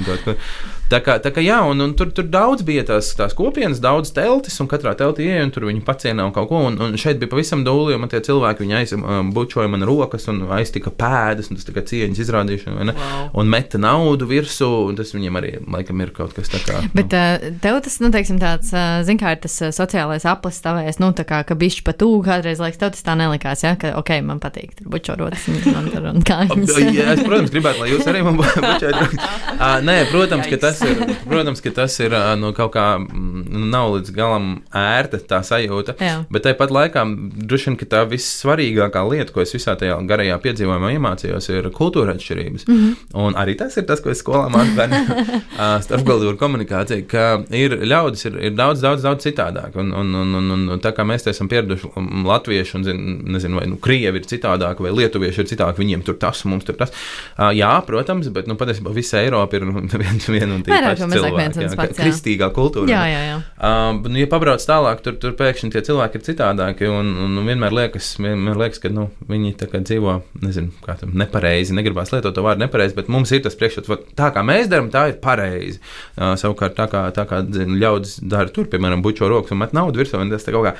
Tā 0.92 1.00
kā, 1.00 1.16
tā 1.22 1.30
kā 1.32 1.40
jā, 1.40 1.56
un, 1.64 1.80
un 1.80 1.94
tur, 1.96 2.10
tur 2.14 2.26
daudz 2.28 2.62
bija 2.66 2.84
tās, 2.86 3.08
tās 3.16 3.32
kopienas, 3.36 3.80
daudz 3.82 4.12
teltis, 4.14 4.58
un 4.60 4.68
katrā 4.68 4.92
teltī 4.98 5.30
ieja, 5.30 5.46
un 5.46 5.52
tur 5.54 5.64
viņi 5.70 5.80
pacienā 5.86 6.26
un 6.28 6.34
kaut 6.34 6.50
ko. 6.50 6.60
Un, 6.68 6.76
un 6.84 6.98
šeit 7.00 7.18
bija 7.22 7.32
pavisam 7.32 7.64
dūli, 7.64 7.94
jo 7.94 8.00
man 8.02 8.12
tie 8.12 8.20
cilvēki 8.24 8.62
viņi 8.62 8.76
aizbučoja 8.82 9.70
man 9.72 9.86
rokas 9.88 10.28
un 10.30 10.42
aiztika 10.54 10.92
pēdas, 10.92 11.48
un 11.48 11.58
tas 11.58 11.72
kā 11.72 11.84
cieņas 11.88 12.20
izrādīšana, 12.26 12.94
wow. 12.98 13.30
un 13.40 13.50
meta 13.50 13.80
naudu 13.80 14.28
virsū, 14.28 14.68
un 14.90 15.00
tas 15.00 15.14
viņiem 15.16 15.40
arī 15.40 15.54
laikam 15.64 16.04
ir 16.04 16.12
kaut 16.16 16.36
kas 16.36 16.52
tāds. 16.52 16.92
Bet 16.94 17.16
uh, 17.16 17.48
tev 17.64 17.80
tas, 17.86 17.93
nu, 18.02 18.10
teiksim, 18.14 18.38
tāds, 18.42 18.70
zin 19.06 19.20
kā 19.20 19.34
ir 19.34 19.40
tas 19.44 19.56
sociālais 19.76 20.26
aplis 20.28 20.60
tavēs, 20.64 21.00
nu, 21.02 21.10
tā 21.16 21.26
kā, 21.28 21.42
ka 21.46 21.56
bišķi 21.58 21.84
pat 21.86 21.98
tūgu 22.02 22.22
kādreiz 22.26 22.62
liekas, 22.62 22.80
tev 22.80 22.92
tas 22.94 23.04
tā 23.06 23.16
nelikās, 23.18 23.64
ja, 23.66 23.74
ka, 23.80 23.94
ok, 24.00 24.12
man 24.26 24.40
patīk, 24.42 24.74
tur 24.78 24.90
bučorotas 24.92 25.46
un, 25.50 25.60
un, 25.72 25.90
un, 25.98 26.08
un 26.14 26.26
kājas. 26.26 26.74
Jā, 26.94 27.14
es, 27.14 27.22
protams, 27.24 27.52
gribētu, 27.54 27.82
lai 27.82 27.90
jūs 27.92 28.08
arī 28.10 28.22
man 28.26 28.38
bučojat. 28.40 29.16
uh, 29.58 29.78
nē, 29.84 29.96
protams, 30.10 30.48
ka 30.50 30.60
tas 30.66 30.82
ir, 30.86 31.02
protams, 31.26 31.62
ka 31.64 31.74
tas 31.74 31.98
ir, 32.04 32.16
nu, 32.40 32.52
kaut 32.56 32.74
kā, 32.76 32.86
nu, 33.00 33.64
nav 33.70 33.94
līdz 33.96 34.14
galam 34.16 34.50
ērta 34.74 35.20
tā 35.28 35.40
sajūta, 35.46 35.96
Jā. 36.02 36.16
bet 36.32 36.46
tāpat 36.46 36.74
laikā, 36.74 37.04
droši 37.44 37.70
vien, 37.70 37.78
ka 37.80 37.88
tā 37.96 38.02
vissvarīgākā 38.10 39.04
lieta, 39.10 39.34
ko 39.34 39.44
es 39.44 39.54
visā 39.54 39.76
tajā 39.78 39.96
garajā 40.08 40.38
piedzīvojumā 40.44 40.94
iemācījos, 40.96 41.50
ir 41.52 41.70
kultūra 41.74 42.16
atšķirības. 42.16 42.66
Mm 42.68 42.78
-hmm. 42.80 42.94
Un 43.24 43.38
arī 43.40 43.56
tas 43.58 43.76
ir 43.76 43.86
tas, 43.88 44.00
ko 44.00 44.10
es 44.10 44.22
skolā 44.22 44.48
mācu 44.52 44.76
bērniem, 44.78 45.42
starpkultūra 45.86 46.36
komunikācija, 46.40 47.06
ka 47.08 47.24
ir 47.50 47.73
ļaudis, 47.82 48.24
ir, 48.28 48.38
ir 48.48 48.54
daudz, 48.56 48.82
daudz, 48.84 49.04
daudz 49.06 49.26
citādāk. 49.26 49.76
Un, 49.80 49.92
un, 49.96 50.14
un, 50.20 50.34
un, 50.38 50.64
un 50.74 50.82
tā 50.82 50.94
kā 50.96 51.06
mēs 51.06 51.26
esam 51.30 51.48
pieraduši 51.50 51.90
latvieši 52.24 52.76
un, 52.78 52.86
zin, 52.86 53.02
nezinu, 53.34 53.58
vai 53.60 53.66
nu, 53.70 53.78
krievi 53.82 54.20
ir 54.20 54.28
citādāk, 54.30 54.82
vai 54.84 54.92
lietuvieši 54.94 55.44
ir 55.44 55.50
citādāk, 55.50 55.78
viņiem 55.80 56.04
tur 56.06 56.18
tas, 56.20 56.44
mums 56.48 56.66
tur 56.68 56.78
tas. 56.78 56.94
Uh, 57.34 57.50
jā, 57.56 57.72
protams, 57.86 58.30
bet 58.34 58.48
nu, 58.50 58.58
patiesībā 58.60 58.94
visa 58.94 59.20
Eiropa 59.22 59.58
ir 59.58 59.66
viens 60.04 60.28
vien 60.30 60.54
un 60.54 60.64
tie 60.66 60.74
paši 60.74 61.10
cilvēki. 61.14 61.64
Jā, 61.64 61.70
pats. 61.78 62.00
Kristīgā 62.00 62.50
kultūra. 62.54 62.90
Jā, 62.90 63.02
jā, 63.10 63.22
jā. 63.30 63.38
Uh, 63.58 64.00
nu, 64.08 64.20
ja 64.22 64.30
pabrauc 64.30 64.64
tālāk, 64.64 65.02
tur, 65.04 65.18
tur 65.20 65.36
pēkšņi 65.38 65.72
tie 65.74 65.84
cilvēki 65.88 66.20
ir 66.20 66.26
citādāki 66.28 66.90
un, 66.90 67.12
un, 67.26 67.38
un 67.40 67.50
vienmēr 67.50 67.74
liekas, 67.74 68.14
vienmēr 68.20 68.60
liekas, 68.64 68.82
ka 68.82 68.92
nu, 68.92 69.08
viņi 69.30 69.54
tā 69.60 69.70
dzīvo, 69.74 70.18
nezinu, 70.44 70.72
kā 70.84 70.96
tam 71.00 71.14
nepareizi, 71.18 71.76
negribās 71.76 72.12
lietot 72.14 72.34
to 72.36 72.44
vārdu 72.44 72.64
nepareizi, 72.64 72.96
bet 72.98 73.10
mums 73.12 73.32
ir 73.34 73.44
tas 73.44 73.56
priekšstats, 73.58 74.14
tā 74.18 74.30
kā 74.34 74.44
mēs 74.46 74.70
darām, 74.72 74.90
tā 74.92 75.06
ir 75.12 75.18
pareizi. 75.22 75.80
Uh, 76.14 76.34
savukārt, 76.40 76.76
tā 76.78 76.88
kā, 76.90 77.06
tā 77.14 77.26
kā 77.30 77.40
zin, 77.64 77.78
ļaudis 77.80 78.20
dara 78.30 78.52
tur, 78.54 78.68
piemēram, 78.70 79.02
bučo 79.04 79.28
rokas 79.30 79.54
un 79.54 79.60
met 79.64 79.74
naudu 79.76 80.02
virsū, 80.02 80.20
un 80.20 80.32
tas 80.32 80.46
kaut 80.46 80.68
kā 80.68 80.74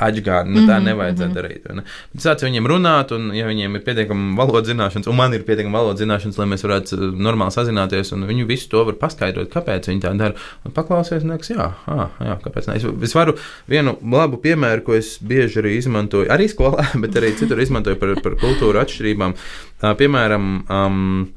atgādina, 0.00 0.54
nu, 0.54 0.64
tā 0.64 0.78
mhm, 0.78 0.86
nevajadzētu 0.88 1.28
mm 1.28 1.36
-hmm. 1.36 1.40
darīt. 1.40 1.74
Ne? 1.76 1.84
Bet 2.14 2.24
sāc 2.24 2.44
viņiem 2.44 2.68
runāt, 2.72 3.12
un 3.14 3.30
ja 3.36 3.46
viņiem 3.46 3.76
ir 3.76 3.84
pietiekami 3.84 4.36
valodas 4.36 4.70
zināšanas, 4.70 5.08
un 5.08 5.16
man 5.16 5.34
ir 5.34 5.44
pietiekami 5.44 5.76
valodas 5.76 6.00
zināšanas, 6.00 6.38
lai 6.38 6.46
mēs 6.46 6.64
varētu 6.64 6.96
uh, 6.96 7.18
normāli 7.26 7.52
sazināties, 7.56 8.12
un 8.12 8.26
viņi 8.26 8.46
visu 8.46 8.68
to 8.68 8.84
var 8.84 8.94
paskaidrot, 8.94 9.52
kāpēc 9.52 9.88
viņi 9.88 10.00
tā 10.00 10.14
dara. 10.16 10.34
Un 10.64 10.72
paklausies, 10.72 11.24
liekas, 11.24 11.50
jā, 11.50 11.72
ah, 11.86 12.08
jā, 12.20 12.38
kāpēc 12.44 12.68
ne. 12.68 12.76
Es, 12.76 12.84
es 13.02 13.14
varu 13.14 13.36
vienu 13.68 13.96
labu 14.02 14.36
piemēru, 14.36 14.82
ko 14.82 14.94
es 14.94 15.18
bieži 15.22 15.60
arī 15.60 15.76
izmantoju, 15.76 16.30
arī 16.30 16.48
skolā, 16.48 16.86
bet 17.02 17.16
arī 17.16 17.34
citur 17.36 17.60
izmantoju 17.60 17.96
par, 17.96 18.14
par 18.22 18.36
kultūru 18.40 18.80
atšķirībām. 18.80 19.34
Piemēram, 19.80 20.64
um, 20.68 21.28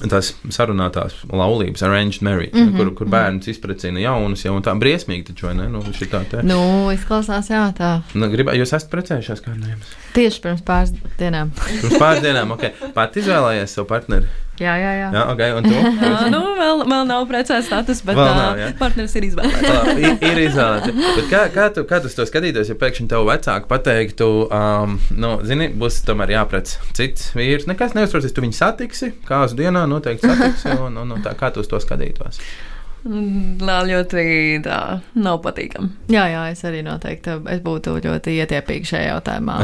tās 0.00 0.32
sarunātās 0.50 1.14
laulības, 1.30 1.82
arranged 1.86 2.22
marriage, 2.24 2.54
mm 2.54 2.68
-hmm. 2.68 2.76
kur, 2.76 2.94
kur 2.94 3.10
bērns 3.12 3.48
izprecina 3.52 4.00
jaunus, 4.00 4.44
jau 4.44 4.56
tā 4.60 4.74
briesmīgi 4.78 5.26
taču, 5.30 5.46
vai 5.46 5.54
ne? 5.54 5.68
Nu, 5.68 5.82
tā 5.82 6.22
te. 6.30 6.42
Nu, 6.42 6.90
izklausās, 6.94 7.50
jā, 7.50 7.64
tā. 7.76 7.92
Nu, 8.14 8.30
gribā, 8.32 8.56
jūs 8.58 8.72
esat 8.72 8.90
precējušies 8.90 9.44
kādreiz? 9.44 9.92
Tieši 10.14 10.40
pirms 10.42 10.62
pāris 10.62 10.94
dienām. 11.18 11.52
pirms 11.80 11.98
pāris 11.98 12.22
dienām, 12.22 12.50
ok. 12.56 12.70
Pat 12.94 13.16
izvēlējies 13.16 13.78
savu 13.78 13.88
partneri. 13.88 14.26
Jā, 14.60 14.72
jā, 14.76 14.90
jā. 14.98 15.06
jā 15.16 15.20
okay, 15.32 15.52
un 15.56 15.64
tu? 15.64 15.76
nu, 16.34 16.40
vēl, 16.58 16.82
vēl 16.84 17.06
nav 17.08 17.24
precēts 17.30 17.70
status, 17.70 18.02
bet 18.04 18.18
vēl 18.18 18.34
nav, 18.36 18.58
jā. 18.60 18.66
partneris 18.76 19.14
ir 19.16 19.26
izvēlēts. 19.30 19.92
ir, 19.96 20.18
ir 20.28 20.40
izvēlēts. 20.44 20.92
Kā, 21.30 21.46
kā, 21.54 21.68
tu, 21.72 21.86
kā 21.88 22.02
tu 22.04 22.12
to 22.12 22.26
skatītos, 22.28 22.68
ja 22.68 22.76
pēkšņi 22.78 23.08
tev 23.10 23.24
vecāki 23.30 23.70
pateiktu, 23.70 24.28
um, 24.52 24.98
nu, 25.16 25.32
zini, 25.48 25.70
būs 25.72 26.02
tomēr 26.08 26.34
jāprec 26.36 26.76
cits 26.98 27.32
vīrs. 27.38 27.64
Nekas 27.70 27.96
neuztraucies, 27.96 28.36
tu 28.36 28.44
viņu 28.44 28.58
satiksi, 28.58 29.14
kāzu 29.28 29.56
dienā 29.62 29.86
noteikti 29.88 30.28
satiksi, 30.28 30.76
un, 30.76 31.00
un, 31.00 31.16
un 31.16 31.24
tā, 31.24 31.32
kā 31.38 31.48
tu 31.54 31.64
to 31.64 31.80
skatītos. 31.80 32.42
Vēl 33.02 33.88
ļoti 33.90 34.24
tā, 34.62 34.78
nav 35.18 35.40
patīkami. 35.42 35.88
Jā, 36.12 36.22
jā, 36.30 36.42
es 36.52 36.60
arī 36.68 36.84
noteikti 36.86 37.34
es 37.50 37.62
būtu 37.64 37.96
ļoti 38.04 38.34
ietiepīga 38.38 38.90
šajā 38.92 39.08
jautājumā. 39.08 39.56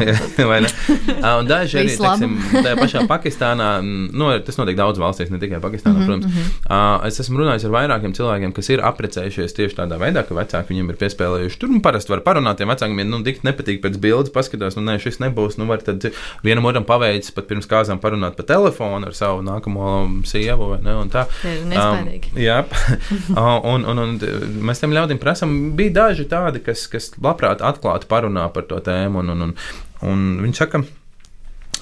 un 1.38 1.46
daži 1.46 1.79
arī, 1.79 1.92
teiksim, 1.94 2.35
tajā 2.57 2.74
pašā 2.81 3.05
Pakistānā, 3.11 3.68
nu, 3.85 4.31
tas 4.42 4.59
notiek 4.59 4.79
daudz 4.79 4.98
valstīs, 4.98 5.31
ne 5.31 5.38
tikai 5.38 5.61
Pakistānā, 5.62 5.94
mm 5.94 6.03
-hmm, 6.03 6.07
protams. 6.07 6.27
Mm 6.27 6.33
-hmm. 6.66 7.07
Es 7.07 7.20
esmu 7.20 7.38
runājis 7.38 7.68
ar 7.68 7.74
vairākiem 7.77 8.14
cilvēkiem, 8.18 8.53
kas 8.53 8.70
ir 8.74 8.83
apprecējušies 8.83 9.55
tieši 9.55 9.77
tādā 9.77 10.01
veidā, 10.03 10.27
ka 10.27 10.35
vecāki 10.35 10.74
viņiem 10.74 10.90
ir 10.90 10.96
piespēlējuši. 10.96 11.59
Tur 11.59 11.70
nu, 11.70 11.81
parasti 11.81 12.12
var 12.12 12.20
parunāt 12.27 12.57
tiem 12.59 12.68
vecākiem, 12.68 12.98
ja 12.98 13.05
nu, 13.05 13.22
tik 13.22 13.42
nepatīk 13.44 13.81
pēc 13.83 13.98
bildes, 13.98 14.35
paskatās, 14.35 14.77
nu, 14.77 14.83
nē, 14.83 14.98
šis 14.98 15.20
nebūs. 15.22 15.59
Nu, 15.59 15.66
var 15.66 15.79
tad 15.79 16.11
vienam 16.42 16.64
otram 16.64 16.85
paveicis 16.85 17.31
pat 17.31 17.46
pirms 17.46 17.66
kāzām 17.66 17.98
parunāt 18.03 18.35
pa 18.35 18.42
telefonu 18.42 19.07
ar 19.07 19.14
savu 19.14 19.42
nākamo 19.42 20.22
sievu 20.24 20.68
vai 20.74 20.83
ne, 20.83 20.94
un 20.94 21.11
tā. 21.11 21.27
Um, 21.44 22.09
jā. 22.35 22.64
un, 23.72 23.84
un, 23.88 24.02
un 24.04 24.14
mēs 24.68 24.82
tam 24.82 24.94
ļaudīm 24.96 25.20
prasām, 25.22 25.56
bija 25.78 25.96
daži 26.02 26.28
tādi, 26.30 26.62
kas, 26.64 26.86
kas 26.92 27.10
labprāt 27.18 27.64
atklāti 27.64 28.08
parunā 28.10 28.48
par 28.54 28.68
to 28.70 28.80
tēmu. 28.84 29.24
Un, 29.24 29.34
un, 29.34 29.46
un, 29.48 29.54
un 30.08 30.26
viņi 30.44 30.60
saka, 30.60 30.82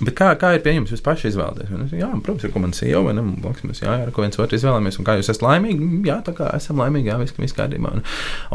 Bet 0.04 0.16
kā, 0.18 0.30
kā 0.40 0.52
ir 0.56 0.62
pie 0.64 0.74
jums? 0.76 0.92
Jūs 0.92 1.04
paši 1.04 1.30
izvēlaties? 1.30 1.70
Es, 1.86 1.94
jā, 1.96 2.08
protams, 2.20 2.44
ir 2.44 2.52
komanda 2.52 2.76
CEO 2.76 3.02
vai 3.06 3.14
ne? 3.16 3.24
Blakus 3.42 3.64
mēs, 3.64 3.80
jā, 3.84 3.94
jā, 4.02 4.10
ko 4.12 4.24
viens 4.24 4.38
otru 4.42 4.58
izvēlamies. 4.58 4.98
Un 5.00 5.06
kā 5.08 5.16
jūs 5.16 5.30
esat 5.32 5.44
laimīgi? 5.46 5.88
Jā, 6.08 6.18
tā 6.26 6.34
kā 6.36 6.50
esam 6.58 6.82
laimīgi, 6.82 7.10
jā, 7.12 7.16
viss, 7.22 7.36
viss 7.38 7.56
kārtībā. 7.56 7.92
Un, 7.96 8.04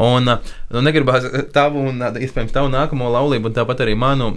un 0.06 0.30
nu, 0.30 0.84
negribās 0.86 1.26
tavu 1.54 1.82
un, 1.90 1.98
iespējams, 2.22 2.54
tavu 2.54 2.70
nākamo 2.72 3.10
laulību 3.16 3.50
un 3.50 3.56
tāpat 3.56 3.82
arī 3.84 3.96
manu 3.98 4.30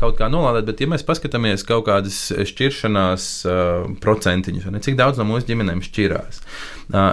kaut 0.00 0.18
kā 0.20 0.30
nolādēt, 0.32 0.68
bet 0.70 0.84
ja 0.84 0.90
mēs 0.92 1.06
paskatāmies 1.06 1.66
kaut 1.66 1.86
kādas 1.88 2.20
šķiršanās 2.52 3.28
procentiņus, 4.02 4.70
ne, 4.72 4.82
cik 4.84 4.98
daudz 4.98 5.20
no 5.20 5.26
mūsu 5.28 5.50
ģimenēm 5.50 5.82
šķirās, 5.84 6.40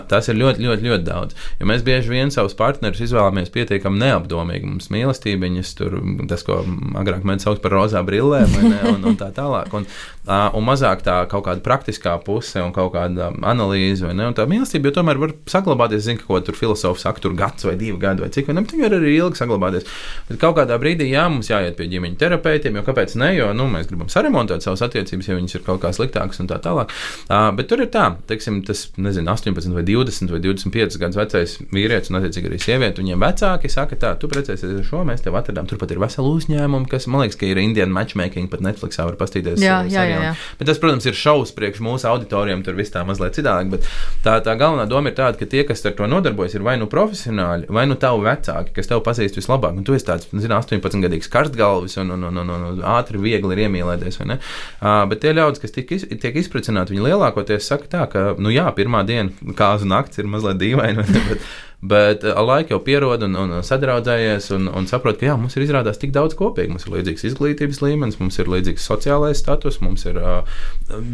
tas 0.09 0.29
ir 0.29 0.37
ļoti, 0.37 0.63
ļoti, 0.63 0.87
ļoti 0.89 1.05
daudz. 1.07 1.37
Jo 1.59 1.69
mēs 1.69 1.85
bieži 1.85 2.13
vien 2.13 2.31
savus 2.33 2.55
partnerus 2.57 3.01
izvēlamies 3.03 3.51
pietiekami 3.53 4.01
neapdomīgi. 4.03 4.69
Mums 4.69 4.91
mīlestībiņas, 4.93 5.73
tur, 5.79 5.97
tas, 6.29 6.45
ko 6.45 6.61
agrāk 6.99 7.25
mēs 7.27 7.47
saucam 7.47 7.63
par 7.63 7.77
rozā 7.79 8.03
brillēm, 8.05 8.53
un, 8.61 9.07
un 9.09 9.17
tā 9.23 9.31
tālāk. 9.35 9.73
Un, 9.73 9.87
un 10.27 10.67
mazāk 10.67 11.03
tā 11.05 11.17
kaut 11.31 11.47
kāda 11.47 11.63
praktiskā 11.65 12.15
puse 12.23 12.61
un 12.63 12.73
kaut 12.75 12.93
kāda 12.95 13.31
analīze, 13.49 14.03
vai 14.05 14.13
ne? 14.17 14.27
Un 14.29 14.37
tā 14.37 14.45
mīlestība 14.49 14.91
jau 14.91 14.99
tomēr 14.99 15.21
var 15.21 15.35
saglabāties, 15.49 16.05
zinu, 16.07 16.23
ko 16.27 16.39
tur 16.43 16.57
filozofs 16.59 17.05
saka, 17.07 17.23
tur 17.23 17.35
gads 17.37 17.67
vai 17.67 17.75
divi 17.79 17.97
gadi 18.01 18.25
vai 18.25 18.31
cik? 18.33 18.51
Bet 18.51 18.73
viņi 18.73 18.85
var 18.85 18.97
arī 18.99 19.15
ilgi 19.17 19.39
saglabāties. 19.39 19.87
Bet 20.29 20.39
kaut 20.41 20.57
kādā 20.59 20.77
brīdī, 20.81 21.09
jā, 21.11 21.25
mums 21.31 21.51
jāiet 21.51 21.77
pie 21.79 21.89
ģimeņa 21.91 22.19
terapeitiem, 22.21 22.79
jo 22.79 22.85
kāpēc 22.87 23.15
ne? 23.21 23.31
Jo, 23.37 23.51
nu, 23.57 23.67
mēs 23.71 23.89
gribam 23.89 24.11
saremontēt 24.11 24.65
savas 24.65 24.83
attiecības, 24.87 25.29
ja 25.29 25.37
viņas 25.39 25.57
ir 25.59 25.65
kaut 25.67 25.81
kā 25.83 25.93
sliktākas 25.95 26.41
un 26.43 26.49
tā 26.51 26.59
tālāk. 26.63 26.93
Uh, 27.27 27.49
bet 27.57 27.69
tur 27.71 27.83
ir 27.83 27.91
tā, 27.93 28.09
teiksim, 28.29 28.61
tas, 28.67 28.85
nezinu, 29.01 29.31
18 29.33 29.75
vai 29.75 29.85
20 29.87 30.33
vai 30.33 30.41
25 30.43 30.99
gadus 31.01 31.19
vecais 31.19 31.57
vīrietis 31.73 32.11
un, 32.11 32.19
attiecīgi, 32.19 32.51
arī 32.51 32.59
sieviete, 32.61 33.03
viņiem 33.03 33.23
vecāki 33.23 33.71
saka, 33.71 33.99
tā, 33.99 34.13
tu 34.19 34.29
precēsies 34.31 34.79
ar 34.79 34.87
šo, 34.87 35.03
mēs 35.07 35.23
tev 35.25 35.37
atradām. 35.39 35.67
Turpat 35.69 35.93
ir 35.93 36.01
vesela 36.03 36.31
uzņēmuma, 36.33 36.89
kas, 36.91 37.07
man 37.11 37.23
liekas, 37.23 37.39
ka 37.39 37.49
ir 37.49 37.61
Indian 37.61 37.93
matchmaking, 37.93 38.49
pat 38.51 38.63
Netflixā 38.65 39.07
var 39.13 39.19
pastīties. 39.21 39.61
Jā, 39.63 39.79
jā, 39.89 40.03
jā, 40.09 40.19
jā. 40.27 40.33
Bet 40.59 40.69
tas, 40.69 40.81
protams, 40.81 41.07
ir 41.09 41.17
šausmas 41.17 41.53
priekš 41.55 41.81
mūsu 41.85 42.09
auditorijiem, 42.09 42.63
tur 42.65 42.77
viss 42.77 42.93
tā 42.93 43.05
mazliet 43.07 43.37
citādāk. 43.37 43.71
Bet 43.73 43.87
tā, 44.25 44.37
tā 44.45 44.57
galvenā 44.59 44.87
doma 44.89 45.11
ir 45.11 45.17
tāda, 45.17 45.37
ka 45.39 45.47
tie, 45.49 45.63
kas 45.67 45.85
ar 45.87 45.95
to 45.97 46.09
nodarbojas, 46.09 46.57
ir 46.57 46.65
vai 46.65 46.75
nu 46.81 46.89
profesionāļi, 46.91 47.69
vai 47.73 47.85
nu 47.89 47.97
tavi 47.99 48.25
vecāki, 48.27 48.75
kas 48.77 48.91
tev 48.91 49.03
pazīst 49.05 49.39
vislabāk. 49.39 49.77
Un 49.79 49.87
tu 49.87 49.97
esi 49.97 50.07
tāds, 50.09 50.29
zini, 50.31 50.53
18 50.53 51.03
gadīgs 51.03 51.31
karstgalvis 51.33 51.99
un, 52.03 52.15
un, 52.17 52.29
un, 52.29 52.41
un, 52.43 52.53
un, 52.57 52.65
un 52.71 52.85
ātri, 52.95 53.21
viegli 53.21 53.57
ir 53.57 53.65
iemīlēties. 53.67 54.21
Uh, 54.23 55.03
bet 55.09 55.23
tie 55.23 55.33
ļaudis, 55.35 55.61
kas 55.63 55.75
tiek, 55.75 55.91
iz, 55.95 56.07
tiek 56.21 56.39
izpratināti, 56.39 56.95
viņi 56.95 57.07
lielākoties 57.09 57.69
saka 57.69 57.89
tā, 57.91 58.07
ka, 58.11 58.25
nu 58.41 58.53
jā, 58.53 58.65
pirmā 58.75 59.03
diena, 59.07 59.33
kāzu 59.57 59.89
naktis 59.89 60.23
ir 60.23 60.31
mazliet 60.31 60.61
dīvaina. 60.61 61.05
Bet, 61.83 62.13
Bet 62.13 62.23
ar 62.29 62.45
laiku 62.45 62.75
jau 62.75 62.79
pierod 62.85 63.23
un, 63.25 63.33
un 63.39 63.53
sadraudzējies 63.65 64.51
un, 64.53 64.67
un 64.77 64.85
saprot, 64.89 65.17
ka 65.19 65.25
jā, 65.25 65.35
mums 65.39 65.55
ir 65.57 65.65
izrādās 65.65 65.99
tik 66.01 66.11
daudz 66.13 66.35
kopīgi. 66.37 66.69
Mums 66.69 66.85
ir 66.85 66.93
līdzīgs 66.93 67.25
izglītības 67.29 67.79
līmenis, 67.81 68.19
mums 68.21 68.37
ir 68.41 68.51
līdzīgs 68.53 68.85
sociālais 68.85 69.41
status, 69.41 69.79
mums 69.83 70.05
ir 70.09 70.19
uh, 70.21 70.59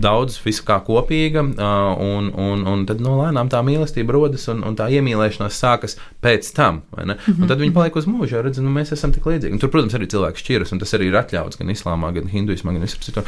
daudz 0.03 0.39
visu 0.43 0.65
kā 0.67 0.79
kopīga. 0.85 1.45
Uh, 1.45 2.03
un, 2.03 2.31
un, 2.33 2.65
un 2.67 2.83
tad 2.89 3.03
no 3.03 3.15
nu, 3.15 3.21
lēnām 3.23 3.51
tā 3.51 3.61
mīlestība 3.65 4.17
rodas 4.17 4.49
un, 4.51 4.65
un 4.67 4.75
tā 4.79 4.89
iemīlēšanās 4.97 5.61
sākas 5.61 5.97
pēc 6.25 6.51
tam. 6.57 6.83
Mm 6.91 7.15
-hmm. 7.15 7.47
Tad 7.47 7.63
viņi 7.63 7.75
paliek 7.77 7.95
uz 7.95 8.09
mūžu, 8.09 8.35
jo 8.35 8.43
redz, 8.43 8.59
nu, 8.59 8.73
mēs 8.73 8.93
esam 8.93 9.15
tik 9.15 9.25
līdzīgi. 9.25 9.53
Un 9.55 9.63
tur, 9.63 9.71
protams, 9.71 9.95
arī 9.95 10.09
cilvēki 10.11 10.43
šķiras, 10.43 10.73
un 10.75 10.83
tas 10.83 10.93
arī 10.93 11.09
ir 11.09 11.21
atļauts 11.21 11.57
gan 11.59 11.69
islāmā, 11.69 12.13
gan 12.13 12.27
hinduismā, 12.27 12.75
gan 12.75 12.81
visur 12.81 12.99
citur. 12.99 13.23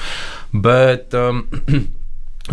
Bet 0.51 1.13
um, 1.13 1.45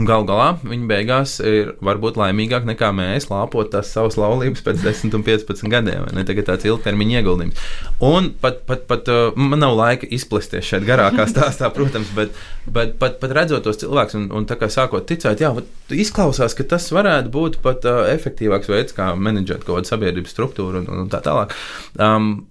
Galu 0.07 0.27
galā 0.29 0.49
viņi 0.63 0.87
beigās 0.91 1.39
ir 1.43 1.73
varbūt 1.85 2.19
laimīgāk 2.21 2.67
nekā 2.69 2.91
mēs, 2.95 3.29
lāpot 3.33 3.71
tās 3.73 3.91
savas 3.95 4.19
laulības 4.21 4.63
pēc 4.67 4.83
10 4.85 5.17
un 5.19 5.25
15 5.27 5.73
gadiem. 5.73 6.07
Ne 6.15 6.25
tagad 6.29 6.49
tāds 6.51 6.69
ilgtermiņa 6.69 7.21
ieguldījums. 7.21 7.65
Un 8.05 8.31
pat, 8.43 8.63
pat, 8.69 8.85
pat 8.91 9.11
uh, 9.13 9.37
man 9.39 9.63
nav 9.65 9.77
laika 9.79 10.09
izplesties 10.15 10.69
šeit 10.69 10.87
garākā 10.89 11.27
stāstā, 11.33 11.71
protams, 11.75 12.11
bet, 12.17 12.37
bet 12.67 12.95
pat, 13.01 13.19
pat 13.23 13.35
redzot 13.41 13.67
tos 13.67 13.81
cilvēkus 13.83 14.19
un, 14.21 14.29
un 14.35 14.49
tā 14.49 14.59
kā 14.61 14.71
sākot 14.73 15.09
ticēt, 15.09 15.43
jā, 15.45 15.53
izklausās, 15.95 16.57
ka 16.59 16.67
tas 16.77 16.91
varētu 16.95 17.33
būt 17.35 17.63
pat 17.65 17.89
uh, 17.89 18.05
efektīvāks 18.13 18.71
veids, 18.71 18.97
kā 18.97 19.13
menedžēt 19.17 19.67
kaut 19.67 19.81
kādu 19.81 19.95
sabiedrības 19.95 20.35
struktūru 20.37 20.85
un, 20.85 20.93
un 21.05 21.13
tā 21.13 21.23
tālāk. 21.25 21.57
Um, 21.99 22.48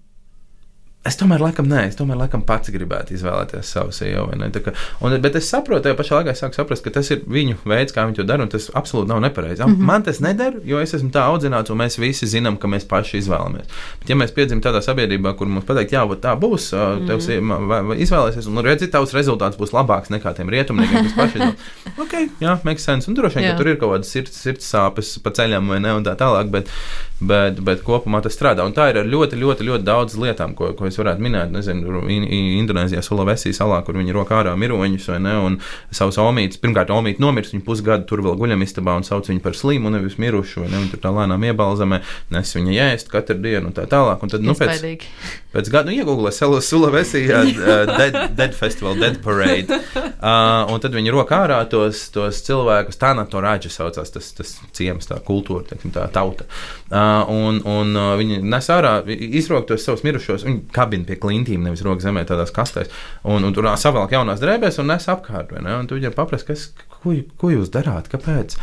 Es 1.08 1.16
tomēr, 1.16 1.40
laikam, 1.40 1.68
nē, 1.72 1.86
es 1.88 1.96
tomēr, 1.96 2.18
laikam, 2.20 2.42
pats 2.48 2.72
gribētu 2.74 3.14
izvēlēties 3.16 3.70
savu 3.78 3.94
sievu. 3.96 4.28
Un, 4.36 5.16
bet 5.24 5.38
es 5.40 5.48
saprotu, 5.48 5.86
tajā 5.86 5.96
pašā 6.00 6.18
laikā 6.20 6.34
es 6.34 6.42
sāku 6.44 6.58
saprast, 6.60 6.84
ka 6.84 6.92
tas 6.98 7.08
ir 7.14 7.22
viņu 7.32 7.62
veids, 7.70 7.96
kā 7.96 8.04
viņi 8.08 8.20
to 8.20 8.26
dara, 8.28 8.44
un 8.44 8.52
tas 8.52 8.68
absolūti 8.76 9.08
nav 9.14 9.22
nepareizi. 9.24 9.64
Mm 9.64 9.76
-hmm. 9.76 9.88
Man 9.88 10.04
tas 10.04 10.20
neder, 10.20 10.58
jo 10.68 10.82
es 10.84 10.94
esmu 10.94 11.10
tā 11.16 11.24
audzināts, 11.32 11.72
un 11.72 11.80
mēs 11.80 12.00
visi 12.00 12.28
zinām, 12.28 12.58
ka 12.58 12.68
mēs 12.68 12.88
paši 12.88 13.18
izvēlamies. 13.22 13.68
Bet, 14.00 14.10
ja 14.10 14.16
mēs 14.16 14.34
piedzimstam 14.36 14.74
tādā 14.74 14.82
sabiedrībā, 14.82 15.36
kur 15.38 15.48
mums 15.48 15.66
pateikt, 15.66 15.92
jā, 15.92 16.04
tā 16.20 16.36
būs, 16.40 16.74
mm 16.74 17.08
-hmm. 17.08 17.08
tev 17.08 17.98
izvēlēsies, 17.98 18.48
un 18.48 18.66
redzi, 18.66 18.88
tavs 18.88 19.14
rezultāts 19.14 19.58
būs 19.58 19.72
labāks 19.72 20.10
nekā 20.10 20.36
tiem 20.36 20.50
rietumniekiem, 20.50 21.04
kas 21.04 21.14
paši 21.14 21.38
izvēlas. 21.38 21.56
ok, 22.04 22.14
jā, 22.42 22.60
makes 22.64 22.84
sense. 22.84 23.08
Un 23.08 23.16
droši 23.16 23.40
vien, 23.40 23.52
ka 23.52 23.58
tur 23.58 23.68
ir 23.68 23.78
kaut 23.78 23.92
kādas 23.94 24.12
sirds, 24.12 24.42
sirds 24.42 24.74
sāpes 24.74 25.20
pa 25.24 25.30
ceļam 25.30 25.68
vai 25.68 25.80
ne, 25.80 25.94
un 25.94 26.04
tā 26.04 26.16
tālāk. 26.16 26.50
Bet, 26.50 26.70
bet, 27.20 27.60
bet 27.66 27.82
kopumā 27.86 28.22
tas 28.24 28.36
strādā. 28.38 28.66
Un 28.68 28.76
tā 28.78 28.90
ir 28.92 29.00
ar 29.02 29.08
ļoti, 29.10 29.38
ļoti, 29.42 29.66
ļoti 29.68 29.86
daudz 29.88 30.18
lietām, 30.22 30.54
ko, 30.58 30.70
ko 30.78 30.88
es 30.90 30.98
varētu 31.00 31.24
minēt, 31.24 31.52
nezinu, 31.54 32.04
Indonēzijā, 32.08 33.02
Sulavesī 33.06 33.54
salā, 33.56 33.80
kur 33.86 33.98
viņi 33.98 34.16
rok 34.16 34.34
ārā 34.38 34.54
miroņus 34.60 35.10
vai 35.14 35.20
ne, 35.26 35.34
un 35.48 35.58
savus 35.90 36.20
omītus. 36.22 36.62
Pirmkārt, 36.62 36.94
omīti 36.94 37.24
nomirst, 37.24 37.56
viņi 37.56 37.66
pusgadu 37.66 38.06
tur 38.10 38.22
vēl 38.26 38.38
guļam 38.40 38.66
istabā 38.66 38.98
un 39.00 39.08
sauc 39.08 39.30
viņu 39.32 39.44
par 39.44 39.58
slimu, 39.58 39.92
nevis 39.94 40.20
mirušu, 40.22 40.64
vai 40.64 40.72
ne, 40.72 40.84
viņi 40.84 40.94
tur 40.94 41.04
tā 41.08 41.14
lēnām 41.16 41.48
iebalzamē, 41.50 42.02
nes 42.36 42.54
viņa 42.58 42.78
jēst 42.78 43.12
katru 43.14 43.40
dienu 43.42 43.72
un 43.72 43.78
tā 43.78 43.88
tālāk. 43.90 44.22
Un 44.22 44.34
tad, 44.34 44.46
nu, 44.46 44.54
pēc, 44.58 44.86
pēc 45.56 45.74
gada, 45.74 45.90
nu, 45.90 45.98
iegūlē 45.98 46.34
Sulavesī, 46.38 47.26
uh, 47.34 47.50
dead, 47.98 48.20
dead 48.38 48.54
Festival, 48.58 48.98
Dead 49.02 49.18
Parade, 49.24 49.82
uh, 49.98 50.70
un 50.70 50.82
tad 50.84 50.94
viņi 50.94 51.14
rok 51.14 51.34
ārā 51.38 51.64
tos, 51.72 52.08
tos 52.14 52.44
cilvēkus, 52.46 53.02
tā 53.02 53.14
Natorāģa 53.18 53.74
saucās, 53.74 54.14
tas, 54.14 54.32
tas 54.38 54.54
ciems, 54.78 55.10
tā 55.10 55.18
kultūra, 55.26 55.66
teiksim, 55.72 55.94
tā 55.96 56.06
tauta. 56.14 56.46
Uh, 56.88 57.07
un, 57.32 57.60
un 57.68 57.94
uh, 57.98 58.14
viņi 58.20 58.42
nes 58.46 58.70
ārā, 58.74 58.94
izrok 59.08 59.68
tos 59.70 59.86
savus 59.88 60.04
mirušos, 60.08 60.46
viņi 60.48 60.64
kabina 60.76 61.08
pie 61.08 61.20
klintīm, 61.22 61.66
nevis 61.66 61.84
rokas 61.86 62.08
zemē, 62.08 62.26
tādās 62.30 62.54
kastēs. 62.56 62.92
Un, 63.28 63.46
un 63.48 63.56
tur 63.56 63.70
savelk 63.80 64.16
jaunās 64.16 64.42
drēbēs 64.44 64.80
un 64.84 64.92
nes 64.94 65.10
apkārt. 65.12 65.54
Un 65.58 65.90
tu 65.90 65.98
viņam 65.98 66.16
paprasti, 66.18 66.54
kas, 66.54 66.68
ko, 67.08 67.16
ko 67.40 67.52
jūs 67.54 67.72
darāt, 67.74 68.10
kāpēc? 68.12 68.58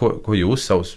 Ko, 0.00 0.10
ko 0.24 0.36
jūs 0.36 0.64
savus 0.68 0.94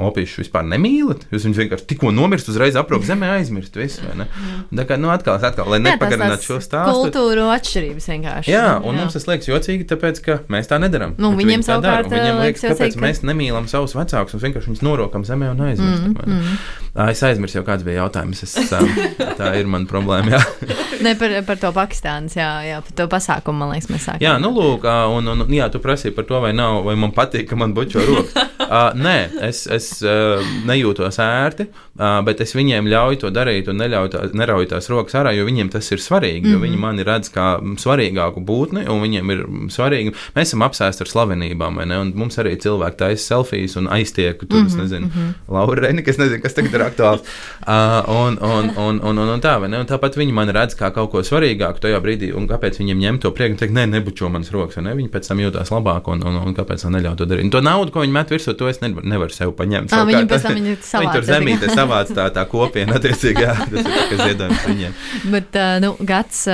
opīšus 0.00 0.44
vispār 0.44 0.66
nemīlat? 0.68 1.26
Jūs 1.32 1.46
viņus 1.48 1.60
vienkārši 1.62 1.88
tikko 1.90 2.12
nomirst, 2.14 2.50
uzreiz 2.52 2.76
aprūp 2.78 3.04
zemē 3.06 3.32
aizmirst 3.38 3.76
visu. 3.78 4.04
Tā 4.06 4.86
kā, 4.88 4.98
nu, 5.00 5.10
atkal, 5.12 5.40
atkal 5.40 5.70
lai 5.72 5.80
nepagarinātu 5.84 6.50
šo 6.50 6.58
stāstu. 6.64 7.06
Kultūru 7.06 7.48
atšķirības 7.54 8.08
vienkārši. 8.12 8.52
Jā, 8.52 8.76
un 8.80 8.96
jā. 8.96 9.02
mums 9.02 9.16
tas 9.16 9.28
liekas 9.30 9.50
jocīgi, 9.50 9.88
tāpēc, 9.90 10.22
ka 10.24 10.38
mēs 10.52 10.70
tā 10.70 10.80
nedaram. 10.82 11.16
Nu, 11.20 11.32
viņiem 11.36 11.62
viņi 11.62 11.68
savukārt 11.68 12.10
viņiem 12.12 12.40
liekas, 12.42 12.66
kāpēc 12.70 12.96
ka... 12.96 13.04
mēs 13.04 13.22
nemīlam 13.26 13.68
savus 13.70 13.96
vecākus 13.96 14.36
un 14.36 14.44
vienkārši 14.44 14.72
viņus 14.72 14.84
norokam 14.86 15.24
zemē 15.26 15.52
un 15.54 15.64
aizmirstam. 15.68 16.16
Mm, 16.16 16.40
mm. 16.40 16.84
Es 17.10 17.20
aizmirsu 17.26 17.58
jau 17.58 17.64
kāds 17.66 17.84
bija 17.86 18.04
jautājums. 18.04 18.42
Es, 18.46 18.54
tā 19.40 19.50
ir 19.58 19.68
mana 19.70 19.88
problēma. 19.90 20.40
ne 21.06 21.14
par, 21.20 21.34
par 21.48 21.60
to 21.60 21.72
Pakistānas, 21.76 22.36
jā, 22.38 22.50
jā, 22.66 22.80
par 22.86 22.96
to 23.00 23.08
pasākumu, 23.12 23.62
man 23.62 23.74
liekas, 23.74 23.90
mēs 23.92 24.06
sākām. 24.08 24.24
Jā, 24.24 24.36
nu 24.42 24.52
lūk, 24.56 24.86
un, 25.12 25.32
un 25.34 25.44
jā, 25.52 25.68
tu 25.72 25.80
prasīji 25.84 26.14
par 26.16 26.25
to, 26.28 26.40
vai 26.44 26.52
nav, 26.56 26.82
vai 26.86 26.96
man 26.98 27.12
patīk, 27.16 27.48
ka 27.50 27.56
man 27.58 27.74
bučo 27.76 28.02
rokas. 28.06 28.34
uh, 28.66 28.92
nē, 29.06 29.16
es, 29.48 29.64
es 29.72 29.88
uh, 30.04 30.42
nejūtos 30.68 31.20
ērti, 31.22 31.68
uh, 31.68 32.20
bet 32.26 32.40
es 32.44 32.54
viņiem 32.56 32.88
ļauju 32.90 33.22
to 33.24 33.30
darīt 33.34 33.70
un 33.72 33.80
neļauju 33.80 34.12
tā, 34.14 34.22
nerauju 34.36 34.70
tās 34.74 34.90
rokas 34.92 35.16
ārā, 35.20 35.34
jo 35.36 35.46
viņiem 35.48 35.70
tas 35.72 35.90
ir 35.92 36.02
svarīgi. 36.02 36.46
Mm 36.46 36.54
-hmm. 36.54 36.64
Viņi 36.66 36.80
mani 36.82 37.06
redz 37.06 37.30
kā 37.34 37.46
svarīgāku 37.82 38.42
būtni, 38.44 38.86
un 38.90 39.02
viņiem 39.02 39.32
ir 39.34 39.44
svarīgi. 39.72 40.14
Mēs 40.36 40.52
esam 40.52 40.66
apsēsti 40.66 41.06
ar 41.06 41.12
slavenībām, 41.12 41.76
vai 41.76 41.86
ne? 41.86 41.98
Un 41.98 42.12
mums 42.14 42.38
arī 42.38 42.56
cilvēki 42.60 42.96
taisa 42.96 43.24
selfijas 43.34 43.76
un 43.76 43.88
aiztiek, 43.88 44.38
tur, 44.38 44.58
mm 44.58 44.64
-hmm, 44.64 44.66
es 44.66 44.74
nezinu, 44.74 45.06
mm 45.06 45.12
-hmm. 45.12 45.54
Laura 45.54 45.80
Reinika, 45.80 46.10
es 46.10 46.18
nezinu, 46.18 46.42
kas 46.42 46.54
tagad 46.54 46.74
ir 46.74 46.80
aktuāls. 46.80 47.20
Uh, 47.66 48.02
un, 48.08 48.38
un, 48.42 48.70
un, 48.76 49.00
un, 49.02 49.18
un, 49.18 49.28
un 49.28 49.40
tā, 49.40 49.60
vai 49.60 49.68
ne? 49.68 49.78
Un 49.78 49.86
tāpat 49.86 50.16
viņi 50.16 50.32
man 50.32 50.48
redz 50.48 50.76
kā 50.76 50.92
kaut 50.92 51.10
ko 51.10 51.22
svarīgāku 51.22 51.80
tajā 51.80 52.00
brīdī, 52.00 52.32
un 52.34 52.48
kāpēc 52.48 52.78
viņiem 52.78 52.98
ņem 52.98 53.18
to 53.18 53.30
prieku 53.30 53.56
un 53.56 53.58
teikt, 53.58 53.74
nē, 53.74 53.86
nebučo 53.90 54.28
manas 54.28 54.50
rokas, 54.54 54.76
vai 54.76 54.84
ne? 54.84 54.94
Viņi 55.00 55.10
pēc 55.12 55.28
tam 55.28 55.42
jūtās 55.42 55.72
labāk 55.74 56.05
un, 56.14 56.22
un, 56.26 56.38
un 56.48 56.56
kāpēc 56.56 56.84
man 56.86 56.96
neļauj 56.98 57.18
to 57.20 57.28
darīt. 57.30 57.46
Un 57.48 57.52
to 57.54 57.62
naudu, 57.64 57.92
ko 57.94 58.04
viņi 58.04 58.14
met 58.14 58.32
virsū, 58.34 58.54
to 58.58 58.70
es 58.70 58.80
nevaru, 58.82 59.06
nevaru 59.12 59.34
sev 59.34 59.52
paņemt. 59.58 59.92
À, 59.92 60.04
viņi 60.08 60.30
pēc 60.30 60.46
tam 60.46 60.58
viņi, 60.58 60.76
viņi 61.02 61.12
tur 61.16 61.28
zemītē 61.28 61.72
savāc 61.74 62.14
tā, 62.16 62.28
tā 62.34 62.46
kopiena, 62.50 62.98
attiecīgi, 63.00 63.46
jā, 63.46 63.54
tas 63.74 63.82
ir 63.82 63.92
tā, 63.92 64.20
ziedojums 64.22 64.64
viņiem. 64.70 64.96
Bet, 65.34 65.60
nu, 65.84 65.92
gads, 66.08 66.46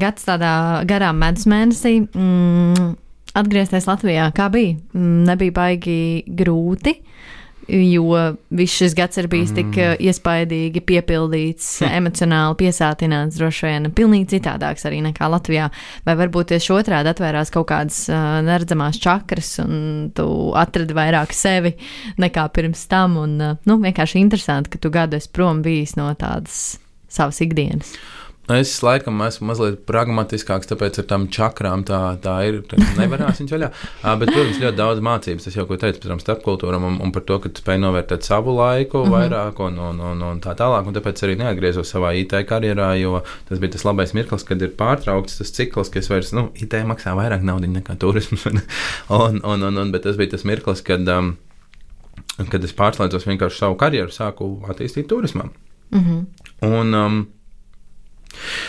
gads 0.00 0.26
tādā 0.28 0.54
garām 0.88 1.20
medus 1.22 1.48
mēnesī. 1.50 2.00
Mm, 2.08 2.96
Atgriezties 3.40 3.84
Latvijā, 3.86 4.24
kā 4.34 4.48
bija? 4.50 4.74
Mm, 4.96 5.20
nebija 5.28 5.54
baigi 5.54 6.00
grūti. 6.26 6.96
Uh, 6.98 7.10
jo 7.68 8.36
viss 8.50 8.78
šis 8.80 8.94
gads 8.98 9.20
ir 9.20 9.28
bijis 9.30 9.52
mm. 9.52 9.58
tik 9.58 9.78
uh, 9.80 9.94
iespaidīgi 10.00 10.82
piepildīts, 10.86 11.68
emocionāli 12.00 12.58
piesātināts, 12.64 13.38
droši 13.38 13.66
vien 13.68 13.90
pilnīgi 13.96 14.30
citādāks 14.36 14.86
arī 14.88 15.02
nekā 15.10 15.30
Latvijā. 15.30 15.70
Vai 16.06 16.16
varbūt 16.20 16.52
tieši 16.54 16.74
otrādi 16.76 17.12
atvērās 17.12 17.52
kaut 17.54 17.68
kādas 17.70 18.02
uh, 18.10 18.40
neredzamās 18.46 19.00
čakras, 19.02 19.52
un 19.64 20.10
tu 20.16 20.28
atradi 20.58 20.96
vairāk 20.96 21.34
sevi 21.36 21.76
nekā 22.20 22.48
pirms 22.54 22.86
tam. 22.90 23.18
Un, 23.20 23.36
uh, 23.40 23.58
nu, 23.68 23.80
vienkārši 23.82 24.22
interesanti, 24.22 24.72
ka 24.74 24.82
tu 24.82 24.92
gadu 24.94 25.20
esi 25.20 25.30
prom 25.34 25.62
bijis 25.66 25.96
no 26.00 26.10
tādas 26.18 26.80
savas 27.10 27.40
ikdienas. 27.42 27.94
Es 28.50 28.72
laikam 28.82 29.20
esmu 29.22 29.46
mazliet 29.50 29.82
pragmatiskāks, 29.86 30.66
tāpēc 30.70 30.96
ar 31.02 31.06
tām 31.12 31.26
čakrām 31.30 31.84
tā, 31.86 31.98
tā 32.22 32.34
ir. 32.48 32.56
Tā 32.66 32.78
nevarās 32.98 33.38
viņas 33.38 33.52
vaļā. 33.54 33.68
Uh, 33.70 34.14
bet, 34.20 34.32
protams, 34.32 34.58
ļoti 34.62 34.78
daudz 34.80 35.02
mācības. 35.06 35.46
Tas 35.46 35.58
jau, 35.58 35.66
ko 35.68 35.78
teicu 35.78 36.02
par 36.02 36.22
starpkultūram 36.24 36.86
un, 36.88 36.96
un 37.04 37.14
par 37.14 37.24
to, 37.28 37.38
ka 37.44 37.52
spēj 37.54 37.78
novērtēt 37.84 38.26
savu 38.26 38.56
laiku 38.56 39.04
mm 39.04 39.06
-hmm. 39.06 39.14
vairāk 39.16 39.62
un, 39.66 39.78
un, 39.90 40.00
un, 40.12 40.24
un 40.32 40.42
tā 40.42 40.56
tālāk. 40.58 40.88
Un 40.88 40.98
tāpēc 40.98 41.22
arī 41.26 41.38
neatgriezos 41.38 41.94
savā 41.94 42.14
IT 42.18 42.34
karjerā, 42.50 42.90
jo 43.00 43.22
tas 43.48 43.58
bija 43.58 43.76
tas 43.76 43.84
labais 43.84 44.14
mirklis, 44.18 44.44
kad 44.44 44.62
ir 44.62 44.74
pārtraukts 44.74 45.38
tas 45.38 45.52
cikls, 45.52 45.88
ka 45.88 45.98
es 45.98 46.10
vairs, 46.10 46.32
nu, 46.32 46.50
IT 46.54 46.74
maksā 46.84 47.14
vairāk 47.14 47.46
naudas 47.46 47.70
nekā 47.70 47.98
turisms. 47.98 48.46
un, 48.50 49.40
un, 49.44 49.62
un, 49.62 49.76
un, 49.76 49.92
bet 49.92 50.02
tas 50.02 50.16
bija 50.16 50.30
tas 50.30 50.44
mirklis, 50.44 50.82
kad. 50.82 51.08
Um, 51.08 51.36
kad 52.50 52.64
es 52.64 52.72
pārslēdzos 52.72 53.26
vienkārši 53.26 53.58
savu 53.58 53.76
karjeru, 53.76 54.10
sāku 54.10 54.64
attīstīt 54.68 55.08
turismā. 55.08 55.50
Mm 55.90 56.00
-hmm. 56.00 56.24
Un, 56.66 56.94
um, 56.94 57.26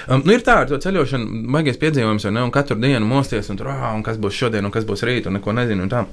Um, 0.07 0.23
nu 0.25 0.35
ir 0.35 0.43
tā, 0.45 0.61
ar 0.63 0.71
to 0.71 0.79
ceļošanu, 0.81 1.45
baigies 1.53 1.79
piedzīvojums, 1.81 2.27
ne, 2.31 2.43
un 2.47 2.51
katru 2.53 2.79
dienu 2.81 3.07
mosties, 3.07 3.49
un 3.53 3.59
tur, 3.59 3.71
ah, 3.73 3.91
un 3.95 4.03
kas 4.05 4.19
būs 4.21 4.37
šodien, 4.37 4.65
un 4.67 4.73
kas 4.73 4.87
būs 4.87 5.05
rīt, 5.07 5.29
un 5.29 5.39
neko 5.39 5.55
nezinu. 5.57 5.87
Un 5.87 5.91
tā. 5.91 6.05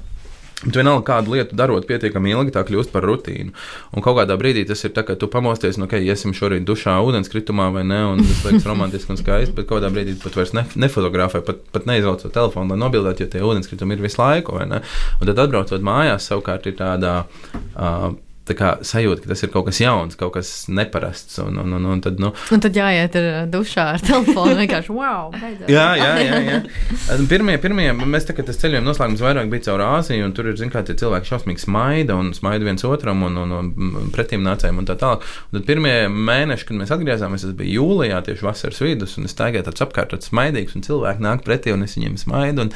Bet 0.59 0.75
vienalga, 0.75 1.05
kādu 1.07 1.37
lietu 1.37 1.55
darot 1.55 1.85
pietiekami 1.87 2.33
ilgi, 2.33 2.51
tā 2.51 2.65
kļūst 2.67 2.91
par 2.91 3.05
rutīnu. 3.07 3.53
Un 3.95 4.03
kādā 4.03 4.35
brīdī 4.39 4.65
tas 4.67 4.83
ir 4.83 4.91
tā, 4.91 5.05
ka 5.07 5.15
tu 5.15 5.29
pamosties, 5.31 5.79
nu, 5.79 5.87
ok, 5.87 5.95
iesim 6.03 6.33
šorīt 6.35 6.65
dušā, 6.67 6.97
ūdenskritumā 7.07 7.69
vai 7.71 7.85
ne, 7.87 8.01
un 8.11 8.19
tas 8.19 8.41
liekas 8.43 8.67
romantiski 8.67 9.15
un 9.15 9.21
skaisti, 9.21 9.55
bet 9.55 9.69
kādā 9.69 9.87
brīdī 9.93 10.17
pat 10.19 10.35
vairs 10.35 10.51
ne, 10.57 10.65
nefotografē, 10.83 11.39
pat, 11.47 11.63
pat 11.71 11.87
neizlaucot 11.87 12.35
telefonu, 12.35 12.73
lai 12.73 12.81
nobildētu, 12.83 13.23
jo 13.23 13.31
tie 13.31 13.45
ūdenskritumi 13.47 13.95
ir 13.95 14.03
visu 14.03 14.19
laiku? 14.19 14.59
Un 14.59 14.81
tad 15.23 15.45
atbraucot 15.45 15.85
mājās, 15.85 16.27
savukārt 16.27 16.67
ir 16.67 16.75
tādā. 16.81 17.21
Uh, 17.71 18.11
kā, 18.57 18.71
sajūta, 18.85 19.23
ka 19.23 19.31
tas 19.33 19.43
ir 19.45 19.51
kaut 19.53 19.67
kas 19.69 19.79
jauns, 19.81 20.17
kaut 20.19 20.33
kas 20.35 20.51
neparasts. 20.71 21.39
Un, 21.43 21.59
un, 21.61 21.73
un, 21.77 21.87
un, 21.93 22.01
tad, 22.03 22.19
nu, 22.21 22.31
un 22.53 22.63
tad 22.63 22.77
jāiet 22.77 23.15
ar 23.19 23.27
dušā 23.51 23.85
ar 23.95 24.03
telefonu 24.05 24.55
vienkārši 24.61 24.95
wow! 24.95 25.29
Beidzot. 25.35 25.69
jā, 25.71 25.87
jā, 25.99 26.13
jā. 26.23 26.39
jā. 26.47 27.19
Pirmie, 27.29 27.57
pirmie, 27.61 27.89
mēs 27.99 28.29
tā 28.29 28.35
kā 28.37 28.45
tas 28.45 28.59
ceļojuma 28.61 28.89
noslēgums 28.89 29.23
vairāk 29.25 29.51
bija 29.51 29.67
caur 29.69 29.85
Āziju, 29.89 30.27
un 30.27 30.35
tur 30.37 30.49
ir, 30.51 30.57
zin 30.59 30.73
kā, 30.73 30.83
tie 30.85 30.95
cilvēki 30.99 31.31
šausmīgi 31.31 31.65
smaida 31.65 32.17
un 32.19 32.31
smaida 32.37 32.67
viens 32.67 32.85
otram 32.87 33.25
un, 33.27 33.37
un, 33.43 33.55
un 33.59 34.09
pretīm 34.15 34.45
nācējiem 34.45 34.81
un 34.81 34.89
tā 34.89 34.97
tālāk. 34.99 35.27
Un 35.49 35.59
tad 35.59 35.67
pirmie 35.69 35.95
mēneši, 36.09 36.69
kad 36.69 36.79
mēs 36.79 36.95
atgriezāmies, 36.95 37.45
tas 37.47 37.57
bija 37.59 37.77
jūlijā, 37.77 38.23
tieši 38.25 38.47
vasaras 38.47 38.81
vidus, 38.85 39.17
un 39.19 39.29
es 39.29 39.35
staigāju 39.35 39.67
tāds 39.69 39.85
apkārt, 39.85 40.13
tāds 40.15 40.31
smaidīgs, 40.31 40.75
un 40.77 40.85
cilvēki 40.87 41.25
nāk 41.25 41.45
pretī, 41.47 41.75
un 41.75 41.85
es 41.85 41.97
viņiem 41.97 42.17
smaidu. 42.21 42.67
Un, 42.67 42.73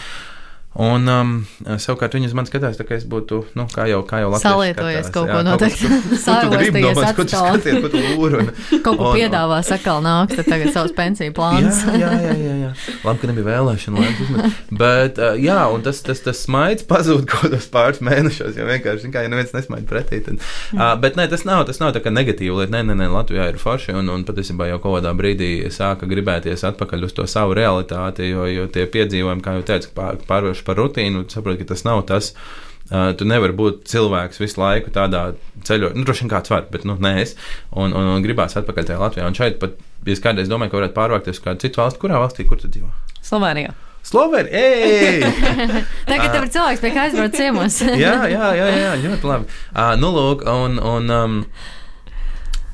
Un 0.74 1.05
um, 1.05 1.34
savukārt 1.78 2.15
viņi 2.17 2.32
uz 2.32 2.34
mani 2.34 2.49
skatās, 2.49 2.80
tā 2.80 2.86
kā 2.88 2.95
es 2.97 3.03
būtu, 3.05 3.43
nu, 3.53 3.67
kā 3.69 3.84
jau, 3.91 3.99
kā 4.09 4.24
jau 4.24 4.32
Latvijas 4.34 4.55
Salietojies 4.55 5.09
kaut 5.13 5.30
ko 5.30 5.41
noteikti. 5.45 5.89
Sārosties 6.24 6.88
atkal. 6.97 7.11
Ko 7.13 7.26
tu 7.28 7.36
skaties, 7.38 7.76
ko 7.84 7.91
tu 7.93 7.99
lūru? 8.01 8.39
Un, 8.41 8.49
kaut 8.86 8.97
ko 8.97 9.11
un, 9.11 9.17
piedāvā, 9.19 9.59
sakal 9.67 10.01
nāk, 10.01 10.34
tad 10.34 10.49
tagad 10.49 10.74
savus 10.74 10.95
pensiju 10.97 11.36
plānus. 11.38 11.84
jā, 11.86 12.09
jā, 12.09 12.32
jā, 12.34 12.34
jā, 12.39 12.55
jā. 12.63 12.71
Labi, 13.05 13.21
ka 13.21 13.30
nebija 13.30 13.45
vēlēšana 13.51 14.01
laiks 14.01 14.24
uzmet. 14.26 14.57
Bet, 14.82 15.21
uh, 15.21 15.38
jā, 15.38 15.59
un 15.76 15.86
tas, 15.86 16.01
tas, 16.07 16.24
tas 16.26 16.41
smaids 16.41 16.88
pazūd 16.89 17.28
kaut 17.30 17.45
kādos 17.45 17.69
pāris 17.74 18.01
mēnešos, 18.09 18.57
jo 18.57 18.65
vienkārši, 18.71 19.13
kā 19.13 19.28
ja 19.28 19.30
neviens 19.30 19.53
nesmaid 19.53 19.86
pretī. 19.89 20.24
Tad, 20.26 20.41
uh, 20.74 20.95
bet 20.97 21.21
nē, 21.21 21.28
tas 21.30 21.45
nav, 21.45 21.67
tas 21.69 21.78
nav 21.84 21.93
tā 21.93 22.01
kā 22.01 22.09
negatīva 22.09 22.63
lieta. 22.63 22.74
Nē, 22.74 22.82
nē, 22.89 22.97
nē, 23.03 23.11
Latvijā 23.13 23.45
ir 23.51 23.61
forši, 23.61 23.93
un, 23.99 24.09
un 24.09 24.26
patiesībā 24.26 24.71
jau 24.71 24.82
kaut 24.82 24.97
kādā 24.97 25.13
brīdī 25.17 25.51
sāka 25.74 26.09
gribēties 26.09 26.65
atpakaļ 26.71 27.05
uz 27.05 27.13
to 27.13 27.30
savu 27.30 27.53
realitāti, 27.61 28.32
jo, 28.32 28.49
jo 28.49 28.65
tie 28.74 28.88
piedzīvojumi, 28.89 29.45
kā 29.45 29.57
jau 29.59 29.65
teicu, 29.69 29.93
pārvērš 30.26 30.62
par 30.68 30.80
rutīnu, 30.82 31.26
saproti, 31.32 31.64
ka 31.64 31.74
tas 31.74 31.86
nav 31.88 32.05
tas. 32.09 32.34
Uh, 32.91 33.14
tu 33.18 33.26
nevari 33.26 33.55
būt 33.55 33.86
cilvēks 33.89 34.41
visu 34.41 34.59
laiku 34.59 34.91
tādā 34.93 35.24
ceļojumā. 35.66 35.95
Nu, 35.97 36.03
droši 36.05 36.26
vien 36.26 36.34
kāds 36.34 36.51
var, 36.51 36.66
bet 36.74 36.84
nu, 36.86 36.97
nē, 36.99 37.14
es. 37.22 37.34
Un, 37.72 37.95
un, 37.95 38.09
un 38.18 38.26
gribās 38.26 38.57
atpakaļ 38.59 38.89
tajā 38.89 38.99
Latvijā. 38.99 39.30
Un 39.30 39.38
šeit 39.38 39.55
pat, 39.61 39.80
ja 40.03 40.14
es 40.14 40.22
kādreiz 40.24 40.51
domāju, 40.51 40.74
ka 40.74 40.82
varētu 40.82 40.97
pārvākties 40.97 41.39
uz 41.39 41.45
kādu 41.45 41.64
citu 41.64 41.82
valsti, 41.82 42.01
kurā 42.03 42.20
valstī, 42.22 42.45
kur 42.49 42.59
tu 42.59 42.70
dzīvo? 42.70 42.91
Slovenijā. 43.24 43.72
Slovenija! 44.03 45.30
Tagad 46.09 46.34
tev 46.34 46.41
ir 46.43 46.49
cilvēks, 46.51 46.82
pie 46.84 46.91
kā 46.91 47.05
aizbraukt 47.07 47.39
ciemos. 47.39 47.80
jā, 48.03 48.18
jā, 48.34 48.49
jā, 48.59 48.68
jā, 48.82 48.91
ļoti 49.05 49.32
labi. 49.32 49.47
Uh, 49.72 49.93
nu, 50.01 50.11
lūk, 50.18 50.43
un. 50.51 50.76
un 50.84 51.16
um, 51.22 51.39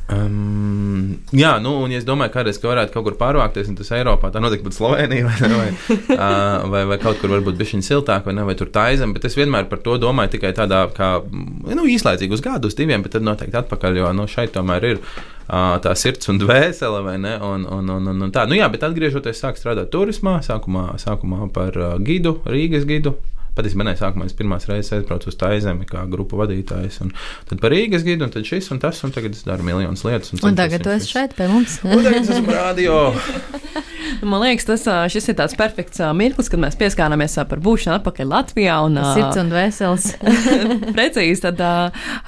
Um, 0.10 1.20
jā, 1.30 1.52
nu, 1.62 1.76
un 1.84 1.92
ja 1.94 2.00
es 2.02 2.06
domāju, 2.08 2.32
kādreiz 2.34 2.58
ka 2.58 2.72
varētu 2.72 2.96
kaut 2.96 3.06
kur 3.06 3.16
pārvākties, 3.20 3.68
un 3.70 3.76
tas 3.78 3.92
Eiropā, 3.94 4.32
tā 4.34 4.42
noteikti 4.42 4.66
būtu 4.66 4.80
Slovenija 4.80 5.28
vai, 5.28 5.50
vai, 5.54 5.68
uh, 6.16 6.66
vai, 6.72 6.82
vai 6.90 6.98
kaut 7.02 7.20
kur 7.22 7.30
varbūt 7.36 7.60
bišķiņa 7.60 7.86
siltāk, 7.86 8.26
vai, 8.26 8.34
ne, 8.40 8.46
vai 8.48 8.56
tur 8.58 8.72
tā 8.74 8.88
aizem, 8.90 9.14
bet 9.14 9.28
es 9.30 9.38
vienmēr 9.38 9.70
par 9.70 9.84
to 9.86 10.00
domāju 10.02 10.34
tikai 10.38 10.56
tādā, 10.58 10.82
kā, 10.98 11.12
nu, 11.30 11.86
īslaicīgi 11.86 12.34
uz 12.34 12.42
gadu, 12.46 12.72
uz 12.72 12.78
diviem, 12.80 13.06
bet 13.06 13.14
tad 13.18 13.28
noteikti 13.28 13.62
atpakaļ, 13.62 14.02
jo, 14.02 14.10
nu, 14.18 14.26
šeit 14.32 14.56
tomēr 14.58 14.90
ir 14.96 15.04
uh, 15.04 15.78
tā 15.84 15.94
sirds 15.94 16.34
un 16.34 16.42
dvēsele, 16.42 17.04
vai 17.06 17.20
ne, 17.22 17.36
un, 17.46 17.70
un, 17.70 17.96
un, 18.00 18.14
un, 18.16 18.24
un 18.26 18.34
tā. 18.34 18.50
Nu, 18.50 18.58
jā, 18.58 18.66
bet 18.74 18.88
atgriežoties, 18.90 19.44
sāk 19.46 19.62
strādāt 19.62 19.94
turismā, 19.94 20.40
sākumā, 20.46 20.96
sākumā 21.06 21.52
par 21.54 21.78
uh, 21.78 21.98
gidu, 22.02 22.40
Rīgas 22.50 22.90
gidu, 22.90 23.14
Patiesībā 23.58 23.86
nē, 23.88 23.96
sākumā 24.00 24.28
es 24.30 24.36
pirmās 24.38 24.68
reizes 24.70 24.94
aizbraucu 24.98 25.32
uz 25.32 25.38
Taizemi 25.40 25.88
kā 25.90 26.06
grupu 26.12 26.40
vadītājs, 26.40 27.02
un 27.04 27.14
tad 27.50 27.62
par 27.64 27.74
Rīgas 27.74 28.06
gidu, 28.08 28.28
un 28.28 28.34
tad 28.34 28.48
šis 28.48 28.70
un 28.74 28.82
tas, 28.84 29.02
un 29.04 29.14
tagad 29.16 29.36
es 29.36 29.46
daru 29.48 29.66
miljonus 29.68 30.06
lietas. 30.08 30.34
Un, 30.36 30.44
un 30.52 30.60
tagad 30.60 30.84
tu 30.86 30.94
esi 30.94 31.12
šeit 31.12 31.36
pie 31.38 31.50
mums. 31.52 31.80
un 31.84 32.04
tagad 32.06 32.22
es 32.22 32.34
esmu 32.38 32.56
radio. 32.56 33.00
Man 34.22 34.42
liekas, 34.42 34.66
tas 34.68 35.12
šis 35.14 35.30
ir 35.32 35.38
tāds 35.40 35.56
perfekts 35.60 36.02
mirklis, 36.18 36.50
kad 36.52 36.62
mēs 36.62 36.78
pieskārāmies 36.80 37.38
par 37.50 37.62
būšanu 37.64 38.00
atpakaļ 38.00 38.32
Latvijā. 38.32 38.80
Un, 38.88 38.98
Sirds 39.14 39.40
un 39.42 39.52
vesels. 39.54 40.08
precīzi, 40.98 41.44
tad 41.46 41.62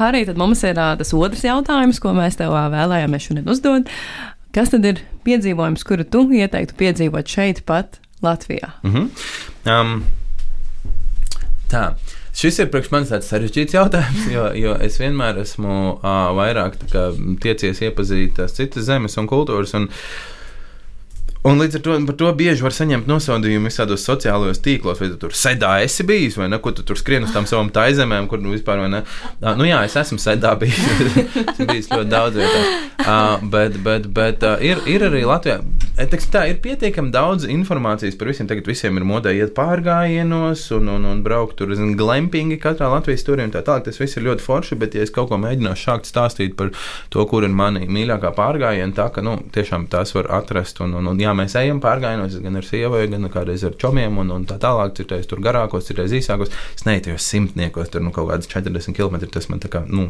arī 0.02 0.24
tad 0.28 0.40
mums 0.40 0.64
ir 0.68 0.78
tas 0.78 1.14
otrs 1.18 1.44
jautājums, 1.48 2.02
ko 2.04 2.14
mēs 2.18 2.40
tev 2.40 2.54
vēlējāmies 2.56 3.28
šodien 3.28 3.52
uzdot. 3.52 3.92
Kas 4.56 4.72
tad 4.74 4.88
ir 4.88 5.04
piedzīvojums, 5.26 5.86
kuru 5.88 6.06
tu 6.08 6.26
ieteiktu 6.36 6.76
piedzīvot 6.80 7.36
šeit, 7.36 7.64
pat 7.68 8.02
Latvijā? 8.24 8.74
Mm 8.84 8.92
-hmm. 8.94 9.08
um, 9.72 10.04
Tā. 11.72 11.86
Šis 12.36 12.62
ir 12.64 12.70
priekš 12.72 12.92
manis 12.94 13.12
tāds 13.12 13.30
sarežģīts 13.32 13.76
jautājums, 13.76 14.28
jo, 14.32 14.46
jo 14.56 14.76
es 14.84 14.98
vienmēr 15.02 15.42
esmu 15.44 15.74
uh, 15.94 16.30
vairāk 16.38 16.78
kā, 16.92 17.10
tiecies 17.44 17.82
iepazīt 17.88 18.38
tās 18.40 18.56
citas 18.56 18.88
zemes 18.88 19.18
un 19.20 19.28
kultūras. 19.32 19.76
Un, 19.80 19.90
Un 21.42 21.58
līdz 21.58 21.80
ar 21.80 21.82
to 21.82 21.96
to 22.20 22.28
bieži 22.38 22.62
var 22.62 22.74
saņemt 22.76 23.08
nosodījumu 23.10 23.66
visādos 23.66 24.04
sociālajos 24.06 24.62
tīklos, 24.62 25.00
vai 25.02 25.10
tu 25.10 25.18
tur 25.24 25.34
sedā 25.34 25.72
esi 25.82 26.06
bijis, 26.06 26.38
vai 26.38 26.52
ne, 26.52 26.60
ko 26.62 26.70
tu 26.78 26.86
tur 26.86 27.00
skrien 27.00 27.26
uz 27.26 27.34
tām 27.34 27.48
savām 27.50 27.72
taizemēm, 27.74 28.28
kur 28.30 28.38
nu 28.44 28.54
vispār, 28.54 28.84
ne. 28.92 29.02
Uh, 29.40 29.56
nu 29.58 29.66
jā, 29.66 29.80
es 29.88 29.98
esmu 29.98 30.22
sedā 30.22 30.54
bijis, 30.62 30.78
esmu 31.56 31.66
bijis 31.72 31.90
ļoti 31.90 32.12
daudz 32.12 32.38
vietā. 32.38 32.62
Uh, 33.02 33.48
bet, 33.50 33.80
bet, 33.82 34.06
bet 34.14 34.46
uh, 34.46 34.62
ir, 34.62 34.84
ir 34.86 35.08
arī 35.08 35.24
Latvijā, 35.26 35.64
teiksim, 35.98 36.30
tā 36.36 36.44
ir 36.52 36.60
pietiekami 36.62 37.10
daudz 37.14 37.48
informācijas 37.50 38.20
par 38.20 38.30
visiem. 38.30 38.50
Tagad 38.52 38.70
visiem 38.70 39.02
ir 39.02 39.08
modē 39.08 39.34
iet 39.34 39.56
pārgājienos 39.58 40.68
un, 40.78 40.94
un, 40.94 41.10
un 41.10 41.24
braukt 41.26 41.58
tur, 41.58 41.74
zin, 41.78 41.96
glampingi 41.98 42.60
katrā 42.62 42.92
Latvijas 42.94 43.26
turī 43.26 43.48
un 43.48 43.54
tā 43.56 43.64
tālāk. 43.66 43.88
Tas 43.88 43.98
viss 44.02 44.20
ir 44.20 44.28
ļoti 44.30 44.46
forši, 44.46 44.78
bet 44.82 44.94
ja 44.98 45.06
es 45.06 45.14
kaut 45.14 45.32
ko 45.32 45.42
mēģināšu 45.42 45.88
šākt 45.88 46.10
stāstīt 46.10 46.54
par 46.60 46.70
to, 47.10 47.26
kur 47.30 47.48
ir 47.48 47.54
mani 47.56 47.90
mīļākā 47.90 48.34
pārgājiena, 48.38 48.94
tā 48.98 49.10
ka, 49.16 49.26
nu, 49.26 49.40
tiešām 49.58 49.90
tās 49.90 50.14
var 50.14 50.30
atrast 50.42 50.84
un, 50.86 50.94
un, 51.02 51.10
un 51.16 51.22
jā, 51.22 51.31
jā, 51.32 51.38
mēs 51.38 51.56
ejam 51.60 51.80
pārgājienos 51.84 52.36
gan 52.44 52.60
ar 52.60 52.68
sievai, 52.68 53.06
gan 53.12 53.30
kādreiz 53.32 53.64
ar 53.68 53.76
čomiem 53.80 54.20
un, 54.22 54.32
un 54.36 54.46
tā 54.50 54.58
tālāk. 54.62 54.96
Citreiz 54.98 55.30
tur 55.30 55.42
garākos, 55.44 55.88
citreiz 55.88 56.14
īsākos. 56.18 56.52
Es 56.76 56.86
neietu 56.88 57.10
tajos 57.10 57.28
simtniekos, 57.32 57.92
tur 57.94 58.04
nu, 58.04 58.12
kaut 58.16 58.30
kādas 58.32 58.50
40 58.52 58.98
km. 58.98 59.22
Tas 59.32 59.48
man 59.52 59.64
kā, 59.64 59.84
nu, 59.88 60.10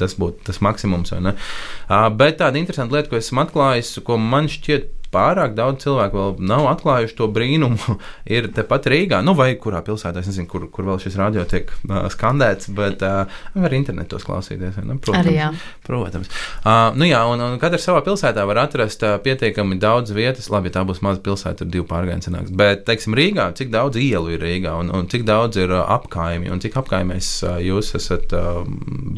tas 0.00 0.16
būtu 0.20 0.44
tas 0.48 0.60
maksimums. 0.64 1.14
Uh, 1.16 2.06
bet 2.18 2.40
tāda 2.42 2.60
interesanta 2.60 2.98
lieta, 2.98 3.10
ko 3.12 3.20
esmu 3.20 3.44
atklājis, 3.46 3.96
ko 4.04 4.20
man 4.20 4.50
šķiet 4.52 4.97
pārāk 5.14 5.54
daudz 5.56 5.84
cilvēku 5.84 6.18
vēl 6.18 6.48
nav 6.50 6.66
atklājuši 6.72 7.16
to 7.18 7.28
brīnumu. 7.32 7.98
ir 8.36 8.50
tepat 8.54 8.88
Rīgā, 8.92 9.20
nu, 9.24 9.34
vai 9.38 9.50
kurā 9.60 9.80
pilsētā, 9.86 10.22
es 10.22 10.30
nezinu, 10.30 10.48
kur, 10.50 10.66
kur 10.72 10.88
vēl 10.88 11.00
šis 11.02 11.18
radio 11.20 11.44
tiek 11.48 11.70
uh, 11.88 12.06
skandēts, 12.12 12.70
bet 12.76 13.04
uh, 13.06 13.40
var 13.54 13.76
internetos 13.76 14.26
klausīties. 14.28 14.80
Ne? 14.82 14.98
Protams. 15.02 15.22
Arī, 15.22 15.36
jā. 15.38 15.50
protams. 15.86 16.30
Uh, 16.62 16.96
nu, 16.98 17.08
jā, 17.08 17.22
un, 17.30 17.42
un 17.44 17.60
katra 17.62 17.80
savā 17.82 18.02
pilsētā 18.06 18.44
var 18.48 18.62
atrast 18.64 19.04
uh, 19.06 19.16
pietiekami 19.24 19.78
daudz 19.82 20.14
vietas. 20.16 20.50
Labi, 20.52 20.72
ja 20.72 20.78
tā 20.78 20.84
būs 20.88 21.02
maza 21.04 21.22
pilsēta, 21.24 21.62
tad 21.62 21.72
divu 21.74 21.86
pārgājienu 21.90 22.28
sanāks. 22.28 22.54
Bet, 22.58 22.84
teiksim, 22.88 23.16
Rīgā, 23.18 23.50
cik 23.58 23.72
daudz 23.74 24.00
ielu 24.00 24.34
ir 24.36 24.44
Rīgā 24.44 24.74
un, 24.82 24.92
un 24.94 25.08
cik 25.10 25.26
daudz 25.28 25.60
ir 25.60 25.72
uh, 25.74 25.84
apkaimi 25.98 26.52
un 26.52 26.62
cik 26.64 26.76
apkaimēs 26.82 27.32
uh, 27.46 27.56
jūs 27.64 27.94
esat 27.98 28.34
uh, 28.36 28.60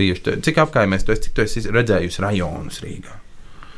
bijuši? 0.00 0.38
Cik 0.46 0.62
apkaimēs 0.66 1.06
tu 1.06 1.16
esi, 1.16 1.28
cik 1.28 1.36
tu 1.36 1.46
esi 1.46 1.66
redzējusi 1.70 2.24
rajonus 2.26 2.80
Rīgā? 2.84 3.18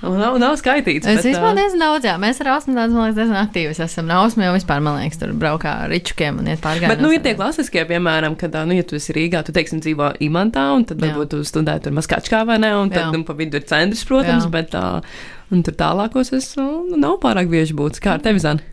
Nav, 0.02 0.36
nav 0.42 0.56
skaitīts. 0.58 1.06
Es 1.06 1.22
vispār 1.22 1.54
diezgan 1.54 1.84
daudz, 1.84 2.06
jā. 2.08 2.16
Mēs 2.18 2.40
ar 2.42 2.48
Ausmu 2.56 2.74
daudz, 2.74 2.94
man 2.94 3.06
liekas, 3.06 3.18
diezgan 3.20 3.38
aktīvi 3.38 3.74
esam. 3.84 4.08
Ausmu 4.16 4.42
jau 4.48 4.54
vispār, 4.56 4.80
man 4.82 4.98
liekas, 4.98 5.20
tur 5.20 5.34
braukā 5.38 5.76
ar 5.84 5.92
ričukiem 5.92 6.40
un 6.42 6.48
iet 6.50 6.62
pārgājienos. 6.64 6.96
Bet, 6.96 7.04
nu, 7.04 7.12
ir 7.14 7.22
tie 7.22 7.36
klasiskie, 7.38 7.84
piemēram, 7.86 8.34
kad, 8.40 8.56
nu, 8.66 8.74
ja 8.74 8.86
tu 8.88 8.98
esi 8.98 9.14
Rīgā, 9.14 9.44
tu, 9.46 9.54
teiksim, 9.54 9.78
dzīvo 9.84 10.10
Imantā, 10.26 10.66
un 10.74 10.88
tad 10.90 11.02
varbūt 11.02 11.36
tu 11.36 11.44
studē 11.46 11.78
tur 11.84 11.94
Maskačkā 11.94 12.42
vai 12.48 12.58
ne, 12.64 12.72
un 12.80 12.90
tad, 12.90 13.04
jā. 13.06 13.12
nu, 13.14 13.22
pa 13.28 13.38
vidu 13.38 13.60
ir 13.60 13.68
centrs, 13.70 14.02
protams, 14.08 14.48
jā. 14.48 14.52
bet, 14.56 14.74
uh, 14.74 15.38
un 15.54 15.62
tur 15.62 15.78
tālākos 15.78 16.34
es, 16.34 16.50
nu, 16.58 16.98
nav 16.98 17.20
pārāk 17.22 17.52
bieži 17.52 17.78
būtis. 17.78 18.02
Kā 18.02 18.16
ar 18.16 18.26
tevi, 18.26 18.42
Zani? 18.42 18.66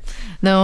Nu, 0.46 0.56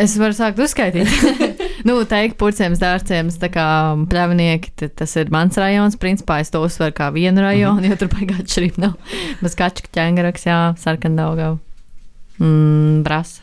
es 0.00 0.16
varu 0.22 0.36
sākt 0.38 0.64
uzskaitīt. 0.64 1.12
nu, 1.88 1.96
teikt, 2.08 2.38
purcēm, 2.40 2.76
dārcēm, 2.80 3.30
tā 3.42 3.50
kā 3.52 3.66
pļavnieki, 4.10 4.90
tas 4.98 5.16
ir 5.20 5.32
mans 5.34 5.58
rajons. 5.60 5.98
Principā 6.00 6.40
es 6.44 6.52
to 6.52 6.62
uzsveru 6.66 6.94
kā 6.96 7.10
vienu 7.14 7.44
rajonu, 7.44 7.80
mm 7.80 7.84
-hmm. 7.84 7.90
jo 7.90 7.96
tur 7.96 8.08
baigāt 8.14 8.54
šrīm 8.54 8.80
nav. 8.80 8.96
Bez 9.40 9.54
kačka 9.54 9.88
ķēngaraks, 9.92 10.46
jā, 10.46 10.60
sarkandaugau. 10.78 11.58
mm, 12.38 13.02
Brasa, 13.02 13.42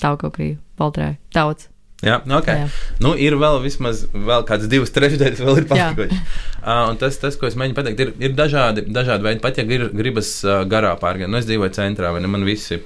Taukokrīva, 0.00 0.58
Baltrē, 0.78 1.16
daudz. 1.34 1.72
Jā, 2.02 2.16
nu, 2.26 2.34
okay. 2.40 2.64
Jā. 2.64 2.68
Nu, 2.98 3.12
ir 3.14 3.36
vēl 3.38 3.60
vismaz 3.62 4.02
vēl 4.10 4.42
kādas 4.46 4.66
divas 4.70 4.90
trešdaļas, 4.90 5.42
vēl 5.46 5.60
ir 5.60 5.66
palikušas. 5.70 6.32
Uh, 6.62 6.92
tas, 6.98 7.16
tas, 7.18 7.36
ko 7.38 7.46
es 7.46 7.54
mēģinu 7.58 7.74
pateikt, 7.74 8.00
ir, 8.02 8.10
ir 8.22 8.34
dažādi, 8.38 8.84
dažādi 8.90 9.26
veidi. 9.26 9.40
Pat 9.42 9.56
ja 9.58 9.64
ir, 9.66 9.88
gribas 9.94 10.28
uh, 10.46 10.64
garā 10.66 10.92
pārgājienā, 10.98 11.30
nu, 11.30 11.38
es 11.38 11.46
dzīvoju 11.46 11.74
centrā, 11.74 12.10
vai 12.14 12.20
ne? 12.22 12.30
Man 12.30 12.46
visi 12.46 12.80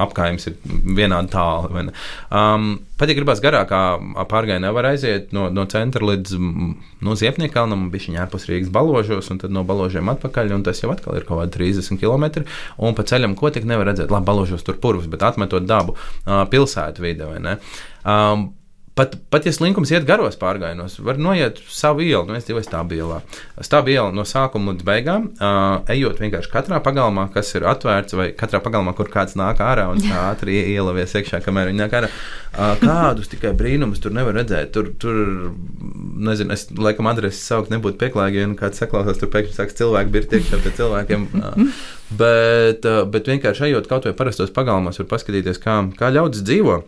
apgājumi 0.00 0.40
ir 0.48 0.56
vienādi 1.00 1.32
tāli. 1.32 1.86
Um, 2.28 2.70
pat 3.02 3.10
ja 3.10 3.16
gribas 3.18 3.42
garākā 3.42 3.82
pārgājienā, 4.30 4.70
var 4.74 4.86
aiziet 4.92 5.32
no, 5.34 5.48
no 5.50 5.66
centra 5.70 6.06
līdz 6.06 6.36
no 6.38 7.16
Ziepniekalnam, 7.18 7.88
bija 7.90 8.06
viņa 8.06 8.22
ārpus 8.26 8.46
Rīgas 8.46 8.70
baložos, 8.74 9.30
un 9.34 9.42
tad 9.42 9.54
no 9.54 9.64
baložiem 9.66 10.12
atpakaļ. 10.14 10.54
Tas 10.62 10.84
jau 10.84 10.92
atkal 10.94 11.18
ir 11.18 11.26
kaut 11.26 11.40
kādi 11.42 11.56
30 11.58 11.98
km. 11.98 12.46
Un 12.78 12.94
pa 12.94 13.06
ceļam, 13.08 13.34
ko 13.38 13.50
tik 13.50 13.66
nevar 13.66 13.90
redzēt, 13.90 14.12
labi, 14.14 14.28
baložos 14.30 14.62
tur 14.66 14.78
purvs, 14.82 15.10
bet 15.10 15.24
atmetot 15.26 15.66
dabu 15.66 15.96
pilsētu 16.26 17.02
vidē. 17.02 17.32
Um, 18.06 18.52
Pat, 18.92 19.14
pat 19.32 19.46
ja 19.48 19.52
slinkums 19.56 19.88
iet 19.88 20.04
garos 20.04 20.34
pārgājienos, 20.36 20.98
var 21.00 21.16
noiet 21.16 21.62
savu 21.72 22.02
ielu. 22.04 22.26
Nu, 22.28 22.34
es 22.36 22.44
dzīvoju 22.44 22.66
stāvā 22.66 22.92
ielā. 22.92 23.20
Stāvā 23.64 23.88
iela 23.88 24.12
no 24.12 24.26
sākuma 24.28 24.74
līdz 24.74 24.84
beigām, 24.84 25.30
uh, 25.32 25.78
ejot 25.94 26.20
vienkārši 26.20 26.52
katrā 26.52 26.76
pagalmā, 26.84 27.24
kas 27.32 27.54
ir 27.56 27.64
atvērts, 27.70 28.12
vai 28.18 28.28
katrā 28.36 28.60
pagalmā, 28.60 28.92
kur 28.98 29.08
kāds 29.08 29.32
nāk 29.40 29.64
ārā 29.64 29.88
un 29.94 30.04
tā 30.04 30.26
ātri 30.26 30.60
ielavies 30.74 31.16
iekšā, 31.16 31.40
kamēr 31.40 31.72
viņi 31.72 31.80
nāk 31.80 31.98
ārā. 32.02 32.12
Uh, 32.52 32.76
kādus 32.84 33.32
tikai 33.32 33.56
brīnumus 33.56 34.04
tur 34.04 34.12
nevar 34.12 34.36
redzēt. 34.42 34.74
Tur, 34.76 34.92
tur 35.00 35.16
nezinu, 36.28 36.52
es 36.52 36.68
laikam 36.76 37.08
adresi 37.08 37.40
saukt 37.40 37.72
nebūtu 37.72 37.96
pieklājīgi, 38.04 38.44
ja 38.44 38.52
nu 38.52 38.60
kāds 38.60 38.84
saklausās, 38.84 39.16
tur 39.16 39.32
pēkšņi 39.32 39.56
sāks 39.56 39.80
cilvēki 39.80 40.18
birti 40.18 40.42
iekšā 40.42 40.60
pie 40.60 40.78
cilvēkiem. 40.82 41.30
Uh, 41.32 41.84
bet, 42.12 42.84
uh, 42.84 43.06
bet 43.08 43.32
vienkārši 43.38 43.70
ejot 43.72 43.88
kaut 43.88 44.04
vai 44.04 44.18
parastos 44.20 44.52
pagalmos, 44.52 45.00
var 45.00 45.14
paskatīties, 45.16 45.64
kā, 45.64 45.80
kā 45.96 46.12
ļaudis 46.12 46.44
dzīvo. 46.44 46.82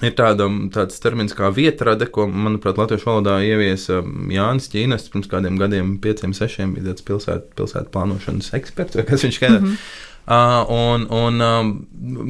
Ir 0.00 0.14
tāda, 0.18 0.46
tāds 0.72 0.96
termins 1.04 1.34
kā 1.36 1.50
vietrade, 1.54 2.08
ko, 2.10 2.24
manuprāt, 2.26 2.78
latviešu 2.80 3.06
valodā 3.10 3.36
ieviesa 3.44 4.00
Jānis 4.32 4.70
Čīnas 4.72 5.04
pirms 5.12 5.28
kādiem 5.30 5.60
gadiem, 5.60 5.98
pieciem, 6.02 6.32
sešiem, 6.34 6.72
bija 6.74 6.88
tāds 6.88 7.04
pilsētu, 7.06 7.52
pilsētu 7.58 7.92
plānošanas 7.92 8.54
eksperts, 8.56 8.98
vai 8.98 9.04
kas 9.06 9.26
viņš 9.26 9.38
skaidrs. 9.38 9.60
Mm 9.60 9.68
-hmm. 9.68 10.10
Uh, 10.22 10.62
un, 10.70 11.06
un 11.10 11.42
um, 11.42 11.70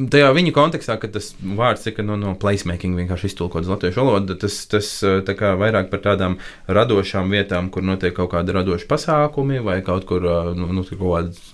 tajā 0.09 0.31
viņa 0.33 0.53
kontekstā, 0.55 0.95
kad 0.97 1.13
tas 1.13 1.27
vārds 1.37 1.85
tika 1.85 2.01
no, 2.01 2.15
no 2.17 2.33
placemaking 2.41 2.97
vienkārši 2.97 3.29
iztulkots 3.29 3.69
latviešu 3.69 4.01
valodā, 4.01 4.37
tas, 4.41 4.55
tas 4.71 4.89
tā 5.27 5.35
kā 5.37 5.53
vairāk 5.61 5.91
par 5.91 6.01
tādām 6.01 6.39
radošām 6.65 7.29
vietām, 7.29 7.69
kur 7.69 7.85
notiek 7.85 8.15
kaut 8.17 8.31
kādi 8.33 8.55
radoši 8.57 8.89
pasākumi 8.89 9.61
vai 9.61 9.79
kaut 9.85 10.07
kur 10.09 10.25
nu, 10.57 10.71
nu, 10.73 10.85
kaut 10.89 11.03
kādas 11.05 11.53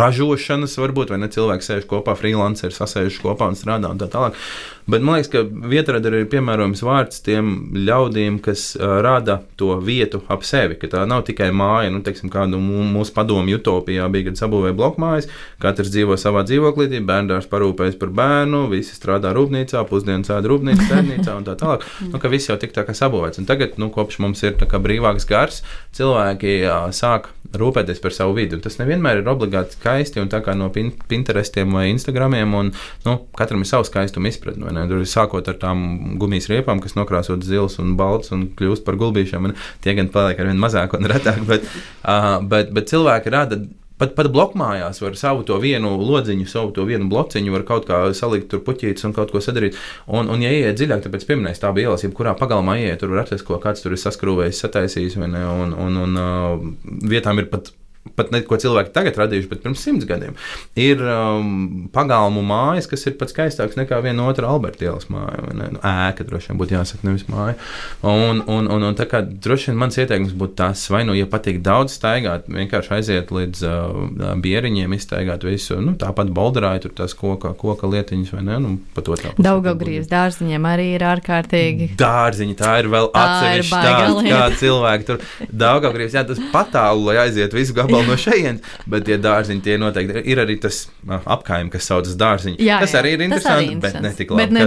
ražošanas, 0.00 0.78
varbūt, 0.80 1.12
vai 1.12 1.20
ne 1.20 1.28
cilvēki 1.32 1.68
sēž 1.68 1.88
kopā, 1.90 2.16
freelanceri 2.16 2.72
sasēž 2.72 3.20
kopā 3.20 3.52
un 3.52 3.60
strādā 3.60 3.92
un 3.92 4.00
tā 4.00 4.08
tālāk. 4.12 4.40
Bet 4.86 5.02
man 5.02 5.14
liekas, 5.14 5.30
ka 5.30 5.44
vietrada 5.46 6.10
ir 6.10 6.26
piemērojams 6.30 6.80
vārds 6.82 7.22
tiem 7.22 7.52
ļaudīm, 7.86 8.40
kas 8.42 8.72
uh, 8.74 8.98
rada 9.04 9.38
to 9.60 9.76
vietu 9.78 10.24
ap 10.32 10.42
sevi. 10.46 10.74
Ka 10.80 10.90
tā 10.90 11.04
nav 11.06 11.22
tikai 11.28 11.52
māja, 11.54 11.92
nu, 11.94 12.02
teiksim, 12.02 12.32
kādu 12.32 12.58
mūsu 12.58 13.14
padomu 13.14 13.54
utopijā 13.54 14.08
bija, 14.10 14.30
kad 14.30 14.42
sabūvēja 14.42 14.74
blokmājas, 14.78 15.30
Katrs 15.62 15.92
dzīvo 15.92 16.16
savā 16.20 16.44
dzīvoklī, 16.48 17.00
bērns 17.06 17.48
parūpējas 17.50 17.98
par 18.00 18.12
bērnu, 18.18 18.64
visi 18.72 18.96
strādā 18.96 19.32
rūpnīcā, 19.36 19.84
pusdienas 19.90 20.32
ēda 20.32 20.50
rūpnīcā, 20.50 20.88
sēdnīcā 20.88 21.36
un 21.38 21.46
tā 21.46 21.56
tālāk. 21.58 21.86
Nu, 22.08 22.20
ka 22.22 22.30
viss 22.32 22.50
jau 22.50 22.58
tik 22.60 22.74
tā 22.74 22.84
kā 22.86 22.94
sabūvēts. 22.96 23.42
Un 23.42 23.48
tagad, 23.48 23.78
nu, 23.80 23.90
kopš 23.94 24.20
mums 24.22 24.42
ir 24.46 24.58
brīvāks 24.58 25.28
gars, 25.28 25.62
cilvēki 25.96 26.62
jā, 26.64 26.78
sāk 26.96 27.30
rūpēties 27.58 28.00
par 28.02 28.14
savu 28.16 28.36
vidi. 28.36 28.56
Un 28.56 28.62
tas 28.64 28.78
nevienmēr 28.80 29.20
ir 29.20 29.30
obligāti 29.30 29.76
skaisti 29.76 30.22
un 30.22 30.30
tā 30.32 30.42
kā 30.44 30.54
no 30.58 30.70
Pinterestiem 30.72 31.74
vai 31.76 31.88
Instagramiem. 31.92 32.54
Un, 32.58 32.72
nu, 33.06 33.16
katram 33.38 33.64
ir 33.64 33.70
savs 33.70 33.90
skaistuma 33.92 34.32
izpratne. 34.32 34.72
Tur 34.88 35.02
ir 35.02 35.10
sākot 35.10 35.50
ar 35.52 35.60
tām 35.60 36.16
gumijas 36.20 36.48
riepām, 36.52 36.80
kas 36.82 36.96
nokrāsot 36.98 37.44
zils 37.46 37.78
un 37.82 37.94
balts 38.00 38.32
un 38.34 38.48
kļūst 38.58 38.86
par 38.86 38.98
gulbīšiem. 39.00 39.52
Tie 39.84 39.96
gan 39.98 40.10
paliek 40.12 40.40
ar 40.40 40.50
vien 40.50 40.60
mazāk 40.60 40.96
un 40.98 41.08
retāk, 41.12 41.44
bet, 41.48 41.68
uh, 42.02 42.38
bet, 42.40 42.72
bet 42.74 42.90
cilvēki 42.92 43.32
rada 43.34 43.62
Pat, 44.02 44.16
pat 44.18 44.32
blokmājās 44.34 44.98
var 44.98 45.14
savu 45.14 45.44
to 45.46 45.60
vienu 45.62 45.92
lodziņu, 46.00 46.46
savu 46.50 46.72
to 46.74 46.82
vienu 46.88 47.06
blociņu, 47.12 47.52
var 47.54 47.62
kaut 47.68 47.84
kā 47.86 48.00
salikt 48.18 48.48
tur 48.50 48.64
puķītes 48.66 49.06
un 49.06 49.14
kaut 49.14 49.30
ko 49.30 49.38
sadarīt. 49.44 49.78
Un, 50.10 50.26
un 50.32 50.42
ja 50.42 50.50
ieiet 50.50 50.80
dziļāk, 50.80 51.04
tāpēc 51.04 51.26
pieminēs 51.28 51.62
tā 51.62 51.70
bija 51.76 51.92
ielas, 51.92 52.02
jebkurā 52.02 52.34
pagalmā 52.40 52.80
ieiet, 52.80 52.98
tur 52.98 53.14
var 53.14 53.22
atrast, 53.22 53.46
ko 53.46 53.60
kāds 53.62 53.84
tur 53.84 53.94
ir 53.94 54.02
saskrūvējis, 54.02 54.64
sataisījis, 54.64 55.20
un, 55.22 55.38
un, 55.38 55.76
un, 55.86 56.02
un 56.02 57.06
vietām 57.14 57.38
ir 57.38 57.46
pat 57.52 57.70
pat 58.16 58.32
ne 58.34 58.42
ko 58.46 58.58
cilvēki 58.60 58.92
tagad 58.94 59.18
radījuši, 59.20 59.48
bet 59.50 59.62
pirms 59.62 59.82
simts 59.84 60.06
gadiem, 60.08 60.34
ir 60.78 61.00
um, 61.06 61.88
pagalmu 61.94 62.42
mājas, 62.44 62.88
kas 62.90 63.06
ir 63.06 63.16
pat 63.20 63.30
skaistākas 63.32 63.78
nekā 63.78 64.00
viena 64.04 64.26
otra 64.28 64.50
Alberta 64.50 64.84
ielas 64.84 65.06
māja. 65.12 65.52
Ne? 65.54 65.68
Nu, 65.76 65.80
ēka 65.86 66.26
droši 66.26 66.50
vien 66.50 66.60
būtu 66.60 66.76
jāsaka, 66.76 67.06
nevis 67.06 67.24
māja. 67.30 67.54
Un, 68.02 68.42
un, 68.50 68.66
un, 68.66 68.86
un 68.88 68.98
tā 68.98 69.06
kā 69.10 69.22
droši 69.22 69.70
vien 69.70 69.78
mans 69.84 69.98
ieteikums 69.98 70.34
būtu 70.38 70.58
tas, 70.58 70.82
vai 70.92 71.04
nu, 71.08 71.14
ja 71.16 71.28
patīk 71.30 71.62
daudz 71.64 71.94
staigāt, 71.96 72.50
vienkārši 72.50 72.92
aiziet 72.98 73.32
līdz 73.34 73.62
uh, 73.68 74.34
bieriņiem, 74.42 74.96
izstaigāt 74.98 75.46
visu, 75.46 75.78
nu, 75.82 75.94
tāpat 76.00 76.34
bolderāju, 76.34 76.88
tur 76.88 76.96
tās 77.02 77.16
koka, 77.18 77.54
koka 77.58 77.90
lietiņas, 77.92 78.34
vai 78.34 78.44
ne? 78.50 78.58
Nu, 78.62 78.74
pat 78.96 79.12
otrā 79.14 79.32
pusē. 79.32 79.46
Daugavgrības 79.46 80.10
dārziņiem 80.10 80.68
arī 80.72 80.88
ir 80.98 81.06
ārkārtīgi. 81.06 81.92
Dārziņi, 82.02 82.58
tā 82.58 82.74
ir 82.82 82.90
vēl 82.92 83.08
atsevišķa 83.14 83.82
tāda, 83.86 84.26
kā 84.26 84.44
cilvēki 84.58 85.08
tur. 85.08 85.24
Daugavgrības, 85.62 86.18
jā, 86.18 86.26
tas 86.28 86.42
patālu, 86.52 87.06
lai 87.08 87.18
aiziet 87.26 87.54
visu 87.56 87.76
gabalu 87.76 87.91
gabalu 87.92 88.12
no 88.12 88.18
šejienes, 88.20 88.74
bet 88.90 89.06
tie 89.08 89.18
dārziņi 89.20 89.62
tie 89.64 89.76
noteikti 89.80 90.24
ir 90.32 90.40
arī 90.42 90.58
tas 90.62 90.84
apkaim, 91.08 91.70
kas 91.72 91.88
saucas 91.90 92.16
dārziņi. 92.18 92.58
Jā, 92.62 92.80
tas 92.82 92.94
arī 92.98 93.14
ir 93.16 93.24
interesanti, 93.28 93.76
bet 93.82 93.98
ne 94.02 94.12
tik 94.16 94.32
labi 94.34 94.56
ne 94.56 94.66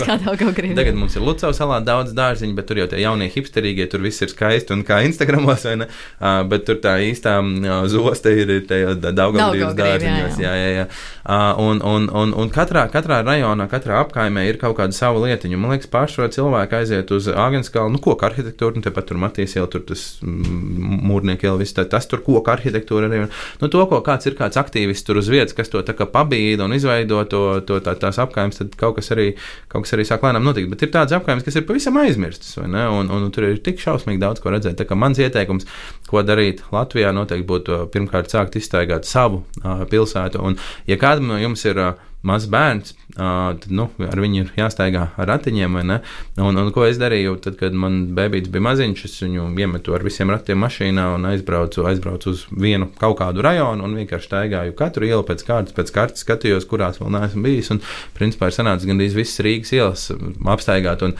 kā 0.00 0.16
Daugavgrības. 0.24 0.76
Tagad 0.78 0.98
mums 0.98 1.16
ir 1.18 1.24
Lucavas 1.24 1.60
salā 1.60 1.80
daudz 1.84 2.14
dārziņu, 2.16 2.56
bet 2.56 2.68
tur 2.70 2.80
jau 2.82 2.88
tie 2.90 3.02
jaunie 3.02 3.28
hipsterīgie, 3.32 3.86
tur 3.90 4.04
viss 4.04 4.24
ir 4.24 4.32
skaisti 4.32 4.74
un 4.74 4.84
kā 4.86 5.02
Instagramos, 5.06 5.66
vai 5.68 5.76
ne? 5.82 5.88
Uh, 6.18 6.42
bet 6.48 6.66
tur 6.68 6.80
tā 6.84 6.96
īstā 7.04 7.36
uh, 7.42 7.84
zoste 7.90 8.32
ir 8.34 8.54
tajā 8.68 8.96
Daugavgrības 9.04 9.76
dārziņos. 9.78 10.40
Jā, 10.42 10.54
jā, 10.60 10.70
jā. 10.80 10.86
Uh, 11.24 11.60
un, 11.64 11.82
un, 11.84 12.08
un, 12.12 12.34
un 12.44 12.52
katrā, 12.52 12.86
katrā 12.92 13.22
rajonā, 13.24 13.68
katrā 13.72 14.00
apkaimē 14.04 14.46
ir 14.48 14.60
kaut 14.60 14.76
kāda 14.80 14.96
sava 14.96 15.22
lietiņa. 15.24 15.60
Man 15.60 15.74
liekas, 15.74 15.90
pārsvarā 15.92 16.30
cilvēki 16.34 16.80
aiziet 16.80 17.12
uz 17.14 17.30
Āgenskalnu, 17.32 17.96
nu, 17.96 18.02
koku 18.04 18.28
arhitektūru, 18.28 18.78
un 18.78 18.84
tepat 18.84 19.08
tur 19.10 19.20
Matīs 19.22 19.56
jau 19.56 19.66
tur 19.70 19.84
tas 19.88 20.04
mūrnieki 20.24 21.48
jau 21.48 21.56
viss, 21.60 21.76
tas 21.76 22.10
tur 22.10 22.22
koku 22.24 22.52
arhitektūra 22.54 23.08
arī. 23.10 23.24
Nu, 23.60 23.70
to, 23.72 23.82
ko 23.90 24.00
kāds 24.06 24.28
ir 24.30 24.36
kāds 24.38 24.58
aktīvists 24.60 25.06
tur 25.06 25.20
uz 25.20 25.30
vietas, 25.32 25.56
kas 25.56 25.72
to 25.72 25.82
tā 25.86 25.96
kā 25.96 26.06
pabīda 26.10 26.68
un 26.68 26.76
izveido 26.76 27.22
to, 27.30 27.42
to 27.68 27.80
tā, 27.84 27.96
tās 28.00 28.20
apkaimes, 28.22 28.60
tad 28.60 28.78
kaut 28.80 28.98
kas, 28.98 29.10
arī, 29.14 29.32
kaut 29.72 29.86
kas 29.86 29.96
arī 29.96 30.06
sāk 30.08 30.24
lēnām 30.26 30.46
notikt. 30.46 30.70
Bet 30.72 30.86
ir 30.86 30.94
tādas 30.94 31.16
apkaimes, 31.18 31.44
kas 31.46 31.60
ir 31.60 31.66
pavisam 31.68 31.98
aizmirstas, 32.02 32.56
un, 32.62 32.74
un, 32.74 33.12
un 33.18 33.28
tur 33.34 33.48
ir 33.50 33.60
tik 33.64 33.82
šausmīgi 33.82 34.22
daudz 34.22 34.42
ko 34.44 34.54
redzēt. 34.54 34.78
Tā 34.80 34.88
kā 34.88 34.98
mans 34.98 35.20
ieteikums, 35.22 35.68
ko 36.10 36.24
darīt 36.26 36.64
Latvijā, 36.74 37.12
noteikti 37.16 37.48
būtu 37.48 37.84
pirmkārt 37.94 38.32
sākt 38.32 38.58
iztaigāt 38.60 39.08
savu 39.08 39.44
uh, 39.62 39.84
pilsētu. 39.90 40.42
Un, 40.44 40.58
ja 40.90 41.00
kādam 41.00 41.30
no 41.32 41.40
jums 41.40 41.64
ir 41.68 41.80
uh, 41.80 41.94
mazs 42.26 42.48
bērns, 42.50 42.94
tad 43.14 43.66
nu, 43.72 43.86
ar 44.02 44.20
viņu 44.20 44.40
ir 44.42 44.52
jāstaigā 44.58 45.04
ar 45.20 45.30
ratiņiem. 45.30 45.78
Un, 45.80 46.60
un 46.60 46.70
ko 46.74 46.86
es 46.88 46.98
darīju, 47.00 47.36
tad, 47.44 47.58
kad 47.60 47.76
man 47.78 48.00
bērns 48.16 48.50
bija 48.52 48.66
maziņš, 48.68 49.04
es 49.08 49.16
viņu 49.24 49.48
iemetu 49.60 49.96
ar 49.96 50.04
visiem 50.06 50.32
ratiem 50.32 50.60
mašīnā 50.64 51.06
un 51.16 51.28
aizbraucu, 51.30 51.86
aizbraucu 51.90 52.34
uz 52.34 52.44
vienu 52.50 52.90
kaut 53.00 53.18
kādu 53.22 53.44
rajonu 53.44 53.86
un 53.86 53.98
vienkārši 54.00 54.30
staigāju 54.30 54.76
katru 54.78 55.08
ielu 55.08 55.26
pēc 55.26 55.46
kārtas, 55.46 55.76
pēc 55.76 55.94
kārtas 55.94 56.26
skatījos, 56.26 56.68
kurās 56.70 57.00
vēl 57.02 57.12
neesmu 57.14 57.44
bijis. 57.46 57.72
Un, 57.74 57.82
principā, 58.18 58.50
ir 58.50 58.58
sanācis 58.58 58.88
gandrīz 58.90 59.16
visas 59.18 59.44
Rīgas 59.44 59.74
ielas 59.76 60.08
apstaigāt. 60.54 61.04
Un, 61.06 61.16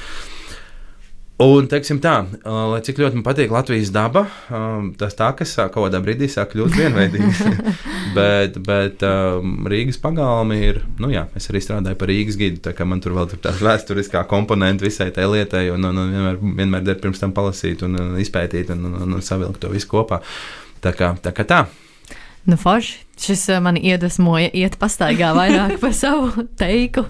Un, 1.43 1.67
teiksim 1.67 1.99
tā, 1.99 2.13
lai 2.47 2.79
cik 2.87 3.01
ļoti 3.03 3.19
man 3.19 3.25
patīk 3.27 3.51
Latvijas 3.51 3.89
daba, 3.91 4.21
tas 5.01 5.17
tā, 5.19 5.33
kas 5.35 5.57
kaut 5.59 5.89
kādā 5.89 5.99
brīdī 6.05 6.29
sāk 6.31 6.53
kļūt 6.53 6.77
vienveidīgs. 6.79 7.41
bet 8.19 8.61
bet 8.63 9.03
um, 9.09 9.67
Rīgas 9.67 9.99
pagalmi 9.99 10.61
ir, 10.69 10.79
nu 11.03 11.11
jā, 11.11 11.25
es 11.35 11.51
arī 11.51 11.65
strādāju 11.65 11.99
par 11.99 12.13
Rīgas 12.13 12.39
gidu, 12.39 12.63
tā 12.63 12.71
kā 12.79 12.87
man 12.87 13.03
tur 13.03 13.17
vēl 13.19 13.35
ir 13.35 13.43
tāds 13.43 13.65
vēsturiskā 13.67 14.23
komponenta 14.31 14.87
visai 14.87 15.11
tai 15.17 15.27
lietai, 15.33 15.67
un, 15.75 15.91
un, 15.91 16.05
un 16.05 16.15
vienmēr, 16.15 16.43
vienmēr 16.63 16.87
der 16.87 17.03
pirms 17.03 17.23
tam 17.23 17.35
palasīt 17.35 17.83
un, 17.83 17.99
un 17.99 18.21
izpētīt 18.23 18.71
un, 18.77 18.87
un, 18.93 19.19
un 19.19 19.25
savilkt 19.25 19.65
to 19.65 19.75
visu 19.75 19.91
kopā. 19.91 20.23
Tā 20.87 20.95
kā 20.95 21.17
tā. 21.19 21.35
Kā 21.35 21.49
tā. 21.51 21.65
Nu, 22.45 22.57
forši. 22.61 23.01
Šis 23.21 23.45
uh, 23.49 23.61
man 23.63 23.77
iedvesmoja 23.79 24.51
iet 24.59 24.75
pastaigā 24.81 25.31
vairāk 25.37 25.77
par 25.83 25.93
savu 25.97 26.45
teiku. 26.59 27.07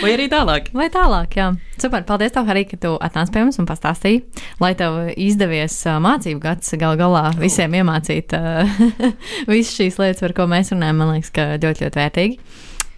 Vai 0.00 0.14
arī 0.14 0.26
tālāk? 0.32 0.70
Vai 0.74 0.88
tālāk, 0.90 1.36
jā. 1.36 1.50
Super, 1.78 2.02
paldies 2.08 2.34
tev 2.34 2.48
arī, 2.50 2.64
ka 2.66 2.78
tu 2.80 2.94
atnāc 3.04 3.30
pie 3.30 3.44
mums 3.44 3.60
un 3.60 3.68
pastāstīji. 3.68 4.24
Lai 4.62 4.72
tev 4.78 5.12
izdevies 5.14 5.76
uh, 5.86 6.00
mācību 6.02 6.42
gads 6.42 6.74
gal 6.80 6.98
galā 6.98 7.28
visiem 7.38 7.76
iemācīt 7.78 8.34
uh, 8.38 8.80
visas 9.52 9.76
šīs 9.76 10.00
lietas, 10.00 10.24
par 10.24 10.34
ko 10.40 10.48
mēs 10.50 10.74
runājam, 10.74 10.98
man 11.04 11.14
liekas, 11.14 11.30
ka 11.36 11.46
ļoti, 11.60 11.86
ļoti 11.86 12.02
vērtīgi. 12.02 12.40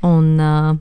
Un 0.08 0.32
uh, 0.40 0.72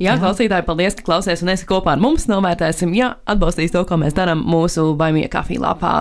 Jā, 0.00 0.14
klausītāji, 0.16 0.64
paldies, 0.64 0.94
ka 0.96 1.04
klausies 1.04 1.42
un 1.44 1.52
esi 1.52 1.66
kopā 1.68 1.92
ar 1.92 2.00
mums. 2.00 2.24
Novērtēsim, 2.30 2.94
ja 2.96 3.12
atbalstīs 3.28 3.74
to, 3.74 3.82
ko 3.84 3.98
mēs 4.00 4.16
darām 4.16 4.40
mūsu 4.48 4.94
baimie 4.96 5.26
kafiju 5.28 5.60
lapā. 5.60 5.92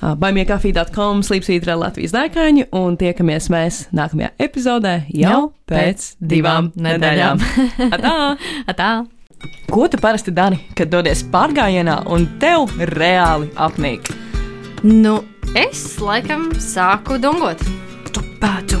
Uh, 0.00 0.14
Baimiekafija.com, 0.22 1.20
slīpsvītra 1.26 1.76
Latvijas 1.76 2.14
dēkaņi 2.16 2.70
un 2.80 2.96
tiekamies 3.00 3.50
mēs 3.52 3.82
nākamajā 3.92 4.32
epizodē 4.40 4.94
jau, 5.12 5.34
jau 5.34 5.42
pēc 5.68 6.14
divām 6.32 6.72
nedēļām. 6.80 7.44
Atā! 7.92 8.14
Atā! 8.72 8.92
Ko 9.72 9.88
tu 9.88 10.00
parasti 10.00 10.32
dari, 10.32 10.56
kad 10.78 10.88
dodies 10.92 11.24
pārgājienā 11.32 12.02
un 12.12 12.26
tev 12.40 12.72
reāli 12.92 13.50
apnīk? 13.60 14.08
Nu, 14.86 15.18
es 15.58 15.84
laikam 16.00 16.48
sāku 16.56 17.20
dungot. 17.20 17.60
Paču, 18.06 18.24
paču, 18.40 18.80